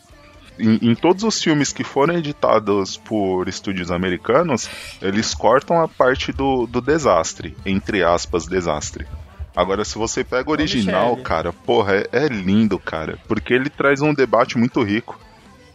Em, 0.60 0.92
em 0.92 0.96
todos 0.96 1.24
os 1.24 1.42
filmes 1.42 1.74
que 1.74 1.84
foram 1.84 2.16
editados 2.16 2.98
por 2.98 3.48
estúdios 3.48 3.90
americanos, 3.90 4.70
eles 5.02 5.34
cortam 5.34 5.82
a 5.82 5.88
parte 5.88 6.32
do, 6.32 6.68
do 6.68 6.80
desastre, 6.80 7.56
entre 7.66 8.04
aspas, 8.04 8.46
desastre. 8.46 9.08
Agora, 9.56 9.86
se 9.86 9.98
você 9.98 10.24
pega 10.24 10.50
o 10.50 10.54
original, 10.54 11.16
cara, 11.18 11.54
porra, 11.54 11.96
é, 11.96 12.08
é 12.12 12.28
lindo, 12.28 12.80
cara. 12.80 13.20
Porque 13.28 13.54
ele 13.54 13.70
traz 13.70 14.02
um 14.02 14.14
debate 14.14 14.58
muito 14.58 14.82
rico. 14.82 15.20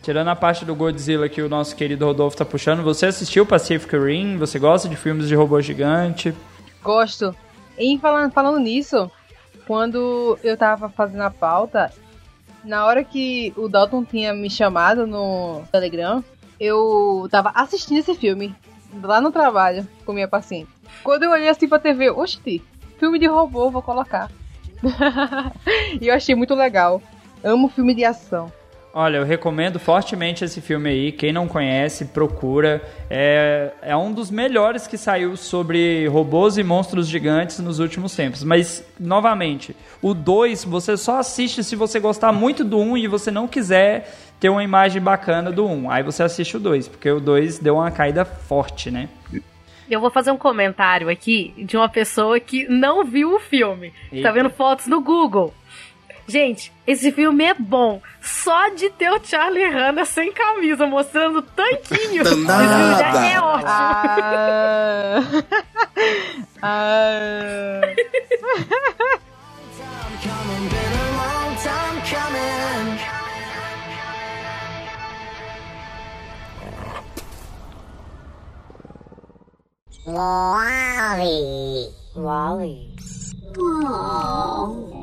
Tirando 0.02 0.28
a 0.28 0.36
parte 0.36 0.64
do 0.64 0.74
Godzilla 0.74 1.28
que 1.28 1.42
o 1.42 1.48
nosso 1.48 1.76
querido 1.76 2.04
Rodolfo 2.06 2.36
tá 2.36 2.44
puxando, 2.44 2.82
você 2.82 3.06
assistiu 3.06 3.44
Pacific 3.46 3.96
Rim? 3.96 4.36
Você 4.38 4.58
gosta 4.58 4.88
de 4.88 4.96
filmes 4.96 5.28
de 5.28 5.34
robô 5.34 5.60
gigante? 5.60 6.34
Gosto. 6.82 7.34
E 7.78 7.98
falando, 7.98 8.32
falando 8.32 8.58
nisso, 8.58 9.10
quando 9.68 10.38
eu 10.42 10.56
tava 10.56 10.88
fazendo 10.88 11.20
a 11.20 11.30
pauta, 11.30 11.92
na 12.64 12.86
hora 12.86 13.04
que 13.04 13.52
o 13.54 13.68
Dalton 13.68 14.02
tinha 14.02 14.32
me 14.32 14.48
chamado 14.48 15.06
no 15.06 15.62
Telegram, 15.70 16.24
eu 16.58 17.28
tava 17.30 17.52
assistindo 17.54 17.98
esse 17.98 18.14
filme 18.14 18.56
lá 19.02 19.20
no 19.20 19.30
trabalho 19.30 19.86
com 20.06 20.14
minha 20.14 20.26
paciente. 20.26 20.70
Quando 21.04 21.24
eu 21.24 21.32
olhei 21.32 21.50
assim 21.50 21.68
pra 21.68 21.78
TV, 21.78 22.08
oxi, 22.08 22.62
filme 22.98 23.18
de 23.18 23.26
robô, 23.26 23.70
vou 23.70 23.82
colocar. 23.82 24.30
e 26.00 26.08
eu 26.08 26.14
achei 26.14 26.34
muito 26.34 26.54
legal. 26.54 27.02
Amo 27.44 27.68
filme 27.68 27.94
de 27.94 28.06
ação. 28.06 28.50
Olha, 29.00 29.18
eu 29.18 29.24
recomendo 29.24 29.78
fortemente 29.78 30.44
esse 30.44 30.60
filme 30.60 30.90
aí. 30.90 31.12
Quem 31.12 31.32
não 31.32 31.46
conhece, 31.46 32.06
procura. 32.06 32.82
É, 33.08 33.70
é 33.80 33.96
um 33.96 34.12
dos 34.12 34.28
melhores 34.28 34.88
que 34.88 34.98
saiu 34.98 35.36
sobre 35.36 36.08
robôs 36.08 36.58
e 36.58 36.64
monstros 36.64 37.06
gigantes 37.06 37.60
nos 37.60 37.78
últimos 37.78 38.16
tempos. 38.16 38.42
Mas, 38.42 38.84
novamente, 38.98 39.76
o 40.02 40.12
2 40.12 40.64
você 40.64 40.96
só 40.96 41.20
assiste 41.20 41.62
se 41.62 41.76
você 41.76 42.00
gostar 42.00 42.32
muito 42.32 42.64
do 42.64 42.76
1 42.76 42.90
um 42.90 42.96
e 42.96 43.06
você 43.06 43.30
não 43.30 43.46
quiser 43.46 44.12
ter 44.40 44.48
uma 44.48 44.64
imagem 44.64 45.00
bacana 45.00 45.52
do 45.52 45.64
1. 45.64 45.72
Um. 45.72 45.90
Aí 45.92 46.02
você 46.02 46.24
assiste 46.24 46.56
o 46.56 46.60
2, 46.60 46.88
porque 46.88 47.08
o 47.08 47.20
2 47.20 47.60
deu 47.60 47.76
uma 47.76 47.92
caída 47.92 48.24
forte, 48.24 48.90
né? 48.90 49.08
Eu 49.88 50.00
vou 50.00 50.10
fazer 50.10 50.32
um 50.32 50.36
comentário 50.36 51.08
aqui 51.08 51.54
de 51.56 51.76
uma 51.76 51.88
pessoa 51.88 52.40
que 52.40 52.66
não 52.68 53.04
viu 53.04 53.32
o 53.36 53.38
filme. 53.38 53.92
Eita. 54.10 54.26
Tá 54.26 54.34
vendo 54.34 54.50
fotos 54.50 54.88
no 54.88 55.00
Google. 55.00 55.54
Gente, 56.28 56.70
esse 56.86 57.10
filme 57.10 57.42
é 57.42 57.54
bom. 57.54 58.02
Só 58.20 58.68
de 58.68 58.90
ter 58.90 59.10
o 59.10 59.18
Charlie 59.24 59.64
Hanna 59.64 60.04
sem 60.04 60.30
camisa, 60.30 60.86
mostrando 60.86 61.40
tanquinho. 61.40 62.20
Esse 62.20 62.34
filme 62.34 62.46
já 62.46 63.26
é 63.26 63.40
ótimo. 63.40 63.66
Ah, 63.66 65.22
ah, 66.62 67.80
Wally. 80.04 81.92
Wally. 82.14 82.96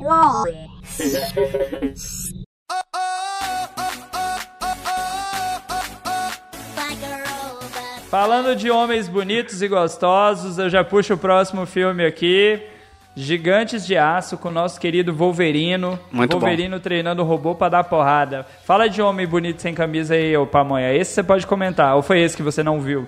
Wally. 0.04 0.75
Falando 8.10 8.56
de 8.56 8.72
homens 8.72 9.10
bonitos 9.10 9.62
e 9.62 9.68
gostosos, 9.68 10.58
eu 10.58 10.70
já 10.70 10.84
puxo 10.84 11.16
o 11.16 11.18
próximo 11.18 11.66
filme 11.66 12.06
aqui. 12.06 12.62
Gigantes 13.16 13.86
de 13.86 13.98
Aço 13.98 14.38
com 14.38 14.50
o 14.50 14.52
nosso 14.52 14.80
querido 14.80 15.14
Wolverino. 15.14 16.00
Muito 16.12 16.32
bom. 16.32 16.40
Wolverino 16.40 16.80
treinando 16.80 17.22
o 17.22 17.26
robô 17.26 17.56
pra 17.56 17.70
dar 17.70 17.84
porrada. 17.84 18.46
Fala 18.66 18.88
de 18.88 19.02
homem 19.02 19.26
bonito 19.26 19.62
sem 19.62 19.74
camisa 19.74 20.16
aí, 20.16 20.36
ô 20.38 20.46
Pamonha. 20.46 20.94
Esse 20.94 21.14
você 21.14 21.24
pode 21.24 21.48
comentar. 21.48 21.96
Ou 21.96 22.02
foi 22.02 22.22
esse 22.22 22.36
que 22.38 22.44
você 22.44 22.62
não 22.62 22.80
viu? 22.80 23.06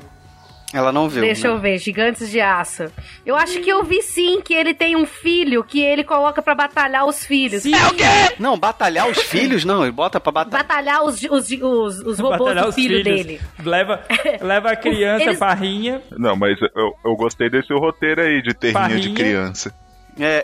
Ela 0.74 0.92
não 0.92 1.08
viu. 1.08 1.22
Deixa 1.22 1.48
né? 1.48 1.54
eu 1.54 1.60
ver, 1.60 1.78
Gigantes 1.78 2.30
de 2.30 2.42
Aço. 2.42 2.92
Eu 3.26 3.36
acho 3.38 3.62
que 3.62 3.70
eu 3.70 3.84
vi 3.86 4.02
sim 4.02 4.42
que 4.42 4.54
ele 4.54 4.74
tem 4.74 4.98
um 4.98 5.06
filho 5.06 5.64
que 5.64 5.82
ele 5.82 6.04
coloca 6.04 6.42
pra 6.42 6.54
batalhar 6.54 7.06
os 7.06 7.26
filhos. 7.26 7.64
Sim. 7.64 7.74
É 7.74 7.88
o 7.88 7.94
quê? 7.94 8.04
Não, 8.38 8.60
batalhar 8.60 9.08
os 9.08 9.18
filhos, 9.24 9.64
não. 9.64 9.84
Ele 9.84 9.92
bota 9.94 10.20
pra 10.20 10.32
batalhar. 10.32 10.68
Batalhar 10.68 11.04
os, 11.06 11.24
os, 11.24 11.50
os, 11.52 12.00
os 12.02 12.20
robôs 12.20 12.40
Batalhar 12.40 12.64
do 12.66 12.70
os 12.70 12.76
filho 12.76 12.98
filhos. 13.02 13.26
dele. 13.26 13.42
Leva, 13.64 14.02
leva 14.42 14.72
a 14.72 14.76
criança 14.78 15.24
Eles- 15.24 15.40
pra 15.40 15.54
rinha. 15.54 16.02
Não, 16.18 16.36
mas 16.36 16.58
eu, 16.62 16.94
eu 17.06 17.16
gostei 17.16 17.50
desse 17.50 17.74
roteiro 17.74 18.22
aí 18.22 18.42
de 18.42 18.54
terrinha 18.54 18.88
de 19.00 19.10
Parrinha. 19.10 19.16
criança. 19.16 19.74
É, 20.20 20.44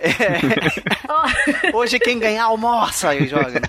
é. 1.70 1.72
Hoje 1.76 2.00
quem 2.00 2.20
ganhar 2.20 2.46
almoça 2.46 3.16
e 3.16 3.28
joga. 3.28 3.62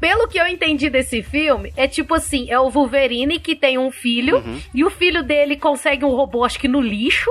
Pelo 0.00 0.28
que 0.28 0.38
eu 0.38 0.46
entendi 0.46 0.88
desse 0.88 1.22
filme, 1.22 1.72
é 1.76 1.86
tipo 1.88 2.14
assim, 2.14 2.50
é 2.50 2.58
o 2.58 2.70
Wolverine 2.70 3.38
que 3.40 3.54
tem 3.56 3.78
um 3.78 3.90
filho, 3.90 4.36
Uhum. 4.38 4.60
e 4.74 4.84
o 4.84 4.90
filho 4.90 5.22
dele 5.22 5.56
consegue 5.56 6.04
um 6.04 6.10
robô, 6.14 6.44
acho 6.44 6.58
que 6.58 6.68
no 6.68 6.80
lixo, 6.80 7.30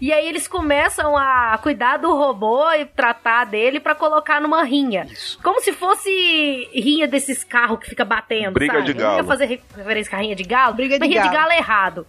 e 0.00 0.12
aí 0.12 0.26
eles 0.28 0.48
começam 0.48 1.16
a 1.16 1.56
cuidar 1.62 1.96
do 1.98 2.12
robô 2.14 2.68
e 2.72 2.84
tratar 2.84 3.44
dele 3.46 3.78
pra 3.78 3.94
colocar 3.94 4.40
numa 4.40 4.64
rinha. 4.64 5.06
Como 5.42 5.60
se 5.60 5.72
fosse 5.72 6.68
rinha 6.74 7.06
desses 7.06 7.44
carros 7.44 7.78
que 7.78 7.88
fica 7.88 8.04
batendo, 8.04 8.52
Briga 8.54 8.74
sabe? 8.74 8.86
de 8.86 8.90
Eu 8.92 8.96
não 8.96 9.10
ia 9.10 9.16
galo. 9.16 9.28
fazer 9.28 9.44
re- 9.46 9.60
referência 9.76 10.18
a 10.18 10.20
rinha 10.20 10.34
de 10.34 10.42
galo, 10.42 10.74
Briga 10.74 10.96
mas 10.98 11.08
de 11.08 11.14
rinha 11.14 11.22
de 11.22 11.28
galo. 11.34 11.40
galo 11.48 11.52
é 11.52 11.58
errado. 11.58 12.06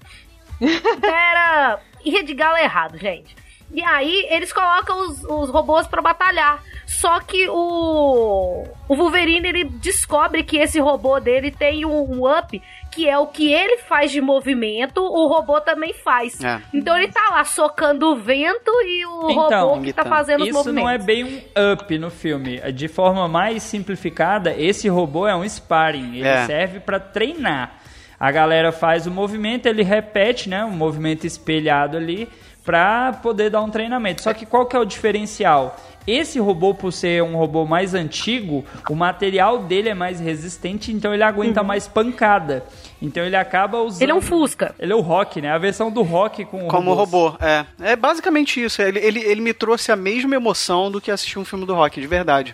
Era 1.04 1.80
rinha 2.04 2.24
de 2.24 2.34
galo 2.34 2.58
é 2.58 2.64
errado, 2.64 2.98
gente. 2.98 3.36
E 3.72 3.82
aí 3.84 4.28
eles 4.30 4.52
colocam 4.54 5.02
os, 5.10 5.24
os 5.24 5.50
robôs 5.50 5.88
pra 5.88 6.02
batalhar. 6.02 6.62
Só 6.86 7.20
que 7.22 7.48
o, 7.50 8.64
o 8.88 8.96
Wolverine 8.96 9.48
ele 9.48 9.64
descobre 9.64 10.44
que 10.44 10.58
esse 10.58 10.80
robô 10.80 11.20
dele 11.20 11.50
tem 11.52 11.86
um, 11.86 12.02
um 12.20 12.38
up 12.38 12.62
que 12.92 13.10
é 13.10 13.18
o 13.18 13.26
que 13.26 13.52
ele 13.52 13.78
faz 13.80 14.12
de 14.12 14.22
movimento, 14.22 15.02
o 15.02 15.28
robô 15.28 15.60
também 15.60 15.94
faz. 15.96 16.40
É. 16.44 16.62
Então 16.72 16.96
ele 16.96 17.08
tá 17.12 17.30
lá 17.32 17.44
socando 17.44 18.12
o 18.12 18.16
vento 18.16 18.70
e 18.86 19.04
o 19.08 19.32
Então, 19.32 19.70
robô 19.70 19.82
que 19.82 19.92
tá 19.92 20.04
imitando. 20.04 20.10
fazendo 20.10 20.42
os 20.42 20.48
Isso 20.50 20.58
movimentos. 20.60 20.84
não 20.84 20.90
é 20.92 20.98
bem 21.00 21.24
um 21.24 21.42
up 21.74 21.98
no 21.98 22.12
filme. 22.12 22.60
De 22.72 22.88
forma 22.88 23.28
mais 23.28 23.64
simplificada, 23.64 24.54
esse 24.56 24.88
robô 24.88 25.26
é 25.28 25.36
um 25.36 25.44
sparring. 25.50 26.18
Ele 26.18 26.28
É. 26.28 26.46
serve 26.46 26.80
pra 26.80 27.00
treinar. 27.00 27.80
A 28.20 28.32
galera 28.32 28.72
faz 28.72 29.08
o 29.08 29.12
movimento, 29.12 29.66
ele 29.66 29.82
repete, 29.82 30.48
né? 30.48 30.64
Um 30.64 30.70
movimento 30.70 31.26
espelhado 31.26 31.98
ali 31.98 32.30
pra 32.64 33.14
poder 33.22 33.50
dar 33.50 33.62
um 33.62 33.70
treinamento. 33.70 34.22
Só 34.22 34.34
que 34.34 34.46
qual 34.46 34.66
que 34.66 34.76
é 34.76 34.80
o 34.80 34.86
diferencial? 34.86 35.76
Esse 36.06 36.38
robô, 36.38 36.74
por 36.74 36.92
ser 36.92 37.24
um 37.24 37.36
robô 37.38 37.66
mais 37.66 37.94
antigo, 37.94 38.66
o 38.90 38.96
material 38.96 39.60
dele 39.60 39.88
é 39.90 39.94
mais 39.94 40.20
resistente, 40.20 40.92
então 40.92 41.14
ele 41.14 41.24
aguenta 41.24 41.64
mais 41.64 41.88
pancada. 41.88 42.66
Então 43.02 43.24
ele 43.24 43.38
acaba 43.38 43.80
usando. 43.80 44.00
Uhum. 44.00 44.04
Ele 44.04 44.12
é 44.12 44.16
um 44.16 44.22
Fusca. 44.22 44.76
Ele 44.78 44.92
é 44.92 44.96
o 44.96 45.00
Rock, 45.00 45.42
né? 45.42 45.50
A 45.52 45.58
versão 45.58 45.90
do 45.90 46.02
Rock 46.02 46.44
com 46.46 46.68
Como 46.68 46.94
robôs. 46.94 47.32
robô, 47.34 47.38
é. 47.46 47.66
É 47.82 47.96
basicamente 47.96 48.62
isso. 48.62 48.82
Ele, 48.82 49.00
ele, 49.00 49.20
ele 49.22 49.42
me 49.42 49.54
trouxe 49.54 49.92
a 49.94 49.96
mesma 49.96 50.36
emoção 50.36 50.92
do 50.92 51.00
que 51.00 51.10
assistir 51.10 51.40
um 51.40 51.46
filme 51.46 51.66
do 51.66 51.74
Rock, 51.74 52.02
de 52.02 52.08
verdade. 52.08 52.54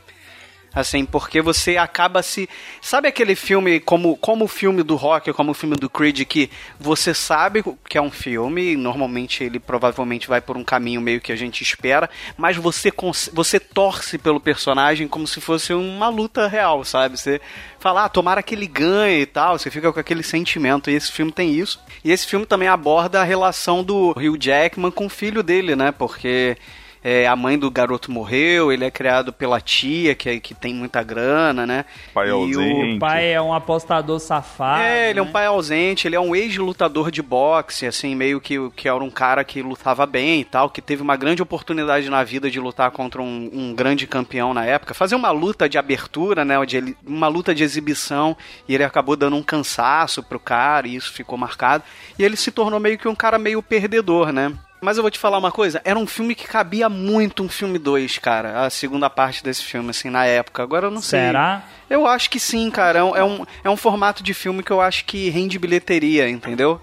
Assim, 0.80 1.06
porque 1.06 1.42
você 1.42 1.78
acaba 1.78 2.24
se. 2.24 2.50
Sabe 2.82 3.08
aquele 3.08 3.36
filme, 3.36 3.80
como, 3.80 4.16
como 4.18 4.46
o 4.46 4.48
filme 4.48 4.84
do 4.84 4.96
Rock, 4.96 5.32
como 5.34 5.52
o 5.52 5.54
filme 5.54 5.76
do 5.76 5.90
Creed, 5.90 6.26
que 6.26 6.50
você 6.80 7.14
sabe 7.14 7.64
que 7.88 7.98
é 7.98 8.02
um 8.02 8.12
filme, 8.12 8.76
normalmente 8.76 9.44
ele 9.44 9.60
provavelmente 9.60 10.28
vai 10.28 10.42
por 10.42 10.58
um 10.58 10.64
caminho 10.64 11.02
meio 11.02 11.22
que 11.22 11.32
a 11.32 11.36
gente 11.36 11.62
espera, 11.62 12.10
mas 12.38 12.58
você, 12.58 12.92
você 13.34 13.60
torce 13.60 14.18
pelo 14.18 14.40
personagem 14.40 15.08
como 15.08 15.28
se 15.28 15.42
fosse 15.42 15.74
uma 15.74 16.10
luta 16.10 16.48
real, 16.48 16.84
sabe? 16.84 17.18
Você 17.18 17.42
fala, 17.80 18.06
ah, 18.06 18.10
tomara 18.10 18.44
que 18.44 18.56
ele 18.56 18.68
ganhe 18.68 19.22
e 19.22 19.26
tal, 19.26 19.58
você 19.58 19.70
fica 19.70 19.92
com 19.92 20.00
aquele 20.00 20.24
sentimento, 20.24 20.90
e 20.90 20.96
esse 20.96 21.12
filme 21.12 21.32
tem 21.32 21.54
isso. 21.54 21.80
E 22.04 22.12
esse 22.12 22.26
filme 22.26 22.46
também 22.46 22.68
aborda 22.68 23.22
a 23.22 23.24
relação 23.24 23.84
do 23.84 24.12
Hugh 24.12 24.38
Jackman 24.40 24.92
com 24.92 25.06
o 25.06 25.10
filho 25.10 25.44
dele, 25.44 25.76
né? 25.76 25.92
Porque 25.92 26.58
é, 27.04 27.28
a 27.28 27.36
mãe 27.36 27.58
do 27.58 27.72
garoto 27.72 28.12
morreu, 28.12 28.72
ele 28.72 28.84
é 28.86 28.92
criado 28.92 29.32
pela 29.32 29.62
tia, 29.62 30.14
que, 30.16 30.30
é- 30.30 30.40
que 30.40 30.54
tem 30.54 30.74
muita 30.74 31.02
grana, 31.04 31.66
né? 31.66 31.86
Pai 32.14 32.28
E 32.28 32.32
o 32.32 32.36
ausente. 32.36 32.96
O 32.96 33.00
pai 33.00 33.32
é 33.34 33.42
um 33.42 33.54
apostador 33.54 34.20
safado. 34.20 34.82
é, 34.84 35.10
ele 35.10 35.20
é 35.20 35.22
um 35.22 35.26
né? 35.26 35.32
pai 35.32 35.46
ausente, 35.46 36.08
ele 36.08 36.16
é 36.16 36.20
um 36.20 36.36
ex-lutador 36.36 37.12
de 37.12 37.22
boxe, 37.22 37.86
assim, 37.86 38.16
meio 38.16 38.42
que, 38.42 38.56
que 38.76 38.88
era 38.88 38.98
um 39.04 39.10
cara 39.10 39.44
que 39.44 39.62
lutava 39.62 40.06
bem 40.06 40.42
e 40.42 40.46
tal, 40.46 40.70
que 40.70 40.82
teve 40.82 41.02
uma 41.02 41.16
grande 41.16 41.42
oportunidade 41.42 42.10
na 42.10 42.24
vida 42.24 42.50
de 42.52 42.60
lutar 42.60 42.92
contra 42.92 43.22
um, 43.22 43.50
um 43.54 43.74
grande 43.74 44.06
campeão 44.06 44.54
na 44.54 44.66
época, 44.66 44.94
fazer 44.94 45.16
uma 45.16 45.32
luta 45.32 45.70
de 45.70 45.78
abertura, 45.78 46.44
né, 46.44 46.64
de 46.66 46.78
ele- 46.78 46.98
uma 47.06 47.28
luta 47.28 47.54
de 47.56 47.64
exibição, 47.64 48.36
e 48.68 48.76
ele 48.76 48.84
acabou 48.84 49.16
dando 49.16 49.36
um 49.36 49.44
cansaço 49.44 50.22
pro 50.22 50.40
cara, 50.40 50.88
e 50.88 50.96
isso 50.96 51.12
ficou 51.14 51.38
marcado, 51.38 51.84
e 52.18 52.24
ele 52.24 52.36
se 52.36 52.52
tornou 52.52 52.80
meio 52.80 52.98
que 52.98 53.08
um 53.08 53.16
cara 53.16 53.38
meio 53.40 53.62
perdedor, 53.64 54.32
né. 54.32 54.52
Mas 54.82 54.96
eu 54.98 55.04
vou 55.04 55.12
te 55.12 55.20
falar 55.20 55.38
uma 55.38 55.52
coisa, 55.52 55.82
era 55.84 56.00
um 56.00 56.08
filme 56.08 56.34
que 56.34 56.48
cabia 56.48 56.88
muito 56.88 57.44
um 57.44 57.50
filme 57.50 57.78
2, 57.78 58.18
cara, 58.18 58.66
a 58.66 58.70
segunda 58.70 59.10
parte 59.10 59.44
desse 59.44 59.64
filme, 59.64 59.90
assim, 59.90 60.10
na 60.10 60.26
época. 60.26 60.64
Agora 60.64 60.88
eu 60.88 60.92
não 60.92 61.02
sei. 61.02 61.20
Será? 61.20 61.64
Eu 61.90 62.08
acho 62.08 62.30
que 62.30 62.40
sim, 62.40 62.72
cara. 62.72 63.00
É 63.00 63.04
um, 63.04 63.16
é 63.16 63.24
um, 63.24 63.46
é 63.66 63.70
um 63.70 63.76
formato 63.76 64.24
de 64.24 64.34
filme 64.34 64.64
que 64.64 64.72
eu 64.72 64.80
acho 64.80 65.04
que 65.04 65.30
rende 65.30 65.60
bilheteria, 65.60 66.30
entendeu? 66.30 66.80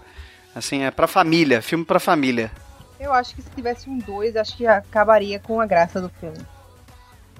Assim, 0.54 0.82
é 0.82 0.90
pra 0.90 1.06
família, 1.06 1.62
filme 1.62 1.84
pra 1.84 1.98
família. 1.98 2.50
Eu 3.00 3.12
acho 3.12 3.34
que 3.34 3.42
se 3.42 3.50
tivesse 3.50 3.88
um 3.88 3.98
2, 3.98 4.36
acho 4.36 4.56
que 4.56 4.66
acabaria 4.66 5.38
com 5.38 5.60
a 5.60 5.66
graça 5.66 6.00
do 6.00 6.10
filme. 6.20 6.38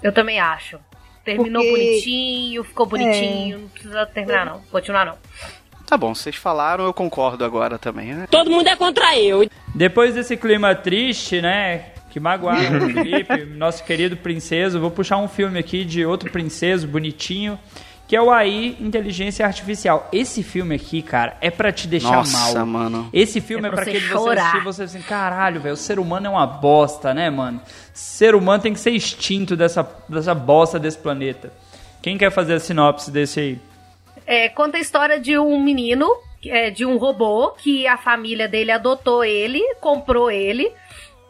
Eu 0.02 0.12
também 0.12 0.40
acho. 0.40 0.78
Terminou 1.24 1.62
Porque- 1.62 1.76
bonitinho, 1.76 2.64
ficou 2.64 2.86
bonitinho, 2.86 3.58
não 3.58 3.68
precisa 3.68 4.06
terminar 4.06 4.46
não, 4.46 4.60
continuar 4.70 5.04
não. 5.04 5.16
Tá 5.86 5.96
bom, 5.96 6.14
vocês 6.14 6.34
falaram, 6.34 6.84
eu 6.84 6.92
concordo 6.92 7.44
agora 7.44 7.78
também. 7.78 8.12
né? 8.12 8.26
Todo 8.30 8.50
mundo 8.50 8.66
é 8.68 8.74
contra 8.76 9.16
eu. 9.18 9.48
Depois 9.74 10.14
desse 10.14 10.36
clima 10.36 10.74
triste, 10.74 11.40
né? 11.40 11.90
Que 12.10 12.18
magoaram 12.18 12.78
o 12.78 12.90
Felipe, 12.92 13.44
nosso 13.44 13.84
querido 13.84 14.16
princeso, 14.16 14.80
vou 14.80 14.90
puxar 14.90 15.18
um 15.18 15.28
filme 15.28 15.58
aqui 15.58 15.84
de 15.84 16.04
outro 16.04 16.30
princeso 16.32 16.88
bonitinho, 16.88 17.58
que 18.08 18.16
é 18.16 18.22
o 18.22 18.30
AI 18.30 18.76
Inteligência 18.80 19.44
Artificial. 19.46 20.08
Esse 20.12 20.42
filme 20.42 20.74
aqui, 20.74 21.02
cara, 21.02 21.36
é 21.40 21.50
pra 21.50 21.70
te 21.70 21.86
deixar 21.86 22.16
Nossa, 22.16 22.54
mal. 22.56 22.66
mano. 22.66 23.08
Esse 23.12 23.40
filme 23.40 23.64
É 23.64 23.68
é, 23.68 23.70
pra 23.70 23.76
pra 23.76 23.84
você 23.84 23.90
aquele 23.90 24.06
você 24.06 24.12
chorar. 24.14 24.40
assistir 24.42 24.60
e 24.60 24.64
você 24.64 24.82
assim, 24.84 25.02
caralho, 25.02 25.60
velho, 25.60 25.74
o 25.74 25.76
ser 25.76 25.98
humano 26.00 26.26
é 26.26 26.30
uma 26.30 26.46
bosta, 26.46 27.12
né, 27.14 27.28
mano? 27.30 27.60
Ser 27.92 28.34
humano 28.34 28.62
tem 28.62 28.72
que 28.72 28.80
ser 28.80 28.90
extinto 28.92 29.54
dessa, 29.56 29.88
dessa 30.08 30.34
bosta 30.34 30.78
desse 30.80 30.98
planeta. 30.98 31.52
Quem 32.02 32.16
quer 32.16 32.30
fazer 32.30 32.54
a 32.54 32.60
sinopse 32.60 33.10
desse 33.10 33.40
aí? 33.40 33.60
É, 34.26 34.48
conta 34.48 34.76
a 34.76 34.80
história 34.80 35.20
de 35.20 35.38
um 35.38 35.62
menino, 35.62 36.10
é, 36.44 36.70
de 36.70 36.84
um 36.84 36.96
robô, 36.96 37.52
que 37.52 37.86
a 37.86 37.96
família 37.96 38.48
dele 38.48 38.72
adotou 38.72 39.24
ele, 39.24 39.62
comprou 39.80 40.30
ele, 40.30 40.72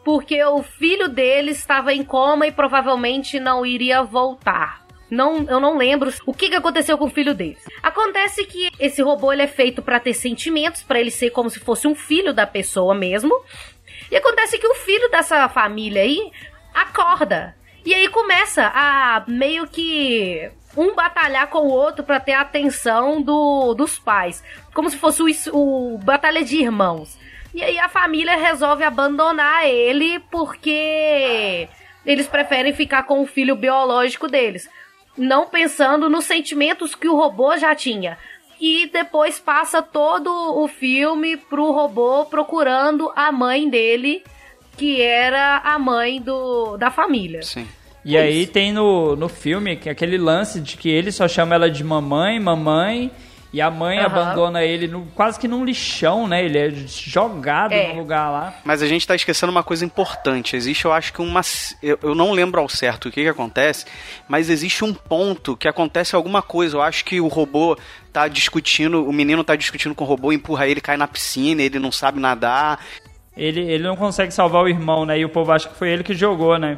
porque 0.03 0.43
o 0.43 0.63
filho 0.63 1.07
dele 1.07 1.51
estava 1.51 1.93
em 1.93 2.03
coma 2.03 2.47
e 2.47 2.51
provavelmente 2.51 3.39
não 3.39 3.65
iria 3.65 4.01
voltar. 4.03 4.87
Não, 5.09 5.45
eu 5.49 5.59
não 5.59 5.77
lembro 5.77 6.11
o 6.25 6.33
que, 6.33 6.49
que 6.49 6.55
aconteceu 6.55 6.97
com 6.97 7.05
o 7.05 7.09
filho 7.09 7.33
dele. 7.33 7.57
Acontece 7.81 8.45
que 8.45 8.69
esse 8.79 9.01
robô 9.01 9.31
ele 9.31 9.43
é 9.43 9.47
feito 9.47 9.81
para 9.81 9.99
ter 9.99 10.13
sentimentos, 10.13 10.83
para 10.83 10.99
ele 10.99 11.11
ser 11.11 11.29
como 11.29 11.49
se 11.49 11.59
fosse 11.59 11.87
um 11.87 11.95
filho 11.95 12.33
da 12.33 12.45
pessoa 12.45 12.93
mesmo. 12.93 13.33
E 14.11 14.17
acontece 14.17 14.57
que 14.57 14.67
o 14.67 14.75
filho 14.75 15.09
dessa 15.09 15.47
família 15.47 16.01
aí 16.01 16.31
acorda. 16.73 17.55
E 17.85 17.93
aí 17.93 18.09
começa 18.09 18.69
a 18.73 19.23
meio 19.27 19.65
que 19.67 20.51
um 20.77 20.93
batalhar 20.93 21.47
com 21.47 21.59
o 21.59 21.71
outro 21.71 22.03
pra 22.03 22.19
ter 22.19 22.33
a 22.33 22.41
atenção 22.41 23.21
do, 23.21 23.73
dos 23.73 23.97
pais. 23.97 24.43
Como 24.73 24.89
se 24.89 24.97
fosse 24.97 25.23
o, 25.23 25.95
o 25.95 25.97
batalha 25.97 26.43
de 26.43 26.57
irmãos. 26.57 27.17
E 27.53 27.63
aí 27.63 27.79
a 27.79 27.89
família 27.89 28.37
resolve 28.37 28.83
abandonar 28.83 29.65
ele 29.65 30.19
porque 30.31 31.67
eles 32.05 32.27
preferem 32.27 32.73
ficar 32.73 33.03
com 33.03 33.21
o 33.21 33.25
filho 33.25 33.55
biológico 33.55 34.27
deles. 34.27 34.69
Não 35.17 35.47
pensando 35.47 36.09
nos 36.09 36.25
sentimentos 36.25 36.93
que 36.93 37.07
o 37.07 37.15
robô 37.15 37.57
já 37.57 37.73
tinha. 37.73 38.17
E 38.59 38.87
depois 38.87 39.39
passa 39.39 39.81
todo 39.81 40.29
o 40.31 40.67
filme 40.67 41.35
pro 41.37 41.71
robô 41.71 42.25
procurando 42.25 43.11
a 43.15 43.31
mãe 43.31 43.69
dele, 43.69 44.23
que 44.77 45.01
era 45.01 45.57
a 45.57 45.77
mãe 45.79 46.21
do, 46.21 46.77
da 46.77 46.91
família. 46.91 47.41
Sim. 47.41 47.67
E 48.09 48.17
aí 48.17 48.47
tem 48.47 48.71
no, 48.71 49.15
no 49.15 49.27
filme 49.27 49.75
que 49.75 49.89
aquele 49.89 50.17
lance 50.17 50.61
de 50.61 50.77
que 50.77 50.89
ele 50.89 51.11
só 51.11 51.27
chama 51.27 51.55
ela 51.55 51.69
de 51.69 51.83
mamãe, 51.83 52.39
mamãe, 52.39 53.11
e 53.51 53.59
a 53.61 53.69
mãe 53.71 53.97
Aham. 53.99 54.05
abandona 54.07 54.63
ele 54.63 54.87
no- 54.87 55.05
quase 55.15 55.39
que 55.39 55.47
num 55.47 55.63
lixão, 55.65 56.27
né? 56.27 56.43
Ele 56.45 56.57
é 56.57 56.69
jogado 56.71 57.73
É. 57.73 57.93
no 57.93 57.99
lugar 57.99 58.29
lá. 58.29 58.53
Mas 58.63 58.81
a 58.81 58.87
gente 58.87 59.05
tá 59.07 59.15
esquecendo 59.15 59.51
uma 59.51 59.63
coisa 59.63 59.83
importante. 59.85 60.55
Existe, 60.55 60.85
eu 60.85 60.91
acho 60.93 61.11
que 61.13 61.21
uma. 61.21 61.41
Eu, 61.81 61.97
eu 62.03 62.15
não 62.15 62.31
lembro 62.31 62.59
ao 62.61 62.69
certo 62.69 63.07
o 63.07 63.11
que, 63.11 63.23
que 63.23 63.27
acontece, 63.29 63.85
mas 64.27 64.49
existe 64.49 64.83
um 64.85 64.93
ponto 64.93 65.55
que 65.57 65.67
acontece 65.67 66.15
alguma 66.15 66.41
coisa. 66.41 66.77
Eu 66.77 66.81
acho 66.81 67.03
que 67.05 67.19
o 67.19 67.27
robô 67.27 67.77
tá 68.13 68.27
discutindo, 68.27 69.05
o 69.07 69.11
menino 69.13 69.43
tá 69.43 69.55
discutindo 69.55 69.95
com 69.95 70.03
o 70.03 70.07
robô, 70.07 70.31
empurra 70.31 70.67
ele, 70.67 70.79
cai 70.81 70.95
na 70.97 71.07
piscina, 71.07 71.61
ele 71.61 71.79
não 71.79 71.91
sabe 71.91 72.19
nadar. 72.19 72.79
Ele, 73.35 73.61
ele 73.61 73.83
não 73.83 73.95
consegue 73.95 74.33
salvar 74.33 74.63
o 74.63 74.67
irmão, 74.69 75.05
né? 75.05 75.19
E 75.19 75.25
o 75.25 75.29
povo 75.29 75.51
acha 75.51 75.67
que 75.69 75.75
foi 75.75 75.89
ele 75.89 76.03
que 76.03 76.13
jogou, 76.13 76.57
né? 76.57 76.77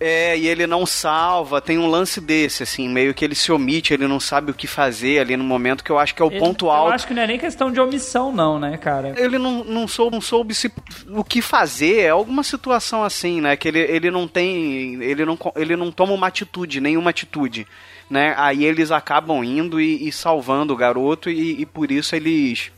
É, 0.00 0.36
e 0.36 0.48
ele 0.48 0.66
não 0.66 0.84
salva, 0.84 1.60
tem 1.60 1.78
um 1.78 1.86
lance 1.86 2.20
desse, 2.20 2.64
assim, 2.64 2.88
meio 2.88 3.14
que 3.14 3.24
ele 3.24 3.34
se 3.36 3.52
omite, 3.52 3.94
ele 3.94 4.08
não 4.08 4.18
sabe 4.18 4.50
o 4.50 4.54
que 4.54 4.66
fazer 4.66 5.20
ali 5.20 5.36
no 5.36 5.44
momento, 5.44 5.84
que 5.84 5.90
eu 5.90 5.98
acho 6.00 6.14
que 6.16 6.20
é 6.20 6.24
o 6.24 6.30
Ele- 6.32 6.40
ponto 6.40 6.66
Eu 6.66 6.70
alto. 6.72 6.92
acho 6.94 7.06
que 7.06 7.14
não 7.14 7.22
é 7.22 7.26
nem 7.28 7.38
questão 7.38 7.70
de 7.70 7.80
omissão, 7.80 8.32
não, 8.32 8.58
né, 8.58 8.76
cara? 8.76 9.14
Ele 9.16 9.38
não, 9.38 9.62
não, 9.62 9.86
soube, 9.86 10.16
não 10.16 10.20
soube 10.20 10.52
se- 10.52 10.72
o 11.10 11.22
que 11.22 11.40
fazer, 11.40 12.00
é 12.00 12.08
alguma 12.10 12.42
situação 12.42 13.04
assim, 13.04 13.40
né? 13.40 13.56
Que 13.56 13.68
ele, 13.68 13.78
ele 13.78 14.10
não 14.10 14.26
tem. 14.26 15.00
Ele 15.00 15.24
não, 15.24 15.38
ele 15.54 15.76
não 15.76 15.92
toma 15.92 16.12
uma 16.12 16.26
atitude, 16.26 16.80
nenhuma 16.80 17.10
atitude. 17.10 17.64
Né? 18.10 18.34
Aí 18.36 18.64
eles 18.64 18.90
acabam 18.90 19.42
indo 19.44 19.80
e, 19.80 20.08
e 20.08 20.12
salvando 20.12 20.74
o 20.74 20.76
garoto, 20.76 21.30
e, 21.30 21.60
e 21.60 21.64
por 21.64 21.92
isso 21.92 22.16
eles. 22.16 22.72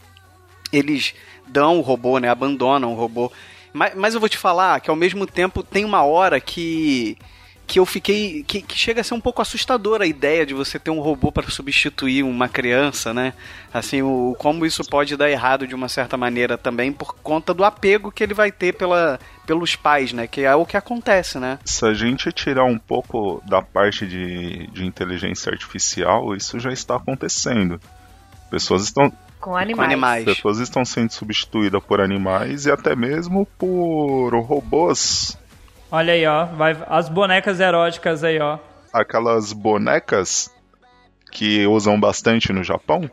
Eles 0.72 1.14
dão 1.48 1.78
o 1.78 1.80
robô, 1.80 2.18
né? 2.18 2.28
Abandonam 2.28 2.92
o 2.92 2.94
robô. 2.94 3.32
Mas, 3.76 3.94
mas 3.94 4.14
eu 4.14 4.20
vou 4.20 4.28
te 4.28 4.38
falar 4.38 4.80
que 4.80 4.88
ao 4.88 4.96
mesmo 4.96 5.26
tempo 5.26 5.62
tem 5.62 5.84
uma 5.84 6.02
hora 6.02 6.40
que. 6.40 7.18
Que 7.66 7.80
eu 7.80 7.84
fiquei. 7.84 8.42
Que, 8.44 8.62
que 8.62 8.78
chega 8.78 9.00
a 9.02 9.04
ser 9.04 9.12
um 9.12 9.20
pouco 9.20 9.42
assustadora 9.42 10.04
a 10.04 10.06
ideia 10.06 10.46
de 10.46 10.54
você 10.54 10.78
ter 10.78 10.90
um 10.90 11.00
robô 11.00 11.30
para 11.30 11.50
substituir 11.50 12.22
uma 12.22 12.48
criança, 12.48 13.12
né? 13.12 13.34
Assim, 13.74 14.00
o, 14.00 14.34
como 14.38 14.64
isso 14.64 14.82
pode 14.84 15.14
dar 15.16 15.28
errado 15.28 15.66
de 15.66 15.74
uma 15.74 15.88
certa 15.88 16.16
maneira 16.16 16.56
também 16.56 16.90
por 16.90 17.16
conta 17.16 17.52
do 17.52 17.64
apego 17.64 18.10
que 18.10 18.22
ele 18.22 18.32
vai 18.32 18.50
ter 18.50 18.72
pela, 18.72 19.20
pelos 19.46 19.76
pais, 19.76 20.12
né? 20.12 20.26
Que 20.26 20.42
é 20.42 20.54
o 20.54 20.64
que 20.64 20.76
acontece, 20.76 21.38
né? 21.38 21.58
Se 21.64 21.84
a 21.84 21.92
gente 21.92 22.32
tirar 22.32 22.64
um 22.64 22.78
pouco 22.78 23.42
da 23.46 23.60
parte 23.60 24.06
de, 24.06 24.68
de 24.68 24.86
inteligência 24.86 25.52
artificial, 25.52 26.34
isso 26.34 26.58
já 26.58 26.72
está 26.72 26.96
acontecendo. 26.96 27.78
Pessoas 28.48 28.84
estão, 28.84 29.12
Com 29.46 29.56
animais. 29.56 29.92
animais. 29.92 30.24
pessoas 30.24 30.58
estão 30.58 30.84
sendo 30.84 31.12
substituídas 31.12 31.80
por 31.84 32.00
animais 32.00 32.66
e 32.66 32.72
até 32.72 32.96
mesmo 32.96 33.46
por 33.56 34.34
robôs. 34.40 35.38
Olha 35.88 36.14
aí, 36.14 36.26
ó. 36.26 36.46
Vai, 36.46 36.76
as 36.88 37.08
bonecas 37.08 37.60
eróticas 37.60 38.24
aí, 38.24 38.40
ó. 38.40 38.58
Aquelas 38.92 39.52
bonecas 39.52 40.52
que 41.30 41.64
usam 41.64 42.00
bastante 42.00 42.52
no 42.52 42.64
Japão 42.64 43.08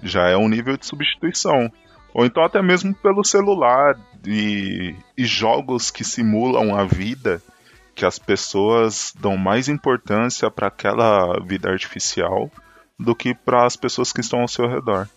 já 0.00 0.28
é 0.28 0.36
um 0.36 0.48
nível 0.48 0.76
de 0.76 0.86
substituição. 0.86 1.68
Ou 2.14 2.24
então 2.24 2.44
até 2.44 2.62
mesmo 2.62 2.94
pelo 2.94 3.24
celular 3.24 3.98
e, 4.24 4.94
e 5.18 5.24
jogos 5.24 5.90
que 5.90 6.04
simulam 6.04 6.76
a 6.76 6.84
vida, 6.84 7.42
que 7.92 8.06
as 8.06 8.20
pessoas 8.20 9.12
dão 9.18 9.36
mais 9.36 9.68
importância 9.68 10.48
para 10.48 10.68
aquela 10.68 11.40
vida 11.44 11.68
artificial 11.68 12.48
do 12.96 13.16
que 13.16 13.34
para 13.34 13.66
as 13.66 13.74
pessoas 13.74 14.12
que 14.12 14.20
estão 14.20 14.40
ao 14.40 14.46
seu 14.46 14.68
redor. 14.68 15.08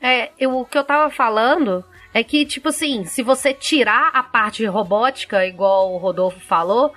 É, 0.00 0.30
eu, 0.38 0.56
o 0.56 0.64
que 0.64 0.78
eu 0.78 0.84
tava 0.84 1.10
falando 1.10 1.84
é 2.14 2.22
que, 2.22 2.44
tipo 2.44 2.68
assim, 2.70 3.04
se 3.04 3.22
você 3.22 3.52
tirar 3.52 4.10
a 4.12 4.22
parte 4.22 4.64
robótica, 4.64 5.46
igual 5.46 5.92
o 5.92 5.98
Rodolfo 5.98 6.40
falou, 6.40 6.92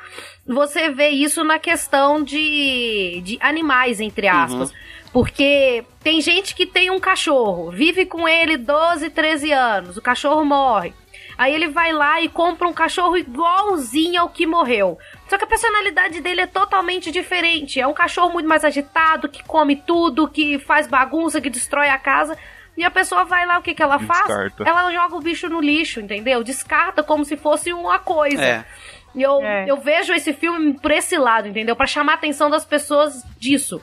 você 0.45 0.89
vê 0.89 1.09
isso 1.09 1.43
na 1.43 1.59
questão 1.59 2.23
de, 2.23 3.21
de 3.23 3.37
animais, 3.41 3.99
entre 3.99 4.27
aspas. 4.27 4.73
Porque 5.11 5.83
tem 6.01 6.21
gente 6.21 6.55
que 6.55 6.65
tem 6.65 6.89
um 6.89 6.99
cachorro, 6.99 7.69
vive 7.69 8.05
com 8.05 8.27
ele 8.27 8.55
12, 8.55 9.09
13 9.09 9.51
anos, 9.51 9.97
o 9.97 10.01
cachorro 10.01 10.45
morre. 10.45 10.93
Aí 11.37 11.53
ele 11.53 11.69
vai 11.69 11.91
lá 11.91 12.21
e 12.21 12.29
compra 12.29 12.67
um 12.67 12.73
cachorro 12.73 13.17
igualzinho 13.17 14.21
ao 14.21 14.29
que 14.29 14.45
morreu. 14.45 14.97
Só 15.27 15.37
que 15.37 15.43
a 15.43 15.47
personalidade 15.47 16.21
dele 16.21 16.41
é 16.41 16.47
totalmente 16.47 17.11
diferente. 17.11 17.79
É 17.79 17.87
um 17.87 17.93
cachorro 17.93 18.31
muito 18.31 18.47
mais 18.47 18.63
agitado, 18.63 19.27
que 19.27 19.43
come 19.43 19.75
tudo, 19.75 20.27
que 20.27 20.59
faz 20.59 20.87
bagunça, 20.87 21.41
que 21.41 21.49
destrói 21.49 21.89
a 21.89 21.97
casa. 21.97 22.37
E 22.77 22.83
a 22.83 22.89
pessoa 22.91 23.25
vai 23.25 23.45
lá, 23.45 23.57
o 23.59 23.61
que, 23.61 23.73
que 23.75 23.83
ela 23.83 23.99
faz? 23.99 24.27
Descarta. 24.27 24.63
Ela 24.63 24.91
joga 24.91 25.15
o 25.15 25.19
bicho 25.21 25.49
no 25.49 25.59
lixo, 25.61 25.99
entendeu? 25.99 26.43
Descarta 26.43 27.03
como 27.03 27.23
se 27.25 27.35
fosse 27.37 27.73
uma 27.73 27.99
coisa. 27.99 28.41
É. 28.43 28.65
E 29.13 29.21
eu, 29.21 29.41
É. 29.43 29.65
eu 29.69 29.77
vejo 29.77 30.13
esse 30.13 30.31
filme 30.33 30.73
por 30.79 30.89
esse 30.91 31.17
lado, 31.17 31.47
entendeu? 31.47 31.75
Pra 31.75 31.85
chamar 31.85 32.13
a 32.13 32.15
atenção 32.15 32.49
das 32.49 32.63
pessoas 32.63 33.23
disso. 33.37 33.81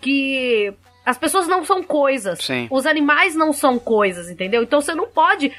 Que 0.00 0.74
as 1.06 1.16
pessoas 1.18 1.46
não 1.46 1.64
são 1.64 1.82
coisas. 1.82 2.40
Sim. 2.42 2.66
Os 2.70 2.86
animais 2.86 3.34
não 3.36 3.52
são 3.52 3.78
coisas, 3.78 4.28
entendeu? 4.28 4.62
Então 4.62 4.80
você 4.80 4.94
não 4.94 5.06
pode 5.06 5.52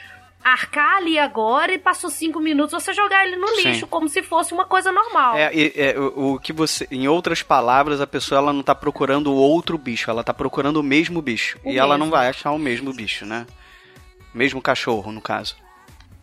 arcar 0.46 0.98
ali 0.98 1.18
agora 1.18 1.74
e 1.74 1.80
passou 1.80 2.08
cinco 2.10 2.40
minutos 2.40 2.72
você 2.72 2.94
jogar 2.94 3.26
ele 3.26 3.36
no 3.36 3.48
Sim. 3.48 3.64
lixo, 3.70 3.88
como 3.88 4.08
se 4.08 4.22
fosse 4.22 4.54
uma 4.54 4.64
coisa 4.66 4.92
normal. 4.92 5.36
É, 5.36 5.50
e- 5.52 5.74
é, 5.76 5.98
o, 6.00 6.34
o 6.36 6.40
que 6.40 6.54
você, 6.54 6.88
em 6.92 7.08
outras 7.08 7.42
palavras, 7.42 8.00
a 8.00 8.06
pessoa 8.06 8.38
ela 8.40 8.54
não 8.54 8.62
tá 8.62 8.76
procurando 8.76 9.34
outro 9.34 9.76
bicho, 9.76 10.10
ela 10.12 10.24
tá 10.24 10.34
procurando 10.36 10.78
o 10.78 10.84
mesmo 10.84 11.20
bicho. 11.20 11.58
O 11.64 11.72
e 11.72 11.80
ela 11.80 11.98
não 11.98 12.06
mesmo. 12.06 12.18
vai 12.18 12.28
achar 12.30 12.52
o 12.52 12.60
mesmo 12.60 12.94
bicho, 12.94 13.26
né? 13.26 13.48
Mesmo 14.34 14.62
cachorro, 14.62 15.12
no 15.12 15.20
caso. 15.20 15.56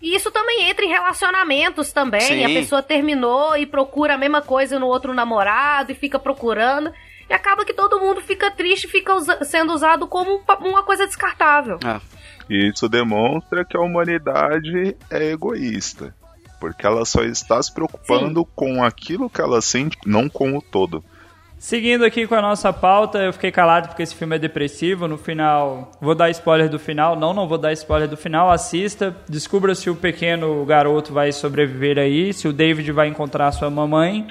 E 0.00 0.14
isso 0.14 0.30
também 0.30 0.68
entra 0.68 0.84
em 0.84 0.88
relacionamentos 0.88 1.92
também. 1.92 2.20
Sim. 2.20 2.44
A 2.44 2.48
pessoa 2.48 2.82
terminou 2.82 3.56
e 3.56 3.66
procura 3.66 4.14
a 4.14 4.18
mesma 4.18 4.40
coisa 4.42 4.78
no 4.78 4.86
outro 4.86 5.12
namorado 5.14 5.90
e 5.92 5.94
fica 5.94 6.18
procurando. 6.18 6.92
E 7.28 7.32
acaba 7.32 7.64
que 7.64 7.72
todo 7.72 7.98
mundo 8.00 8.20
fica 8.20 8.50
triste 8.50 8.84
e 8.84 8.88
fica 8.90 9.14
usa- 9.14 9.42
sendo 9.44 9.72
usado 9.72 10.06
como 10.06 10.36
um 10.36 10.68
uma 10.68 10.82
coisa 10.82 11.06
descartável. 11.06 11.78
É. 11.84 12.00
E 12.48 12.68
isso 12.68 12.88
demonstra 12.88 13.64
que 13.64 13.76
a 13.76 13.80
humanidade 13.80 14.96
é 15.10 15.30
egoísta. 15.30 16.14
Porque 16.60 16.86
ela 16.86 17.04
só 17.04 17.24
está 17.24 17.62
se 17.62 17.72
preocupando 17.72 18.44
com 18.44 18.84
aquilo 18.84 19.28
que 19.28 19.40
ela 19.40 19.60
sente, 19.60 19.98
não 20.06 20.28
com 20.28 20.56
o 20.56 20.62
todo. 20.62 21.04
Seguindo 21.62 22.04
aqui 22.04 22.26
com 22.26 22.34
a 22.34 22.42
nossa 22.42 22.72
pauta, 22.72 23.18
eu 23.18 23.32
fiquei 23.32 23.52
calado 23.52 23.86
porque 23.86 24.02
esse 24.02 24.16
filme 24.16 24.34
é 24.34 24.38
depressivo. 24.38 25.06
No 25.06 25.16
final, 25.16 25.92
vou 26.00 26.12
dar 26.12 26.28
spoiler 26.30 26.68
do 26.68 26.76
final. 26.76 27.14
Não, 27.14 27.32
não 27.32 27.46
vou 27.46 27.56
dar 27.56 27.72
spoiler 27.72 28.08
do 28.08 28.16
final. 28.16 28.50
Assista, 28.50 29.14
descubra 29.28 29.72
se 29.72 29.88
o 29.88 29.94
pequeno 29.94 30.64
garoto 30.64 31.12
vai 31.12 31.30
sobreviver 31.30 31.98
aí, 31.98 32.32
se 32.32 32.48
o 32.48 32.52
David 32.52 32.90
vai 32.90 33.06
encontrar 33.06 33.52
sua 33.52 33.70
mamãe. 33.70 34.26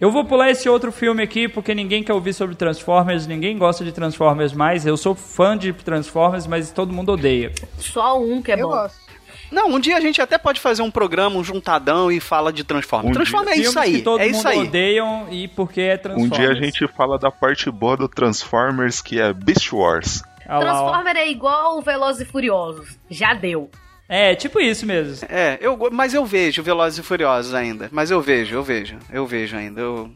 Eu 0.00 0.10
vou 0.10 0.24
pular 0.24 0.50
esse 0.50 0.68
outro 0.68 0.92
filme 0.92 1.22
aqui 1.22 1.48
porque 1.48 1.74
ninguém 1.74 2.02
quer 2.02 2.12
ouvir 2.12 2.32
sobre 2.34 2.54
Transformers, 2.54 3.26
ninguém 3.26 3.56
gosta 3.56 3.82
de 3.84 3.92
Transformers 3.92 4.52
mais. 4.52 4.86
Eu 4.86 4.96
sou 4.96 5.14
fã 5.14 5.56
de 5.56 5.72
Transformers, 5.72 6.46
mas 6.46 6.70
todo 6.70 6.92
mundo 6.92 7.12
odeia. 7.12 7.50
Só 7.78 8.20
um 8.20 8.42
que 8.42 8.52
é 8.52 8.56
eu 8.56 8.68
bom. 8.68 8.74
gosto. 8.74 9.06
Não, 9.50 9.68
um 9.70 9.78
dia 9.80 9.96
a 9.96 10.00
gente 10.00 10.20
até 10.20 10.36
pode 10.36 10.60
fazer 10.60 10.82
um 10.82 10.90
programa, 10.90 11.36
um 11.36 11.44
juntadão 11.44 12.10
e 12.10 12.18
fala 12.20 12.52
de 12.52 12.64
Transformers. 12.64 13.10
Um 13.10 13.14
Transformers 13.14 13.56
é 13.56 13.60
isso 13.60 13.78
aí. 13.78 13.92
que 13.98 14.02
todo 14.02 14.20
É 14.20 14.26
mundo 14.26 14.34
isso 14.34 14.48
aí. 14.48 14.58
odeiam 14.58 15.26
e 15.30 15.48
porque 15.48 15.80
é 15.80 15.94
Um 15.94 15.98
Transformers. 15.98 16.36
dia 16.36 16.50
a 16.50 16.54
gente 16.54 16.88
fala 16.88 17.16
da 17.18 17.30
parte 17.30 17.70
boa 17.70 17.96
do 17.96 18.08
Transformers, 18.08 19.00
que 19.00 19.20
é 19.20 19.32
Beast 19.32 19.72
Wars. 19.72 20.22
Transformer 20.44 21.16
é 21.16 21.28
igual 21.28 21.78
o 21.78 21.80
Velozes 21.80 22.22
e 22.22 22.30
Furiosos. 22.30 22.98
Já 23.08 23.34
deu. 23.34 23.70
É, 24.08 24.34
tipo 24.34 24.60
isso 24.60 24.86
mesmo. 24.86 25.26
É, 25.28 25.58
eu, 25.60 25.76
mas 25.90 26.14
eu 26.14 26.24
vejo 26.24 26.62
Velozes 26.62 26.98
e 26.98 27.02
Furiosos 27.02 27.54
ainda. 27.54 27.88
Mas 27.92 28.10
eu 28.10 28.20
vejo, 28.20 28.54
eu 28.54 28.62
vejo, 28.62 28.98
eu 29.12 29.26
vejo 29.26 29.56
ainda. 29.56 29.80
Eu... 29.80 30.10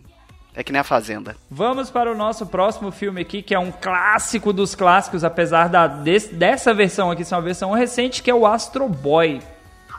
É 0.54 0.64
que 0.64 0.72
nem 0.72 0.80
a 0.80 0.84
Fazenda. 0.84 1.36
Vamos 1.48 1.90
para 1.90 2.10
o 2.10 2.16
nosso 2.16 2.44
próximo 2.46 2.90
filme 2.90 3.20
aqui, 3.20 3.40
que 3.40 3.54
é 3.54 3.58
um 3.58 3.70
clássico 3.70 4.52
dos 4.52 4.74
clássicos, 4.74 5.22
apesar 5.22 5.68
da, 5.68 5.86
desse- 5.86 6.34
dessa 6.34 6.74
versão 6.74 7.10
aqui 7.10 7.24
ser 7.24 7.36
uma 7.36 7.40
versão 7.42 7.70
recente, 7.72 8.20
que 8.22 8.30
é 8.30 8.34
o 8.34 8.44
Astro 8.46 8.88
Boy. 8.88 9.40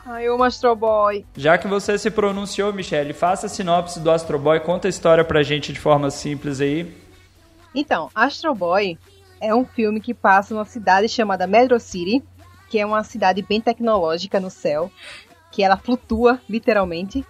Ai, 0.04 0.24
eu 0.28 0.42
Astro 0.42 0.76
Boy. 0.76 1.24
Já 1.36 1.56
que 1.56 1.66
você 1.66 1.96
se 1.96 2.10
pronunciou, 2.10 2.72
Michele, 2.72 3.12
faça 3.14 3.46
a 3.46 3.48
sinopse 3.48 3.98
do 4.00 4.10
Astro 4.10 4.38
Boy, 4.38 4.60
conta 4.60 4.88
a 4.88 4.90
história 4.90 5.24
pra 5.24 5.42
gente 5.42 5.72
de 5.72 5.80
forma 5.80 6.10
simples 6.10 6.60
aí. 6.60 6.92
Então, 7.74 8.10
Astro 8.14 8.54
Boy 8.54 8.98
é 9.40 9.54
um 9.54 9.64
filme 9.64 10.00
que 10.00 10.12
passa 10.12 10.54
numa 10.54 10.64
cidade 10.66 11.08
chamada 11.08 11.46
Metro 11.46 11.80
City, 11.80 12.22
que 12.72 12.78
é 12.78 12.86
uma 12.86 13.04
cidade 13.04 13.42
bem 13.42 13.60
tecnológica 13.60 14.40
no 14.40 14.48
céu, 14.48 14.90
que 15.50 15.62
ela 15.62 15.76
flutua 15.76 16.40
literalmente. 16.48 17.22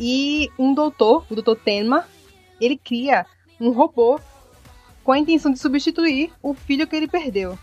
E 0.00 0.50
um 0.58 0.74
doutor, 0.74 1.24
o 1.30 1.36
Dr. 1.36 1.54
Tenma, 1.64 2.08
ele 2.60 2.76
cria 2.76 3.24
um 3.60 3.70
robô 3.70 4.18
com 5.04 5.12
a 5.12 5.18
intenção 5.20 5.52
de 5.52 5.60
substituir 5.60 6.32
o 6.42 6.54
filho 6.54 6.88
que 6.88 6.96
ele 6.96 7.06
perdeu. 7.06 7.56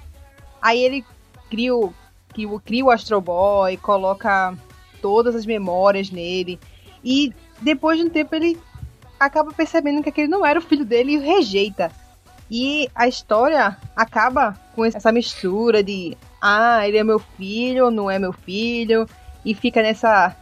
Aí 0.62 0.82
ele 0.82 1.04
cria 1.50 1.76
o, 1.76 1.94
cria 2.30 2.48
o, 2.48 2.62
cria 2.62 2.86
o 2.86 2.90
Astro 2.90 3.20
Boy, 3.20 3.76
coloca 3.76 4.58
todas 5.02 5.36
as 5.36 5.46
memórias 5.46 6.10
nele. 6.10 6.58
E 7.04 7.34
depois 7.62 8.00
de 8.00 8.06
um 8.06 8.10
tempo 8.10 8.34
ele 8.36 8.58
acaba 9.20 9.52
percebendo 9.52 10.02
que 10.02 10.08
aquele 10.08 10.30
não 10.30 10.46
era 10.46 10.60
o 10.60 10.64
filho 10.64 10.86
dele 10.86 11.12
e 11.12 11.18
o 11.18 11.22
rejeita. 11.22 11.92
E 12.50 12.90
a 12.96 13.06
história 13.06 13.78
acaba 13.98 14.58
com 14.74 14.86
essa 14.86 15.12
mistura 15.12 15.84
de 15.84 16.16
ah, 16.42 16.88
ele 16.88 16.98
é 16.98 17.04
meu 17.04 17.20
filho, 17.20 17.92
não 17.92 18.10
é 18.10 18.20
meu 18.20 18.34
filho, 18.34 19.08
e 19.46 19.54
fica 19.54 19.82
nessa 19.82 20.36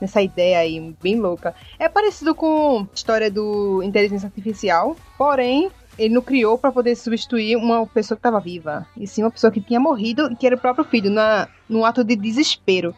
nessa 0.00 0.20
ideia 0.20 0.58
aí 0.58 0.94
bem 1.00 1.20
louca. 1.20 1.54
É 1.78 1.88
parecido 1.88 2.34
com 2.34 2.80
a 2.80 2.94
história 2.94 3.30
do 3.30 3.82
inteligência 3.84 4.26
artificial, 4.26 4.96
porém 5.16 5.70
ele 5.96 6.14
não 6.14 6.22
criou 6.22 6.58
para 6.58 6.72
poder 6.72 6.96
substituir 6.96 7.56
uma 7.56 7.86
pessoa 7.86 8.16
que 8.16 8.20
estava 8.20 8.40
viva, 8.40 8.86
e 8.96 9.06
sim 9.06 9.22
uma 9.22 9.30
pessoa 9.30 9.52
que 9.52 9.60
tinha 9.60 9.78
morrido 9.78 10.30
e 10.32 10.36
que 10.36 10.46
era 10.46 10.56
o 10.56 10.60
próprio 10.60 10.84
filho, 10.84 11.10
na, 11.10 11.48
num 11.68 11.84
ato 11.84 12.02
de 12.02 12.16
desespero. 12.16 12.94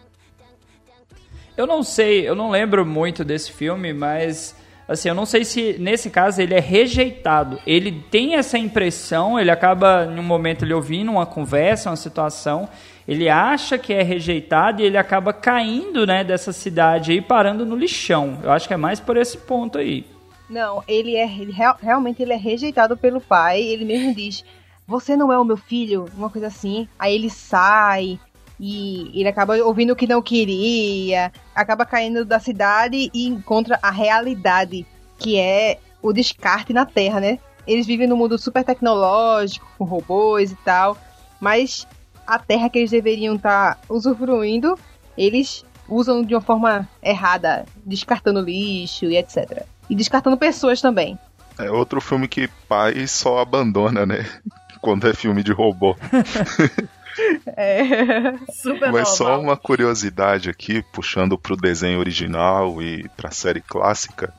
Eu 1.56 1.66
não 1.66 1.82
sei, 1.82 2.26
eu 2.26 2.34
não 2.34 2.50
lembro 2.50 2.84
muito 2.86 3.24
desse 3.24 3.52
filme, 3.52 3.92
mas 3.92 4.56
assim, 4.88 5.08
eu 5.08 5.14
não 5.14 5.26
sei 5.26 5.44
se 5.44 5.76
nesse 5.78 6.10
caso 6.10 6.40
ele 6.40 6.54
é 6.54 6.60
rejeitado. 6.60 7.58
Ele 7.66 7.92
tem 8.10 8.34
essa 8.36 8.58
impressão, 8.58 9.38
ele 9.38 9.50
acaba, 9.50 10.06
em 10.14 10.18
um 10.18 10.22
momento, 10.22 10.64
ele 10.64 10.74
ouvindo 10.74 11.10
uma 11.10 11.26
conversa, 11.26 11.90
uma 11.90 11.96
situação, 11.96 12.68
ele 13.06 13.28
acha 13.28 13.76
que 13.78 13.92
é 13.92 14.02
rejeitado 14.02 14.80
e 14.80 14.84
ele 14.84 14.96
acaba 14.96 15.32
caindo, 15.32 16.06
né, 16.06 16.24
dessa 16.24 16.52
cidade 16.52 17.12
aí, 17.12 17.20
parando 17.20 17.66
no 17.66 17.76
lixão. 17.76 18.38
Eu 18.42 18.50
acho 18.50 18.66
que 18.66 18.74
é 18.74 18.78
mais 18.78 19.00
por 19.00 19.16
esse 19.16 19.38
ponto 19.38 19.78
aí. 19.78 20.06
Não, 20.48 20.82
ele 20.86 21.16
é 21.16 21.24
ele, 21.26 21.52
real- 21.52 21.78
realmente 21.80 22.22
ele 22.22 22.32
é 22.32 22.36
rejeitado 22.36 22.96
pelo 22.96 23.20
pai. 23.20 23.62
Ele 23.62 23.84
mesmo 23.84 24.14
diz: 24.14 24.44
"Você 24.86 25.16
não 25.16 25.32
é 25.32 25.38
o 25.38 25.44
meu 25.44 25.56
filho", 25.56 26.06
uma 26.16 26.28
coisa 26.28 26.48
assim. 26.48 26.86
Aí 26.98 27.14
ele 27.14 27.30
sai 27.30 28.18
e 28.58 29.10
ele 29.14 29.28
acaba 29.28 29.56
ouvindo 29.56 29.92
o 29.92 29.96
que 29.96 30.06
não 30.06 30.22
queria, 30.22 31.32
acaba 31.54 31.84
caindo 31.84 32.24
da 32.24 32.38
cidade 32.38 33.10
e 33.12 33.26
encontra 33.26 33.78
a 33.82 33.90
realidade, 33.90 34.86
que 35.18 35.38
é 35.38 35.78
o 36.02 36.12
descarte 36.12 36.72
na 36.72 36.86
Terra, 36.86 37.20
né? 37.20 37.38
Eles 37.66 37.86
vivem 37.86 38.06
num 38.06 38.16
mundo 38.16 38.38
super 38.38 38.62
tecnológico, 38.62 39.66
com 39.78 39.84
robôs 39.84 40.52
e 40.52 40.56
tal, 40.56 40.96
mas 41.40 41.86
a 42.26 42.38
Terra 42.38 42.68
que 42.68 42.78
eles 42.78 42.90
deveriam 42.90 43.36
estar 43.36 43.78
usufruindo, 43.88 44.78
eles 45.16 45.64
usam 45.88 46.22
de 46.22 46.34
uma 46.34 46.40
forma 46.40 46.88
errada, 47.02 47.64
descartando 47.84 48.40
lixo 48.40 49.06
e 49.06 49.16
etc. 49.16 49.64
E 49.88 49.94
descartando 49.94 50.36
pessoas 50.36 50.80
também. 50.80 51.18
É 51.58 51.70
outro 51.70 52.00
filme 52.00 52.26
que 52.26 52.48
pai 52.68 53.06
só 53.06 53.38
abandona, 53.38 54.04
né? 54.04 54.26
Quando 54.80 55.08
é 55.08 55.14
filme 55.14 55.42
de 55.42 55.52
robô. 55.52 55.96
É. 57.56 58.34
Super 58.52 58.92
Mas 58.92 59.08
só 59.10 59.24
normal. 59.24 59.42
uma 59.42 59.56
curiosidade 59.56 60.50
aqui, 60.50 60.82
puxando 60.92 61.38
pro 61.38 61.56
desenho 61.56 61.98
original 61.98 62.82
e 62.82 63.08
pra 63.16 63.30
série 63.30 63.60
clássica. 63.60 64.32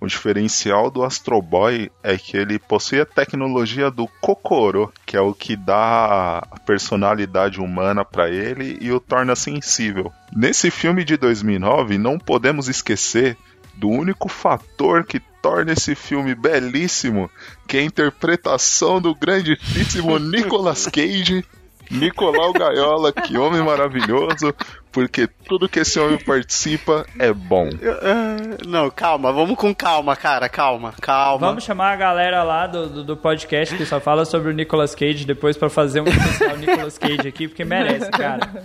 O 0.00 0.06
diferencial 0.06 0.90
do 0.90 1.02
Astro 1.02 1.42
Boy 1.42 1.90
é 2.04 2.16
que 2.16 2.36
ele 2.36 2.58
possui 2.58 3.00
a 3.00 3.06
tecnologia 3.06 3.90
do 3.90 4.06
Kokoro, 4.20 4.92
que 5.04 5.16
é 5.16 5.20
o 5.20 5.34
que 5.34 5.56
dá 5.56 6.38
a 6.38 6.58
personalidade 6.60 7.60
humana 7.60 8.04
pra 8.04 8.30
ele 8.30 8.78
e 8.80 8.92
o 8.92 9.00
torna 9.00 9.34
sensível. 9.34 10.12
Nesse 10.32 10.70
filme 10.70 11.04
de 11.04 11.16
2009, 11.16 11.98
não 11.98 12.16
podemos 12.16 12.68
esquecer 12.68 13.36
do 13.74 13.88
único 13.88 14.28
fator 14.28 15.04
que 15.04 15.20
torna 15.42 15.72
esse 15.72 15.96
filme 15.96 16.34
belíssimo, 16.34 17.28
que 17.66 17.76
é 17.76 17.80
a 17.80 17.84
interpretação 17.84 19.00
do 19.00 19.14
grandíssimo 19.14 20.18
Nicolas 20.20 20.86
Cage 20.86 21.44
Nicolau 21.90 22.52
Gaiola, 22.52 23.12
que 23.12 23.36
homem 23.38 23.62
maravilhoso, 23.62 24.54
porque 24.92 25.28
tudo 25.46 25.68
que 25.68 25.80
esse 25.80 25.98
homem 25.98 26.18
participa 26.18 27.06
é 27.18 27.32
bom. 27.32 27.68
Ah, 28.02 28.56
Não, 28.66 28.90
calma, 28.90 29.32
vamos 29.32 29.56
com 29.56 29.74
calma, 29.74 30.14
cara, 30.16 30.48
calma, 30.48 30.92
calma. 31.00 31.46
Vamos 31.46 31.64
chamar 31.64 31.92
a 31.92 31.96
galera 31.96 32.42
lá 32.42 32.66
do, 32.66 32.88
do, 32.88 33.04
do 33.04 33.16
podcast 33.16 33.76
que 33.76 33.86
só 33.86 34.00
fala 34.00 34.24
sobre 34.24 34.50
o 34.50 34.54
Nicolas 34.54 34.94
Cage 34.94 35.24
depois 35.24 35.56
pra 35.56 35.70
fazer 35.70 36.00
um 36.00 36.06
especial 36.08 36.56
Nicolas 36.56 36.98
Cage 36.98 37.26
aqui, 37.28 37.48
porque 37.48 37.64
merece, 37.64 38.10
cara. 38.10 38.64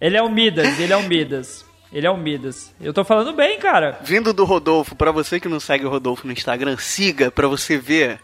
Ele 0.00 0.16
é 0.16 0.22
o 0.22 0.28
Midas, 0.30 0.78
ele 0.80 0.92
é 0.92 0.96
o 0.96 1.02
Midas. 1.02 1.64
Ele 1.92 2.06
é 2.08 2.10
o 2.10 2.16
Midas. 2.16 2.74
Eu 2.80 2.92
tô 2.92 3.04
falando 3.04 3.32
bem, 3.32 3.56
cara. 3.60 4.00
Vindo 4.02 4.32
do 4.32 4.44
Rodolfo, 4.44 4.96
pra 4.96 5.12
você 5.12 5.38
que 5.38 5.48
não 5.48 5.60
segue 5.60 5.84
o 5.86 5.88
Rodolfo 5.88 6.26
no 6.26 6.32
Instagram, 6.32 6.76
siga 6.76 7.30
pra 7.30 7.46
você 7.46 7.78
ver 7.78 8.18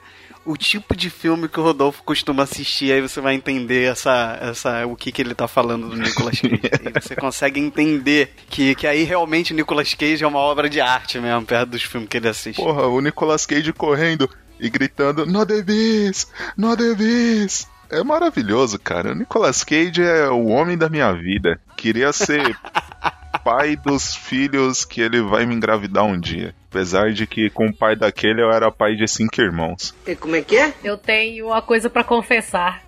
o 0.45 0.57
tipo 0.57 0.97
de 0.97 1.11
filme 1.11 1.49
que 1.49 1.61
o 1.61 1.62
Rodolfo 1.62 2.03
costuma 2.03 2.45
assistir, 2.45 2.93
aí 2.93 3.01
você 3.01 3.20
vai 3.20 3.34
entender 3.34 3.91
essa, 3.91 4.38
essa, 4.41 4.86
o 4.86 4.97
que, 4.97 5.12
que 5.12 5.22
ele 5.22 5.34
tá 5.34 5.47
falando 5.47 5.88
do 5.88 5.97
Nicolas 5.97 6.41
Cage. 6.41 6.61
e 6.62 7.01
você 7.01 7.14
consegue 7.14 7.61
entender 7.61 8.34
que, 8.49 8.74
que 8.74 8.86
aí 8.86 9.05
realmente 9.05 9.53
o 9.53 9.57
Nicolas 9.57 9.93
Cage 9.95 10.24
é 10.24 10.26
uma 10.26 10.38
obra 10.38 10.68
de 10.68 10.80
arte 10.80 11.18
mesmo, 11.18 11.45
perto 11.45 11.70
dos 11.70 11.82
filmes 11.82 12.09
que 12.09 12.16
ele 12.16 12.28
assiste. 12.28 12.57
Porra, 12.57 12.86
o 12.86 13.01
Nicolas 13.01 13.47
Cage 13.47 13.72
correndo 13.72 14.28
e 14.59 14.68
gritando: 14.68 15.26
No 15.26 15.45
Devis! 15.45 16.26
No 16.57 16.76
Devis! 16.76 17.68
É 17.91 18.05
maravilhoso, 18.05 18.78
cara. 18.78 19.12
O 19.12 19.14
Nicolas 19.14 19.64
Cage 19.64 20.03
é 20.03 20.28
o 20.28 20.47
homem 20.47 20.78
da 20.78 20.88
minha 20.88 21.12
vida. 21.12 21.61
Queria 21.76 22.12
ser 22.12 22.57
pai 23.45 23.76
dos 23.76 24.14
filhos 24.14 24.84
que 24.84 25.01
ele 25.01 25.20
vai 25.22 25.47
me 25.47 25.55
engravidar 25.55 26.05
um 26.05 26.18
dia. 26.18 26.55
Apesar 26.70 27.12
de 27.12 27.26
que 27.26 27.51
com 27.51 27.66
o 27.66 27.74
pai 27.74 27.97
daquele 27.97 28.43
eu 28.43 28.51
era 28.53 28.70
pai 28.70 28.95
de 28.95 29.07
cinco 29.09 29.41
irmãos. 29.41 29.95
Como 30.20 30.36
é 30.36 30.43
que 30.43 30.57
é? 30.57 30.72
Eu 30.84 30.97
tenho 30.97 31.47
uma 31.47 31.61
coisa 31.61 31.91
pra 31.91 32.05
confessar. 32.05 32.82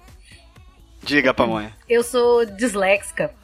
Diga, 1.03 1.35
Pamonha. 1.35 1.75
Eu 1.89 2.03
sou 2.03 2.45
disléxica. 2.47 3.35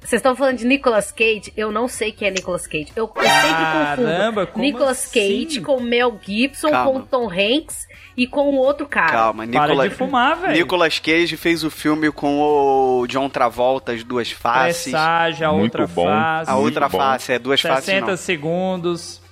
Vocês 0.00 0.18
estão 0.18 0.34
falando 0.34 0.58
de 0.58 0.66
Nicolas 0.66 1.12
Cage? 1.12 1.52
Eu 1.56 1.70
não 1.70 1.86
sei 1.86 2.10
quem 2.10 2.26
é 2.26 2.30
Nicolas 2.30 2.66
Cage. 2.66 2.88
Eu, 2.96 3.04
eu 3.14 3.22
sempre 3.22 3.50
Caramba, 3.50 4.46
confundo 4.46 4.64
Nicolas 4.64 5.04
assim? 5.04 5.44
Cage 5.44 5.60
com 5.60 5.80
Mel 5.80 6.18
Gibson, 6.20 6.70
Calma. 6.70 7.00
com 7.00 7.06
Tom 7.06 7.30
Hanks 7.30 7.86
e 8.16 8.26
com 8.26 8.50
o 8.50 8.56
outro 8.56 8.86
cara. 8.86 9.10
Calma, 9.10 9.46
Para 9.46 9.60
Nicolas, 9.62 9.90
de 9.90 9.94
fumar, 9.96 10.36
velho. 10.36 10.52
Nicolas 10.52 10.98
Cage 10.98 11.36
fez 11.36 11.64
o 11.64 11.70
filme 11.70 12.10
com 12.12 12.40
o 12.40 13.06
John 13.06 13.28
Travolta, 13.28 13.92
As 13.92 14.04
Duas 14.04 14.30
Faces. 14.30 14.82
Presságio, 14.84 15.48
a 15.48 15.52
Muito 15.52 15.62
outra 15.80 15.86
bom. 15.86 16.04
face. 16.06 16.50
A 16.50 16.56
outra 16.56 16.88
bom. 16.88 16.98
face, 16.98 17.32
é 17.32 17.38
Duas 17.38 17.60
Faces 17.60 17.84
60 17.84 18.06
não. 18.06 18.16
segundos. 18.16 19.22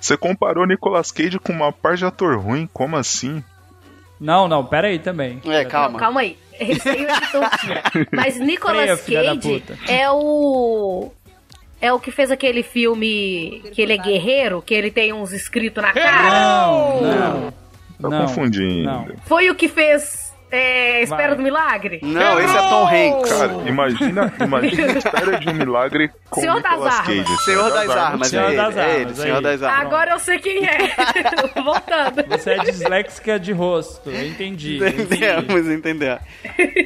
Você 0.00 0.16
comparou 0.16 0.66
Nicolas 0.66 1.10
Cage 1.12 1.38
com 1.38 1.52
uma 1.52 1.70
par 1.72 1.96
de 1.96 2.04
ator 2.06 2.38
ruim? 2.38 2.68
Como 2.72 2.96
assim? 2.96 3.44
Não, 4.18 4.46
não, 4.48 4.64
pera 4.64 4.88
aí 4.88 4.98
também. 4.98 5.40
É, 5.46 5.62
Não, 5.64 5.70
calma. 5.70 5.98
calma 5.98 6.20
aí. 6.20 6.36
Mas 8.12 8.38
Nicolas 8.38 9.00
Freia, 9.00 9.34
Cage 9.36 9.62
é 9.88 10.10
o. 10.10 11.10
É 11.80 11.90
o 11.92 11.98
que 11.98 12.10
fez 12.10 12.30
aquele 12.30 12.62
filme 12.62 13.62
que 13.72 13.80
ele 13.80 13.94
é 13.94 13.96
guerreiro, 13.96 14.60
que 14.60 14.74
ele 14.74 14.90
tem 14.90 15.14
uns 15.14 15.32
escritos 15.32 15.82
na 15.82 15.92
cara. 15.94 16.30
Não, 16.30 17.00
não. 17.00 17.54
Tá 18.00 18.08
não, 18.08 18.26
confundindo. 18.26 18.84
Não. 18.84 19.08
Foi 19.24 19.50
o 19.50 19.54
que 19.54 19.68
fez 19.68 20.30
é, 20.52 21.02
Espera 21.02 21.28
Vai. 21.28 21.36
do 21.36 21.42
Milagre? 21.42 22.00
Não, 22.02 22.40
esse 22.40 22.56
é 22.56 22.60
Tom 22.60 22.88
Hanks. 22.88 23.32
Cara, 23.32 23.68
imagina, 23.68 24.34
imagina 24.40 24.92
a 24.92 24.98
espera 24.98 25.38
de 25.38 25.48
um 25.48 25.54
milagre 25.54 26.10
com 26.28 26.40
Senhor 26.40 26.60
das 26.60 26.72
Armas. 26.72 27.00
Cage. 27.00 27.36
Senhor 27.44 27.70
das 27.70 27.90
Armas, 27.90 28.28
Senhor 28.28 28.42
é 28.42 28.48
ele, 28.48 28.56
das 28.56 28.76
é 28.76 28.80
ele, 28.80 29.00
Armas, 29.02 29.18
Senhor 29.18 29.36
aí. 29.36 29.42
das 29.42 29.62
Armas. 29.62 29.86
Agora 29.86 30.10
eu 30.10 30.18
sei 30.18 30.38
quem 30.40 30.66
é. 30.66 30.94
Voltando. 31.62 32.24
Você 32.28 32.50
é 32.50 32.58
disléxica 32.58 33.38
de 33.38 33.52
rosto, 33.52 34.10
eu 34.10 34.26
entendi. 34.26 34.76
Entendemos, 34.78 35.68
entender. 35.68 36.18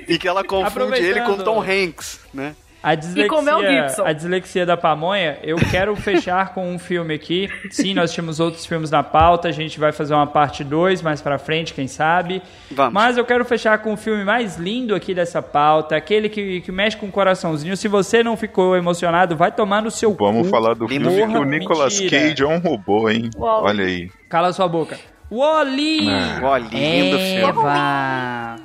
E 0.09 0.19
que 0.19 0.29
ela 0.29 0.45
confunde 0.45 1.01
ele 1.01 1.23
com. 1.23 1.39
Tom 1.39 1.63
Hanks, 1.63 2.21
né? 2.33 2.55
A 2.85 2.95
dislexia, 2.95 3.29
com 3.29 3.41
Mel 3.43 3.61
Gibson. 3.61 4.05
a 4.05 4.13
dislexia 4.13 4.67
da 4.67 4.77
pamonha, 4.77 5.39
eu 5.43 5.57
quero 5.71 5.97
fechar 5.97 6.53
com 6.53 6.71
um 6.71 6.79
filme 6.79 7.15
aqui. 7.15 7.49
Sim, 7.71 7.95
nós 7.95 8.13
tínhamos 8.13 8.41
outros 8.41 8.67
filmes 8.67 8.91
na 8.91 9.03
pauta, 9.03 9.49
a 9.49 9.53
gente 9.53 9.81
vai 9.81 9.91
fazer 9.91 10.13
uma 10.13 10.27
parte 10.27 10.63
2 10.63 11.01
mais 11.01 11.23
pra 11.23 11.39
frente, 11.39 11.73
quem 11.73 11.89
sabe. 11.89 12.43
Vamos. 12.71 12.93
Mas 12.93 13.17
eu 13.17 13.25
quero 13.25 13.43
fechar 13.45 13.79
com 13.79 13.95
o 13.95 13.97
filme 13.97 14.23
mais 14.23 14.57
lindo 14.59 14.95
aqui 14.95 15.15
dessa 15.15 15.41
pauta, 15.41 15.97
aquele 15.97 16.29
que, 16.29 16.61
que 16.61 16.71
mexe 16.71 16.97
com 16.99 17.07
o 17.07 17.11
coraçãozinho. 17.11 17.75
Se 17.75 17.89
você 17.89 18.23
não 18.23 18.37
ficou 18.37 18.77
emocionado, 18.77 19.35
vai 19.35 19.51
tomar 19.51 19.81
no 19.81 19.91
seu 19.91 20.13
Vamos 20.15 20.43
cu. 20.43 20.51
falar 20.51 20.75
do 20.75 20.87
filme 20.87 21.09
filme. 21.09 21.33
que 21.33 21.39
o 21.39 21.45
Nicolas 21.45 21.99
Mentira. 21.99 22.29
Cage 22.29 22.43
é 22.43 22.47
um 22.47 22.59
robô, 22.59 23.09
hein? 23.09 23.31
Uau. 23.39 23.65
Olha 23.65 23.85
aí. 23.87 24.11
Cala 24.29 24.53
sua 24.53 24.69
boca. 24.69 24.99
Wally! 25.33 26.11
Ah. 26.11 26.39
Wall-E, 26.43 26.69
lindo 26.77 27.19
filme. 27.19 27.43
Eva! 27.43 28.57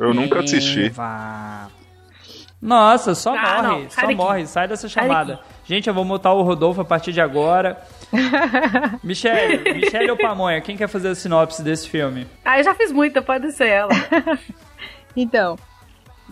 Eu 0.00 0.14
nunca 0.14 0.40
assisti. 0.40 0.90
Nossa, 2.60 3.14
só 3.14 3.34
Ah, 3.34 3.62
morre, 3.62 3.82
não, 3.82 3.90
só 3.90 4.12
morre, 4.12 4.46
sai 4.46 4.66
dessa 4.66 4.88
chamada. 4.88 5.40
Gente, 5.64 5.88
eu 5.88 5.94
vou 5.94 6.04
mutar 6.04 6.32
o 6.32 6.42
Rodolfo 6.42 6.80
a 6.80 6.84
partir 6.84 7.12
de 7.12 7.20
agora. 7.20 7.80
Michele, 9.04 9.74
Michele 9.74 10.10
ou 10.10 10.16
Pamonha, 10.16 10.60
quem 10.60 10.76
quer 10.76 10.88
fazer 10.88 11.08
a 11.08 11.14
sinopse 11.14 11.62
desse 11.62 11.88
filme? 11.88 12.26
Ah, 12.44 12.58
eu 12.58 12.64
já 12.64 12.74
fiz 12.74 12.90
muita, 12.90 13.22
pode 13.22 13.52
ser 13.52 13.68
ela. 13.68 13.92
Então, 15.16 15.58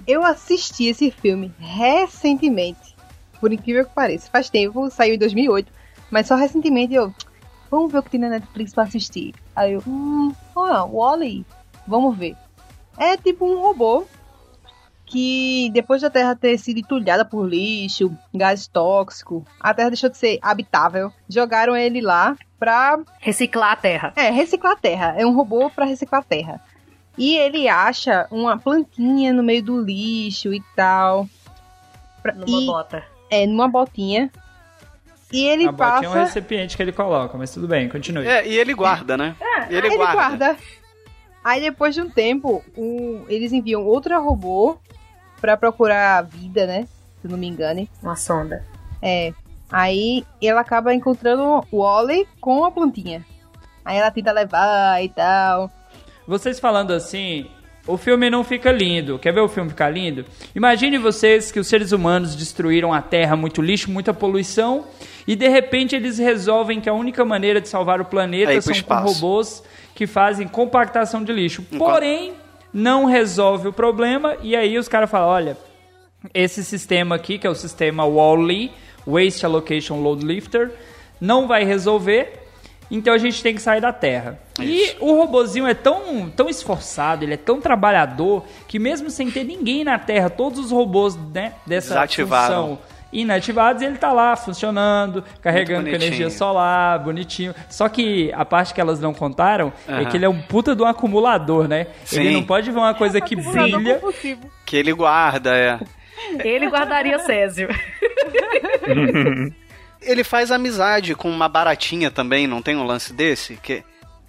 eu 0.07 0.23
assisti 0.23 0.87
esse 0.87 1.11
filme 1.11 1.53
recentemente. 1.59 2.95
Por 3.41 3.53
incrível 3.53 3.85
que 3.85 3.93
pareça. 3.93 4.31
Faz 4.31 4.49
tempo, 4.49 4.89
saiu 4.89 5.15
em 5.17 5.19
2008. 5.19 5.71
Mas 6.13 6.29
só 6.29 6.37
recentemente 6.37 6.95
eu. 6.95 7.13
Vamos 7.73 7.91
ver 7.91 7.99
o 7.99 8.03
que 8.05 8.11
tem 8.11 8.21
na 8.21 8.29
Netflix 8.29 8.73
pra 8.73 8.85
assistir. 8.85 9.35
Aí 9.57 9.73
eu. 9.73 9.83
Hum, 9.85 10.33
ah, 10.57 10.85
Wally. 10.85 11.45
Vamos 11.89 12.17
ver. 12.17 12.37
É 12.99 13.17
tipo 13.17 13.47
um 13.47 13.61
robô 13.61 14.05
que 15.07 15.71
depois 15.73 16.03
da 16.03 16.11
Terra 16.11 16.35
ter 16.37 16.59
sido 16.59 16.79
entulhada 16.81 17.25
por 17.25 17.45
lixo, 17.49 18.15
gás 18.35 18.67
tóxico, 18.67 19.45
a 19.59 19.73
Terra 19.73 19.89
deixou 19.91 20.11
de 20.11 20.17
ser 20.19 20.39
habitável. 20.43 21.11
Jogaram 21.29 21.75
ele 21.77 22.01
lá 22.01 22.37
pra 22.59 22.99
Reciclar 23.21 23.73
a 23.73 23.77
terra. 23.77 24.13
é, 24.17 24.31
reciclar 24.31 24.73
a 24.75 24.77
terra. 24.77 25.15
É 25.17 25.25
um 25.25 25.35
robô 25.35 25.71
pra 25.71 25.85
reciclar 25.87 26.21
a 26.21 26.25
terra. 26.25 26.61
E 27.17 27.37
ele 27.37 27.69
acha 27.69 28.27
uma 28.31 28.59
plantinha 28.59 29.33
no 29.33 29.43
meio 29.43 29.63
do 29.63 29.81
lixo 29.81 30.53
e 30.53 30.63
tal. 30.77 31.27
Pra- 32.23 32.35
Numa 32.35 32.61
e, 32.63 32.67
bota. 32.67 33.05
É, 33.31 33.47
numa 33.47 33.69
botinha. 33.69 34.31
E 35.33 35.45
ele 35.47 35.67
a 35.69 35.73
botinha 35.73 35.95
é 36.07 36.09
um 36.09 36.13
passa. 36.13 36.19
recipiente 36.25 36.77
que 36.77 36.83
ele 36.83 36.93
coloca, 36.93 37.37
mas 37.39 37.51
tudo 37.51 37.67
bem, 37.69 37.89
continue. 37.89 38.27
É, 38.27 38.47
e 38.47 38.57
ele 38.59 38.73
guarda, 38.75 39.17
né? 39.17 39.37
E 39.71 39.75
ele, 39.75 39.87
ele 39.89 39.97
guarda. 39.97 40.15
guarda. 40.15 40.57
Aí 41.43 41.61
depois 41.61 41.95
de 41.95 42.01
um 42.03 42.11
tempo, 42.11 42.63
o- 42.77 43.25
eles 43.29 43.53
enviam 43.53 43.85
outro 43.85 44.21
robô 44.23 44.79
pra 45.41 45.57
procurar 45.57 46.19
a 46.19 46.23
vida, 46.23 46.67
né? 46.67 46.87
Se 47.21 47.27
eu 47.27 47.31
não 47.31 47.39
me 47.39 47.47
engane. 47.47 47.89
Uma 48.03 48.17
sonda. 48.17 48.65
É. 49.01 49.33
Aí 49.71 50.25
ela 50.43 50.61
acaba 50.63 50.95
encontrando 50.95 51.65
o 51.71 51.79
Wally 51.83 52.27
com 52.41 52.65
a 52.65 52.71
plantinha. 52.71 53.25
Aí 53.85 53.97
ela 53.99 54.11
tenta 54.11 54.33
levar 54.33 55.03
e 55.03 55.09
tal. 55.09 55.71
Vocês 56.27 56.59
falando 56.61 56.93
assim, 56.93 57.51
o 57.89 57.97
filme 57.97 58.29
não 58.29 58.45
fica 58.45 58.71
lindo. 58.71 59.19
Quer 59.19 59.33
ver 59.33 59.41
o 59.41 59.49
filme 59.49 59.71
ficar 59.71 59.89
lindo? 59.89 60.25
Imagine 60.55 60.99
vocês 60.99 61.51
que 61.51 61.59
os 61.59 61.67
seres 61.67 61.91
humanos 61.91 62.37
destruíram 62.37 62.93
a 62.93 63.01
Terra, 63.01 63.35
muito 63.35 63.63
lixo, 63.63 63.91
muita 63.91 64.13
poluição, 64.13 64.85
e 65.27 65.35
de 65.35 65.49
repente 65.49 65.97
eles 65.97 66.19
resolvem 66.19 66.81
que 66.81 66.89
a 66.89 66.93
única 66.93 67.25
maneira 67.25 67.61
de 67.61 67.69
salvar 67.69 68.01
o 68.01 68.05
planeta 68.05 68.53
É 68.53 68.61
são 68.61 68.75
com 68.83 68.95
robôs 68.95 69.65
que 69.95 70.07
fazem 70.07 70.47
compactação 70.47 71.25
de 71.25 71.33
lixo. 71.33 71.63
Porém, 71.63 72.35
não 72.73 73.07
resolve 73.07 73.69
o 73.69 73.73
problema, 73.73 74.37
e 74.43 74.55
aí 74.55 74.79
os 74.79 74.87
caras 74.87 75.11
falam: 75.11 75.29
olha, 75.29 75.57
esse 76.35 76.63
sistema 76.63 77.15
aqui, 77.15 77.39
que 77.39 77.47
é 77.47 77.51
o 77.51 77.55
sistema 77.55 78.05
Wall-E, 78.05 78.71
Waste 79.07 79.47
Allocation 79.47 80.03
Load 80.03 80.25
Lifter, 80.25 80.71
não 81.19 81.49
vai 81.49 81.65
resolver, 81.65 82.48
então 82.91 83.13
a 83.13 83.19
gente 83.19 83.43
tem 83.43 83.55
que 83.55 83.63
sair 83.63 83.81
da 83.81 83.93
Terra. 83.93 84.39
E 84.61 84.97
o 85.01 85.15
robozinho 85.17 85.67
é 85.67 85.75
tão, 85.75 86.31
tão 86.31 86.49
esforçado, 86.49 87.25
ele 87.25 87.35
é 87.35 87.37
tão 87.37 87.61
trabalhador, 87.61 88.45
que 88.67 88.79
mesmo 88.79 89.11
sem 89.11 89.31
ter 89.31 89.45
ninguém 89.45 89.85
na 89.85 89.99
Terra, 89.99 90.29
todos 90.31 90.59
os 90.59 90.71
robôs 90.71 91.17
né, 91.17 91.53
dessa 91.67 91.91
Desativaram. 91.91 92.55
função 92.77 92.99
inativados, 93.13 93.83
ele 93.83 93.97
tá 93.97 94.13
lá 94.13 94.37
funcionando, 94.37 95.25
carregando 95.41 95.89
com 95.89 95.95
energia 95.95 96.29
solar, 96.31 96.99
bonitinho. 96.99 97.55
Só 97.69 97.89
que 97.89 98.31
a 98.35 98.45
parte 98.45 98.75
que 98.75 98.81
elas 98.81 99.01
não 99.01 99.15
contaram 99.15 99.73
é 99.87 99.93
Aham. 99.93 100.05
que 100.07 100.17
ele 100.17 100.25
é 100.25 100.29
um 100.29 100.41
puta 100.43 100.77
de 100.77 100.83
um 100.83 100.87
acumulador, 100.87 101.67
né? 101.67 101.87
Ele 102.13 102.29
Sim. 102.29 102.33
não 102.35 102.45
pode 102.45 102.71
ver 102.71 102.79
uma 102.79 102.95
coisa 102.95 103.21
que 103.21 103.35
brilha 103.35 104.01
Que 104.67 104.77
ele 104.77 104.93
guarda, 104.93 105.57
é. 105.57 105.79
Ele 106.45 106.67
guardaria 106.67 107.19
Césio. 107.21 107.69
Ele 110.01 110.25
faz 110.25 110.51
amizade 110.51 111.15
com 111.15 111.31
uma 111.31 111.49
baratinha 111.49 112.11
também, 112.11 112.47
não 112.47 112.63
tem 112.63 112.77
um 112.77 112.85
lance 112.85 113.13
desse? 113.13 113.57
Que... 113.57 113.83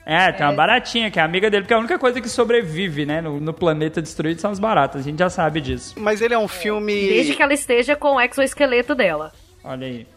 É, 0.05 0.31
tem 0.31 0.45
uma 0.45 0.53
baratinha 0.53 1.11
que 1.11 1.19
é 1.19 1.21
amiga 1.21 1.49
dele, 1.51 1.63
porque 1.63 1.73
a 1.73 1.77
única 1.77 1.99
coisa 1.99 2.19
que 2.19 2.27
sobrevive, 2.27 3.05
né, 3.05 3.21
no, 3.21 3.39
no 3.39 3.53
planeta 3.53 4.01
destruído 4.01 4.41
são 4.41 4.49
as 4.49 4.57
baratas. 4.59 5.01
A 5.01 5.03
gente 5.03 5.19
já 5.19 5.29
sabe 5.29 5.61
disso. 5.61 5.93
Mas 5.99 6.19
ele 6.21 6.33
é 6.33 6.39
um 6.39 6.47
filme. 6.47 6.93
Desde 6.93 7.35
que 7.35 7.43
ela 7.43 7.53
esteja 7.53 7.95
com 7.95 8.15
o 8.15 8.21
exoesqueleto 8.21 8.95
dela. 8.95 9.31
Olha 9.63 9.85
aí. 9.85 10.07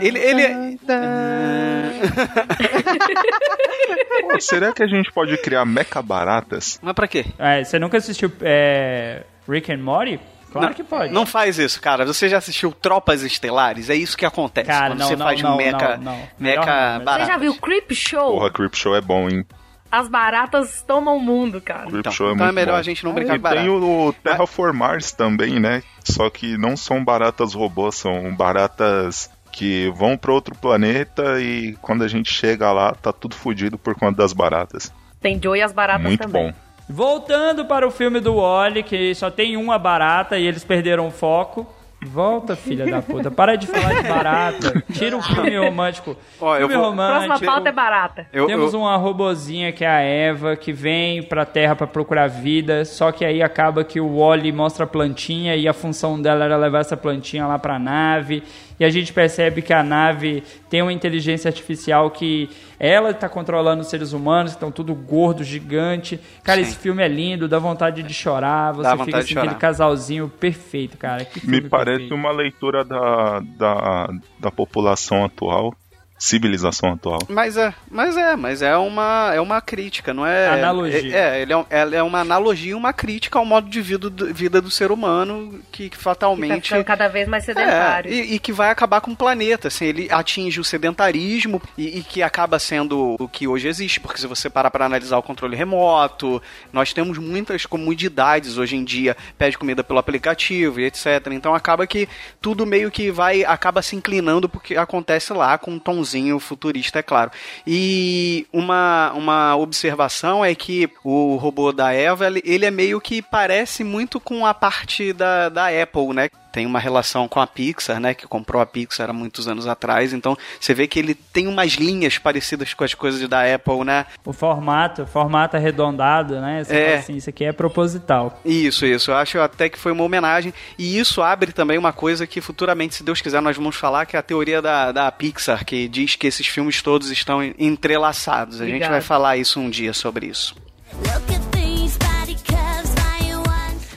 Ele, 0.00 0.18
ele 0.18 0.42
é- 0.42 0.76
Pô, 4.30 4.40
será 4.40 4.72
que 4.72 4.82
a 4.82 4.86
gente 4.86 5.10
pode 5.12 5.36
criar 5.38 5.64
meca 5.64 6.00
baratas? 6.02 6.78
Mas 6.82 6.94
pra 6.94 7.08
quê? 7.08 7.24
É, 7.38 7.62
você 7.64 7.78
nunca 7.78 7.98
assistiu 7.98 8.30
é, 8.40 9.22
Rick 9.48 9.72
and 9.72 9.78
Morty? 9.78 10.18
Claro 10.54 10.68
não, 10.68 10.74
que 10.74 10.82
pode. 10.84 11.12
Não 11.12 11.26
faz 11.26 11.58
isso, 11.58 11.80
cara. 11.80 12.06
Você 12.06 12.28
já 12.28 12.38
assistiu 12.38 12.72
Tropas 12.72 13.22
Estelares? 13.22 13.90
É 13.90 13.94
isso 13.94 14.16
que 14.16 14.24
acontece 14.24 14.66
Cara, 14.68 14.88
quando 14.88 14.98
não, 15.00 15.06
você 15.08 15.16
não, 15.16 15.26
faz 15.26 15.42
não, 15.42 15.54
um 15.54 15.56
meca, 15.56 15.96
não, 15.98 16.04
não. 16.12 16.28
Meca 16.38 16.60
não, 16.66 16.94
mas- 16.96 17.02
barato. 17.04 17.26
Você 17.26 17.32
já 17.32 17.38
viu 17.38 17.54
Creep 17.56 17.92
Show? 17.92 18.32
Porra, 18.38 18.50
Creep 18.50 18.74
Show 18.74 18.94
é 18.96 19.00
bom, 19.00 19.28
hein? 19.28 19.44
As 19.92 20.08
baratas 20.08 20.82
tomam 20.82 21.16
o 21.16 21.20
mundo, 21.20 21.60
cara. 21.60 21.82
Creep 21.86 21.98
Então, 22.00 22.12
Show 22.12 22.30
é 22.30 22.32
então 22.32 22.46
é 22.46 22.48
muito 22.48 22.54
melhor 22.56 22.72
bom. 22.74 22.78
a 22.80 22.82
gente 22.82 23.04
não 23.04 23.12
brincar 23.14 23.34
E 23.34 23.38
com 23.38 23.42
barato. 23.42 23.60
tem 23.62 23.70
o, 23.70 24.08
o 24.08 24.12
Terraformars 24.12 25.12
também, 25.12 25.60
né? 25.60 25.82
Só 26.02 26.28
que 26.30 26.56
não 26.58 26.76
são 26.76 27.04
baratas 27.04 27.54
robôs, 27.54 27.94
são 27.96 28.34
baratas 28.34 29.30
que 29.52 29.88
vão 29.94 30.16
para 30.16 30.32
outro 30.32 30.54
planeta 30.56 31.40
e 31.40 31.76
quando 31.80 32.02
a 32.02 32.08
gente 32.08 32.32
chega 32.32 32.72
lá 32.72 32.92
tá 32.92 33.12
tudo 33.12 33.36
fodido 33.36 33.78
por 33.78 33.94
conta 33.94 34.16
das 34.18 34.32
baratas. 34.32 34.92
Tem 35.20 35.40
Joe 35.40 35.58
e 35.58 35.62
as 35.62 35.72
baratas 35.72 36.02
Muito 36.04 36.20
também. 36.20 36.48
bom. 36.48 36.54
Voltando 36.88 37.64
para 37.64 37.86
o 37.86 37.90
filme 37.90 38.20
do 38.20 38.36
Wally, 38.36 38.82
que 38.82 39.14
só 39.14 39.30
tem 39.30 39.56
uma 39.56 39.78
barata 39.78 40.38
e 40.38 40.46
eles 40.46 40.64
perderam 40.64 41.06
o 41.06 41.10
foco. 41.10 41.66
Volta, 42.06 42.54
filha 42.54 42.84
da 42.84 43.00
puta. 43.00 43.30
Para 43.30 43.56
de 43.56 43.66
falar 43.66 44.02
de 44.02 44.06
barata. 44.06 44.84
Tira 44.92 45.16
o 45.16 45.22
filme 45.22 45.56
romântico. 45.56 46.14
Ó, 46.38 46.54
eu 46.54 46.68
filme 46.68 46.74
vou- 46.74 46.90
romântico. 46.90 47.26
Próxima 47.28 47.50
pauta 47.50 47.68
é 47.70 47.72
barata. 47.72 48.26
Eu- 48.30 48.46
Temos 48.46 48.74
eu- 48.74 48.80
uma 48.80 48.94
robozinha 48.96 49.72
que 49.72 49.82
é 49.82 49.88
a 49.88 50.00
Eva, 50.00 50.54
que 50.54 50.70
vem 50.70 51.22
pra 51.22 51.46
Terra 51.46 51.74
pra 51.74 51.86
procurar 51.86 52.26
vida, 52.28 52.84
só 52.84 53.10
que 53.10 53.24
aí 53.24 53.42
acaba 53.42 53.82
que 53.84 53.98
o 54.02 54.18
Wally 54.18 54.52
mostra 54.52 54.84
a 54.84 54.86
plantinha 54.86 55.56
e 55.56 55.66
a 55.66 55.72
função 55.72 56.20
dela 56.20 56.44
era 56.44 56.58
levar 56.58 56.80
essa 56.80 56.94
plantinha 56.96 57.46
lá 57.46 57.58
pra 57.58 57.78
nave. 57.78 58.42
E 58.78 58.84
a 58.84 58.90
gente 58.90 59.12
percebe 59.12 59.62
que 59.62 59.72
a 59.72 59.82
nave 59.82 60.42
tem 60.68 60.82
uma 60.82 60.92
inteligência 60.92 61.48
artificial 61.48 62.10
que 62.10 62.48
ela 62.78 63.14
tá 63.14 63.28
controlando 63.28 63.82
os 63.82 63.88
seres 63.88 64.12
humanos, 64.12 64.52
que 64.52 64.56
estão 64.56 64.70
tudo 64.70 64.94
gordo, 64.94 65.44
gigante. 65.44 66.18
Cara, 66.42 66.62
Sim. 66.62 66.68
esse 66.68 66.76
filme 66.76 67.02
é 67.02 67.08
lindo, 67.08 67.48
dá 67.48 67.58
vontade 67.58 68.02
de 68.02 68.12
chorar, 68.12 68.72
você 68.72 68.82
Dá 68.82 69.04
fica 69.04 69.18
assim, 69.18 69.38
aquele 69.38 69.54
casalzinho 69.54 70.28
perfeito, 70.28 70.96
cara. 70.98 71.24
Que 71.24 71.46
Me 71.48 71.60
parece 71.60 71.98
perfeito. 71.98 72.14
uma 72.14 72.32
leitura 72.32 72.84
da, 72.84 73.40
da, 73.56 74.08
da 74.40 74.50
população 74.50 75.24
atual, 75.24 75.74
civilização 76.18 76.92
atual. 76.92 77.18
Mas 77.28 77.56
é, 77.56 77.74
mas 77.90 78.16
é, 78.16 78.36
mas 78.36 78.62
é 78.62 78.76
uma, 78.76 79.32
é 79.34 79.40
uma 79.40 79.60
crítica, 79.60 80.14
não 80.14 80.24
é? 80.24 80.48
Analogia. 80.48 81.16
É, 81.16 81.38
é, 81.38 81.42
ele 81.42 81.52
é, 81.52 81.98
é 81.98 82.02
uma 82.02 82.20
analogia, 82.20 82.72
e 82.72 82.74
uma 82.74 82.92
crítica 82.92 83.38
ao 83.38 83.44
modo 83.44 83.68
de 83.68 83.80
vida 83.80 84.08
do, 84.08 84.32
vida 84.32 84.60
do 84.60 84.70
ser 84.70 84.90
humano 84.92 85.60
que, 85.72 85.84
que 85.84 85.90
Que 85.90 85.96
tá 85.96 86.02
fatalmente 86.02 86.84
cada 86.84 87.08
vez 87.08 87.28
mais 87.28 87.44
sedentário. 87.44 88.10
É, 88.10 88.14
e, 88.14 88.34
e 88.34 88.38
que 88.38 88.52
vai 88.52 88.70
acabar 88.70 89.00
com 89.00 89.10
o 89.10 89.16
planeta, 89.16 89.68
assim, 89.68 89.86
ele 89.86 90.08
atinge 90.10 90.60
o 90.60 90.64
sedentarismo 90.64 91.60
e, 91.76 91.98
e 91.98 92.02
que 92.02 92.22
acaba 92.22 92.58
sendo 92.58 93.16
o 93.18 93.28
que 93.28 93.48
hoje 93.48 93.68
existe, 93.68 94.00
porque 94.00 94.20
se 94.20 94.26
você 94.26 94.48
parar 94.48 94.70
para 94.70 94.86
analisar 94.86 95.18
o 95.18 95.22
controle 95.22 95.56
remoto, 95.56 96.40
nós 96.72 96.92
temos 96.92 97.18
muitas 97.18 97.66
comodidades 97.66 98.56
hoje 98.56 98.76
em 98.76 98.84
dia, 98.84 99.16
pede 99.36 99.58
comida 99.58 99.82
pelo 99.82 99.98
aplicativo 99.98 100.80
e 100.80 100.84
etc. 100.84 101.28
Então 101.32 101.54
acaba 101.54 101.86
que 101.86 102.08
tudo 102.40 102.64
meio 102.64 102.90
que 102.90 103.10
vai, 103.10 103.44
acaba 103.44 103.82
se 103.82 103.96
inclinando 103.96 104.48
porque 104.48 104.76
acontece 104.76 105.32
lá 105.32 105.58
com 105.58 105.72
um 105.72 105.78
tonzinho 106.04 106.38
futurista, 106.38 106.98
é 106.98 107.02
claro. 107.02 107.30
E 107.66 108.46
uma, 108.52 109.12
uma 109.14 109.56
observação 109.56 110.44
é 110.44 110.54
que 110.54 110.88
o 111.02 111.36
robô 111.36 111.72
da 111.72 111.92
Eva, 111.92 112.26
ele 112.44 112.66
é 112.66 112.70
meio 112.70 113.00
que 113.00 113.22
parece 113.22 113.82
muito 113.82 114.20
com 114.20 114.44
a 114.46 114.52
parte 114.52 115.12
da, 115.12 115.48
da 115.48 115.82
Apple, 115.82 116.12
né? 116.14 116.28
Tem 116.54 116.66
uma 116.66 116.78
relação 116.78 117.26
com 117.26 117.40
a 117.40 117.48
Pixar, 117.48 117.98
né? 117.98 118.14
Que 118.14 118.28
comprou 118.28 118.62
a 118.62 118.66
Pixar 118.66 119.10
há 119.10 119.12
muitos 119.12 119.48
anos 119.48 119.66
atrás. 119.66 120.12
Então, 120.12 120.38
você 120.60 120.72
vê 120.72 120.86
que 120.86 121.00
ele 121.00 121.12
tem 121.12 121.48
umas 121.48 121.72
linhas 121.72 122.16
parecidas 122.16 122.72
com 122.72 122.84
as 122.84 122.94
coisas 122.94 123.28
da 123.28 123.42
Apple, 123.52 123.82
né? 123.84 124.06
O 124.24 124.32
formato, 124.32 125.02
o 125.02 125.06
formato 125.06 125.56
arredondado, 125.56 126.40
né? 126.40 126.62
Você 126.62 126.76
É. 126.76 126.94
assim, 126.98 127.16
isso 127.16 127.28
aqui 127.28 127.44
é 127.44 127.52
proposital. 127.52 128.40
Isso, 128.44 128.86
isso. 128.86 129.10
Eu 129.10 129.16
acho 129.16 129.36
até 129.40 129.68
que 129.68 129.76
foi 129.76 129.90
uma 129.90 130.04
homenagem. 130.04 130.54
E 130.78 130.96
isso 130.96 131.20
abre 131.22 131.50
também 131.50 131.76
uma 131.76 131.92
coisa 131.92 132.24
que 132.24 132.40
futuramente, 132.40 132.94
se 132.94 133.02
Deus 133.02 133.20
quiser, 133.20 133.42
nós 133.42 133.56
vamos 133.56 133.74
falar, 133.74 134.06
que 134.06 134.14
é 134.14 134.18
a 134.20 134.22
teoria 134.22 134.62
da, 134.62 134.92
da 134.92 135.10
Pixar, 135.10 135.64
que 135.64 135.88
diz 135.88 136.14
que 136.14 136.28
esses 136.28 136.46
filmes 136.46 136.80
todos 136.80 137.10
estão 137.10 137.42
entrelaçados. 137.58 138.60
A 138.60 138.64
gente 138.64 138.74
Obrigado. 138.74 138.90
vai 138.92 139.00
falar 139.00 139.36
isso 139.36 139.58
um 139.58 139.68
dia 139.68 139.92
sobre 139.92 140.26
isso. 140.26 140.54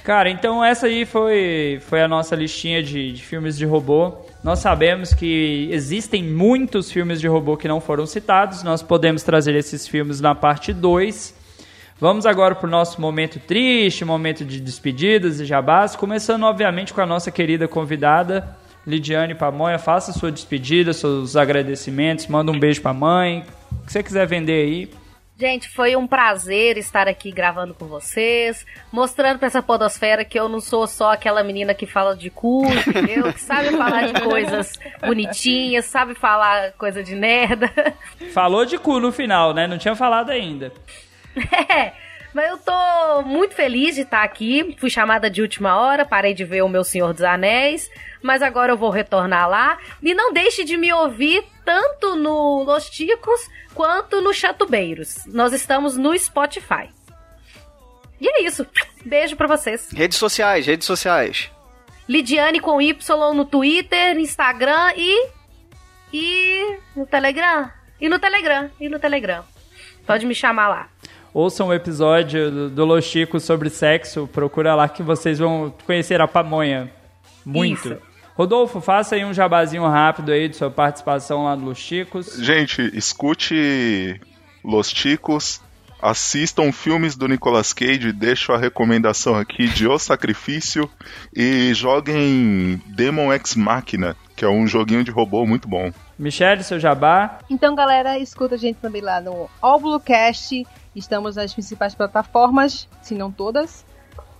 Cara, 0.08 0.30
então 0.30 0.64
essa 0.64 0.88
aí 0.88 1.04
foi, 1.04 1.82
foi 1.82 2.02
a 2.02 2.08
nossa 2.08 2.34
listinha 2.34 2.82
de, 2.82 3.12
de 3.12 3.22
filmes 3.22 3.58
de 3.58 3.66
robô. 3.66 4.14
Nós 4.42 4.60
sabemos 4.60 5.14
que 5.14 5.68
existem 5.70 6.24
muitos 6.24 6.90
filmes 6.90 7.20
de 7.20 7.28
robô 7.28 7.58
que 7.58 7.68
não 7.68 7.82
foram 7.82 8.06
citados. 8.06 8.64
Nós 8.64 8.82
podemos 8.82 9.22
trazer 9.22 9.54
esses 9.54 9.86
filmes 9.86 10.22
na 10.22 10.34
parte 10.34 10.72
2. 10.72 11.36
Vamos 12.00 12.26
agora 12.26 12.56
para 12.56 12.68
o 12.68 12.72
nosso 12.72 13.02
momento 13.02 13.38
triste, 13.38 14.06
momento 14.06 14.46
de 14.46 14.62
despedidas 14.62 15.42
e 15.42 15.46
jabás. 15.46 15.94
Começando, 15.94 16.44
obviamente, 16.44 16.94
com 16.94 17.02
a 17.02 17.06
nossa 17.06 17.30
querida 17.30 17.68
convidada, 17.68 18.56
Lidiane 18.88 19.36
Pamonha. 19.36 19.78
Faça 19.78 20.14
sua 20.14 20.32
despedida, 20.32 20.94
seus 20.94 21.36
agradecimentos. 21.36 22.28
Manda 22.28 22.50
um 22.50 22.58
beijo 22.58 22.82
para 22.82 22.92
a 22.92 22.94
mãe. 22.94 23.44
O 23.74 23.86
que 23.86 23.92
você 23.92 24.02
quiser 24.02 24.26
vender 24.26 24.54
aí. 24.54 24.90
Gente, 25.40 25.70
foi 25.70 25.96
um 25.96 26.08
prazer 26.08 26.78
estar 26.78 27.08
aqui 27.08 27.32
gravando 27.32 27.76
com 27.76 27.86
vocês, 27.86 28.66
mostrando 28.92 29.38
pra 29.38 29.46
essa 29.46 29.62
podosfera 29.62 30.26
que 30.26 30.40
eu 30.40 30.50
não 30.50 30.60
sou 30.60 30.88
só 30.88 31.12
aquela 31.12 31.44
menina 31.44 31.76
que 31.76 31.86
fala 31.86 32.16
de 32.18 32.32
cu, 32.32 32.66
entendeu? 32.66 33.32
Que 33.32 33.40
sabe 33.40 33.70
falar 33.78 34.08
de 34.08 34.20
coisas 34.20 34.74
bonitinhas, 35.00 35.86
sabe 35.86 36.16
falar 36.16 36.72
coisa 36.72 37.04
de 37.04 37.16
merda. 37.16 37.72
Falou 38.34 38.66
de 38.66 38.80
cu 38.80 39.00
no 39.00 39.12
final, 39.12 39.54
né? 39.54 39.68
Não 39.68 39.78
tinha 39.78 39.96
falado 39.96 40.32
ainda. 40.32 40.74
É, 41.70 41.94
mas 42.38 42.52
eu 42.52 42.58
tô 42.60 43.24
muito 43.24 43.56
feliz 43.56 43.96
de 43.96 44.02
estar 44.02 44.22
aqui. 44.22 44.76
Fui 44.80 44.92
chamada 44.92 45.28
de 45.28 45.42
última 45.42 45.76
hora, 45.76 46.06
parei 46.06 46.36
de 46.36 46.46
ver 46.46 46.62
o 46.62 46.70
meu 46.70 46.84
Senhor 46.84 47.12
dos 47.12 47.24
Anéis, 47.24 47.90
mas 48.22 48.44
agora 48.44 48.72
eu 48.72 48.78
vou 48.78 48.92
retornar 48.92 49.50
lá. 49.50 49.80
E 50.04 50.14
não 50.14 50.32
deixe 50.32 50.64
de 50.64 50.78
me 50.78 50.94
ouvir 50.94 51.44
tanto 51.66 52.16
no 52.16 52.62
Los 52.62 52.92
Ticos 52.92 53.50
quanto 53.74 54.22
no 54.22 54.32
Chatubeiros. 54.32 55.26
Nós 55.26 55.52
estamos 55.52 55.98
no 55.98 56.16
Spotify. 56.16 56.92
E 58.22 58.30
é 58.30 58.44
isso. 58.44 58.68
Beijo 59.04 59.36
pra 59.36 59.48
vocês. 59.48 59.90
Redes 59.92 60.20
sociais, 60.20 60.68
redes 60.68 60.86
sociais. 60.86 61.50
Lidiane 62.08 62.60
com 62.60 62.80
Y 62.80 63.34
no 63.34 63.46
Twitter, 63.46 64.16
Instagram 64.16 64.94
e. 64.96 65.28
E. 66.14 66.78
no 66.96 67.08
Telegram. 67.08 67.72
E 68.00 68.08
no 68.08 68.20
Telegram. 68.20 68.70
E 68.80 68.88
no 68.88 69.00
Telegram. 69.00 69.44
Pode 70.06 70.28
me 70.28 70.36
chamar 70.36 70.68
lá. 70.70 70.97
Ouçam 71.34 71.68
o 71.68 71.74
episódio 71.74 72.50
do, 72.50 72.70
do 72.70 72.86
Los 72.86 73.06
Chicos 73.06 73.44
sobre 73.44 73.70
sexo. 73.70 74.28
Procura 74.32 74.76
lá 74.76 74.88
que 74.90 75.04
vocês 75.04 75.40
vão 75.40 75.74
conhecer 75.86 76.22
a 76.22 76.28
pamonha. 76.28 76.92
Muito. 77.46 77.90
Isso. 77.90 77.98
Rodolfo, 78.36 78.80
faça 78.80 79.16
aí 79.16 79.26
um 79.26 79.34
jabazinho 79.34 79.88
rápido 79.88 80.32
aí 80.32 80.48
de 80.48 80.56
sua 80.56 80.70
participação 80.70 81.46
lá 81.46 81.56
no 81.56 81.66
Los 81.66 81.80
Chicos. 81.80 82.38
Gente, 82.38 82.82
escute 82.96 84.22
Los 84.64 84.92
Ticos, 84.92 85.60
assistam 86.00 86.72
filmes 86.72 87.16
do 87.16 87.28
Nicolas 87.28 87.74
Cage, 87.74 88.12
deixo 88.12 88.54
a 88.54 88.58
recomendação 88.58 89.36
aqui 89.36 89.68
de 89.68 89.88
O 89.88 89.98
Sacrifício 89.98 90.88
e 91.36 91.74
joguem 91.74 92.80
Demon 92.86 93.34
X 93.34 93.56
Machina, 93.56 94.16
que 94.36 94.46
é 94.46 94.50
um 94.50 94.68
joguinho 94.68 95.04
de 95.04 95.10
robô 95.10 95.44
muito 95.46 95.68
bom. 95.68 95.92
Michele, 96.18 96.64
seu 96.64 96.80
jabá. 96.80 97.40
Então, 97.50 97.76
galera, 97.76 98.20
escuta 98.20 98.56
a 98.56 98.58
gente 98.58 98.78
também 98.78 99.02
lá 99.02 99.20
no 99.20 99.50
Cast. 100.00 100.66
Estamos 100.96 101.36
nas 101.36 101.54
principais 101.54 101.94
plataformas, 101.94 102.88
se 103.02 103.14
não 103.16 103.32
todas. 103.32 103.86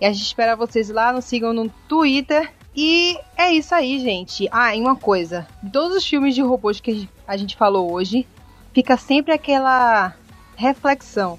E 0.00 0.06
a 0.06 0.12
gente 0.12 0.24
espera 0.24 0.56
vocês 0.56 0.88
lá, 0.90 1.12
nos 1.12 1.24
sigam 1.24 1.52
no 1.52 1.68
Twitter. 1.88 2.52
E 2.74 3.18
é 3.36 3.52
isso 3.52 3.74
aí, 3.74 3.98
gente. 3.98 4.48
Ah, 4.50 4.74
e 4.74 4.80
uma 4.80 4.96
coisa: 4.96 5.46
todos 5.72 5.96
os 5.96 6.06
filmes 6.06 6.34
de 6.34 6.42
robôs 6.42 6.80
que 6.80 7.08
a 7.26 7.36
gente 7.36 7.56
falou 7.56 7.92
hoje, 7.92 8.26
fica 8.72 8.96
sempre 8.96 9.32
aquela 9.32 10.14
reflexão. 10.56 11.38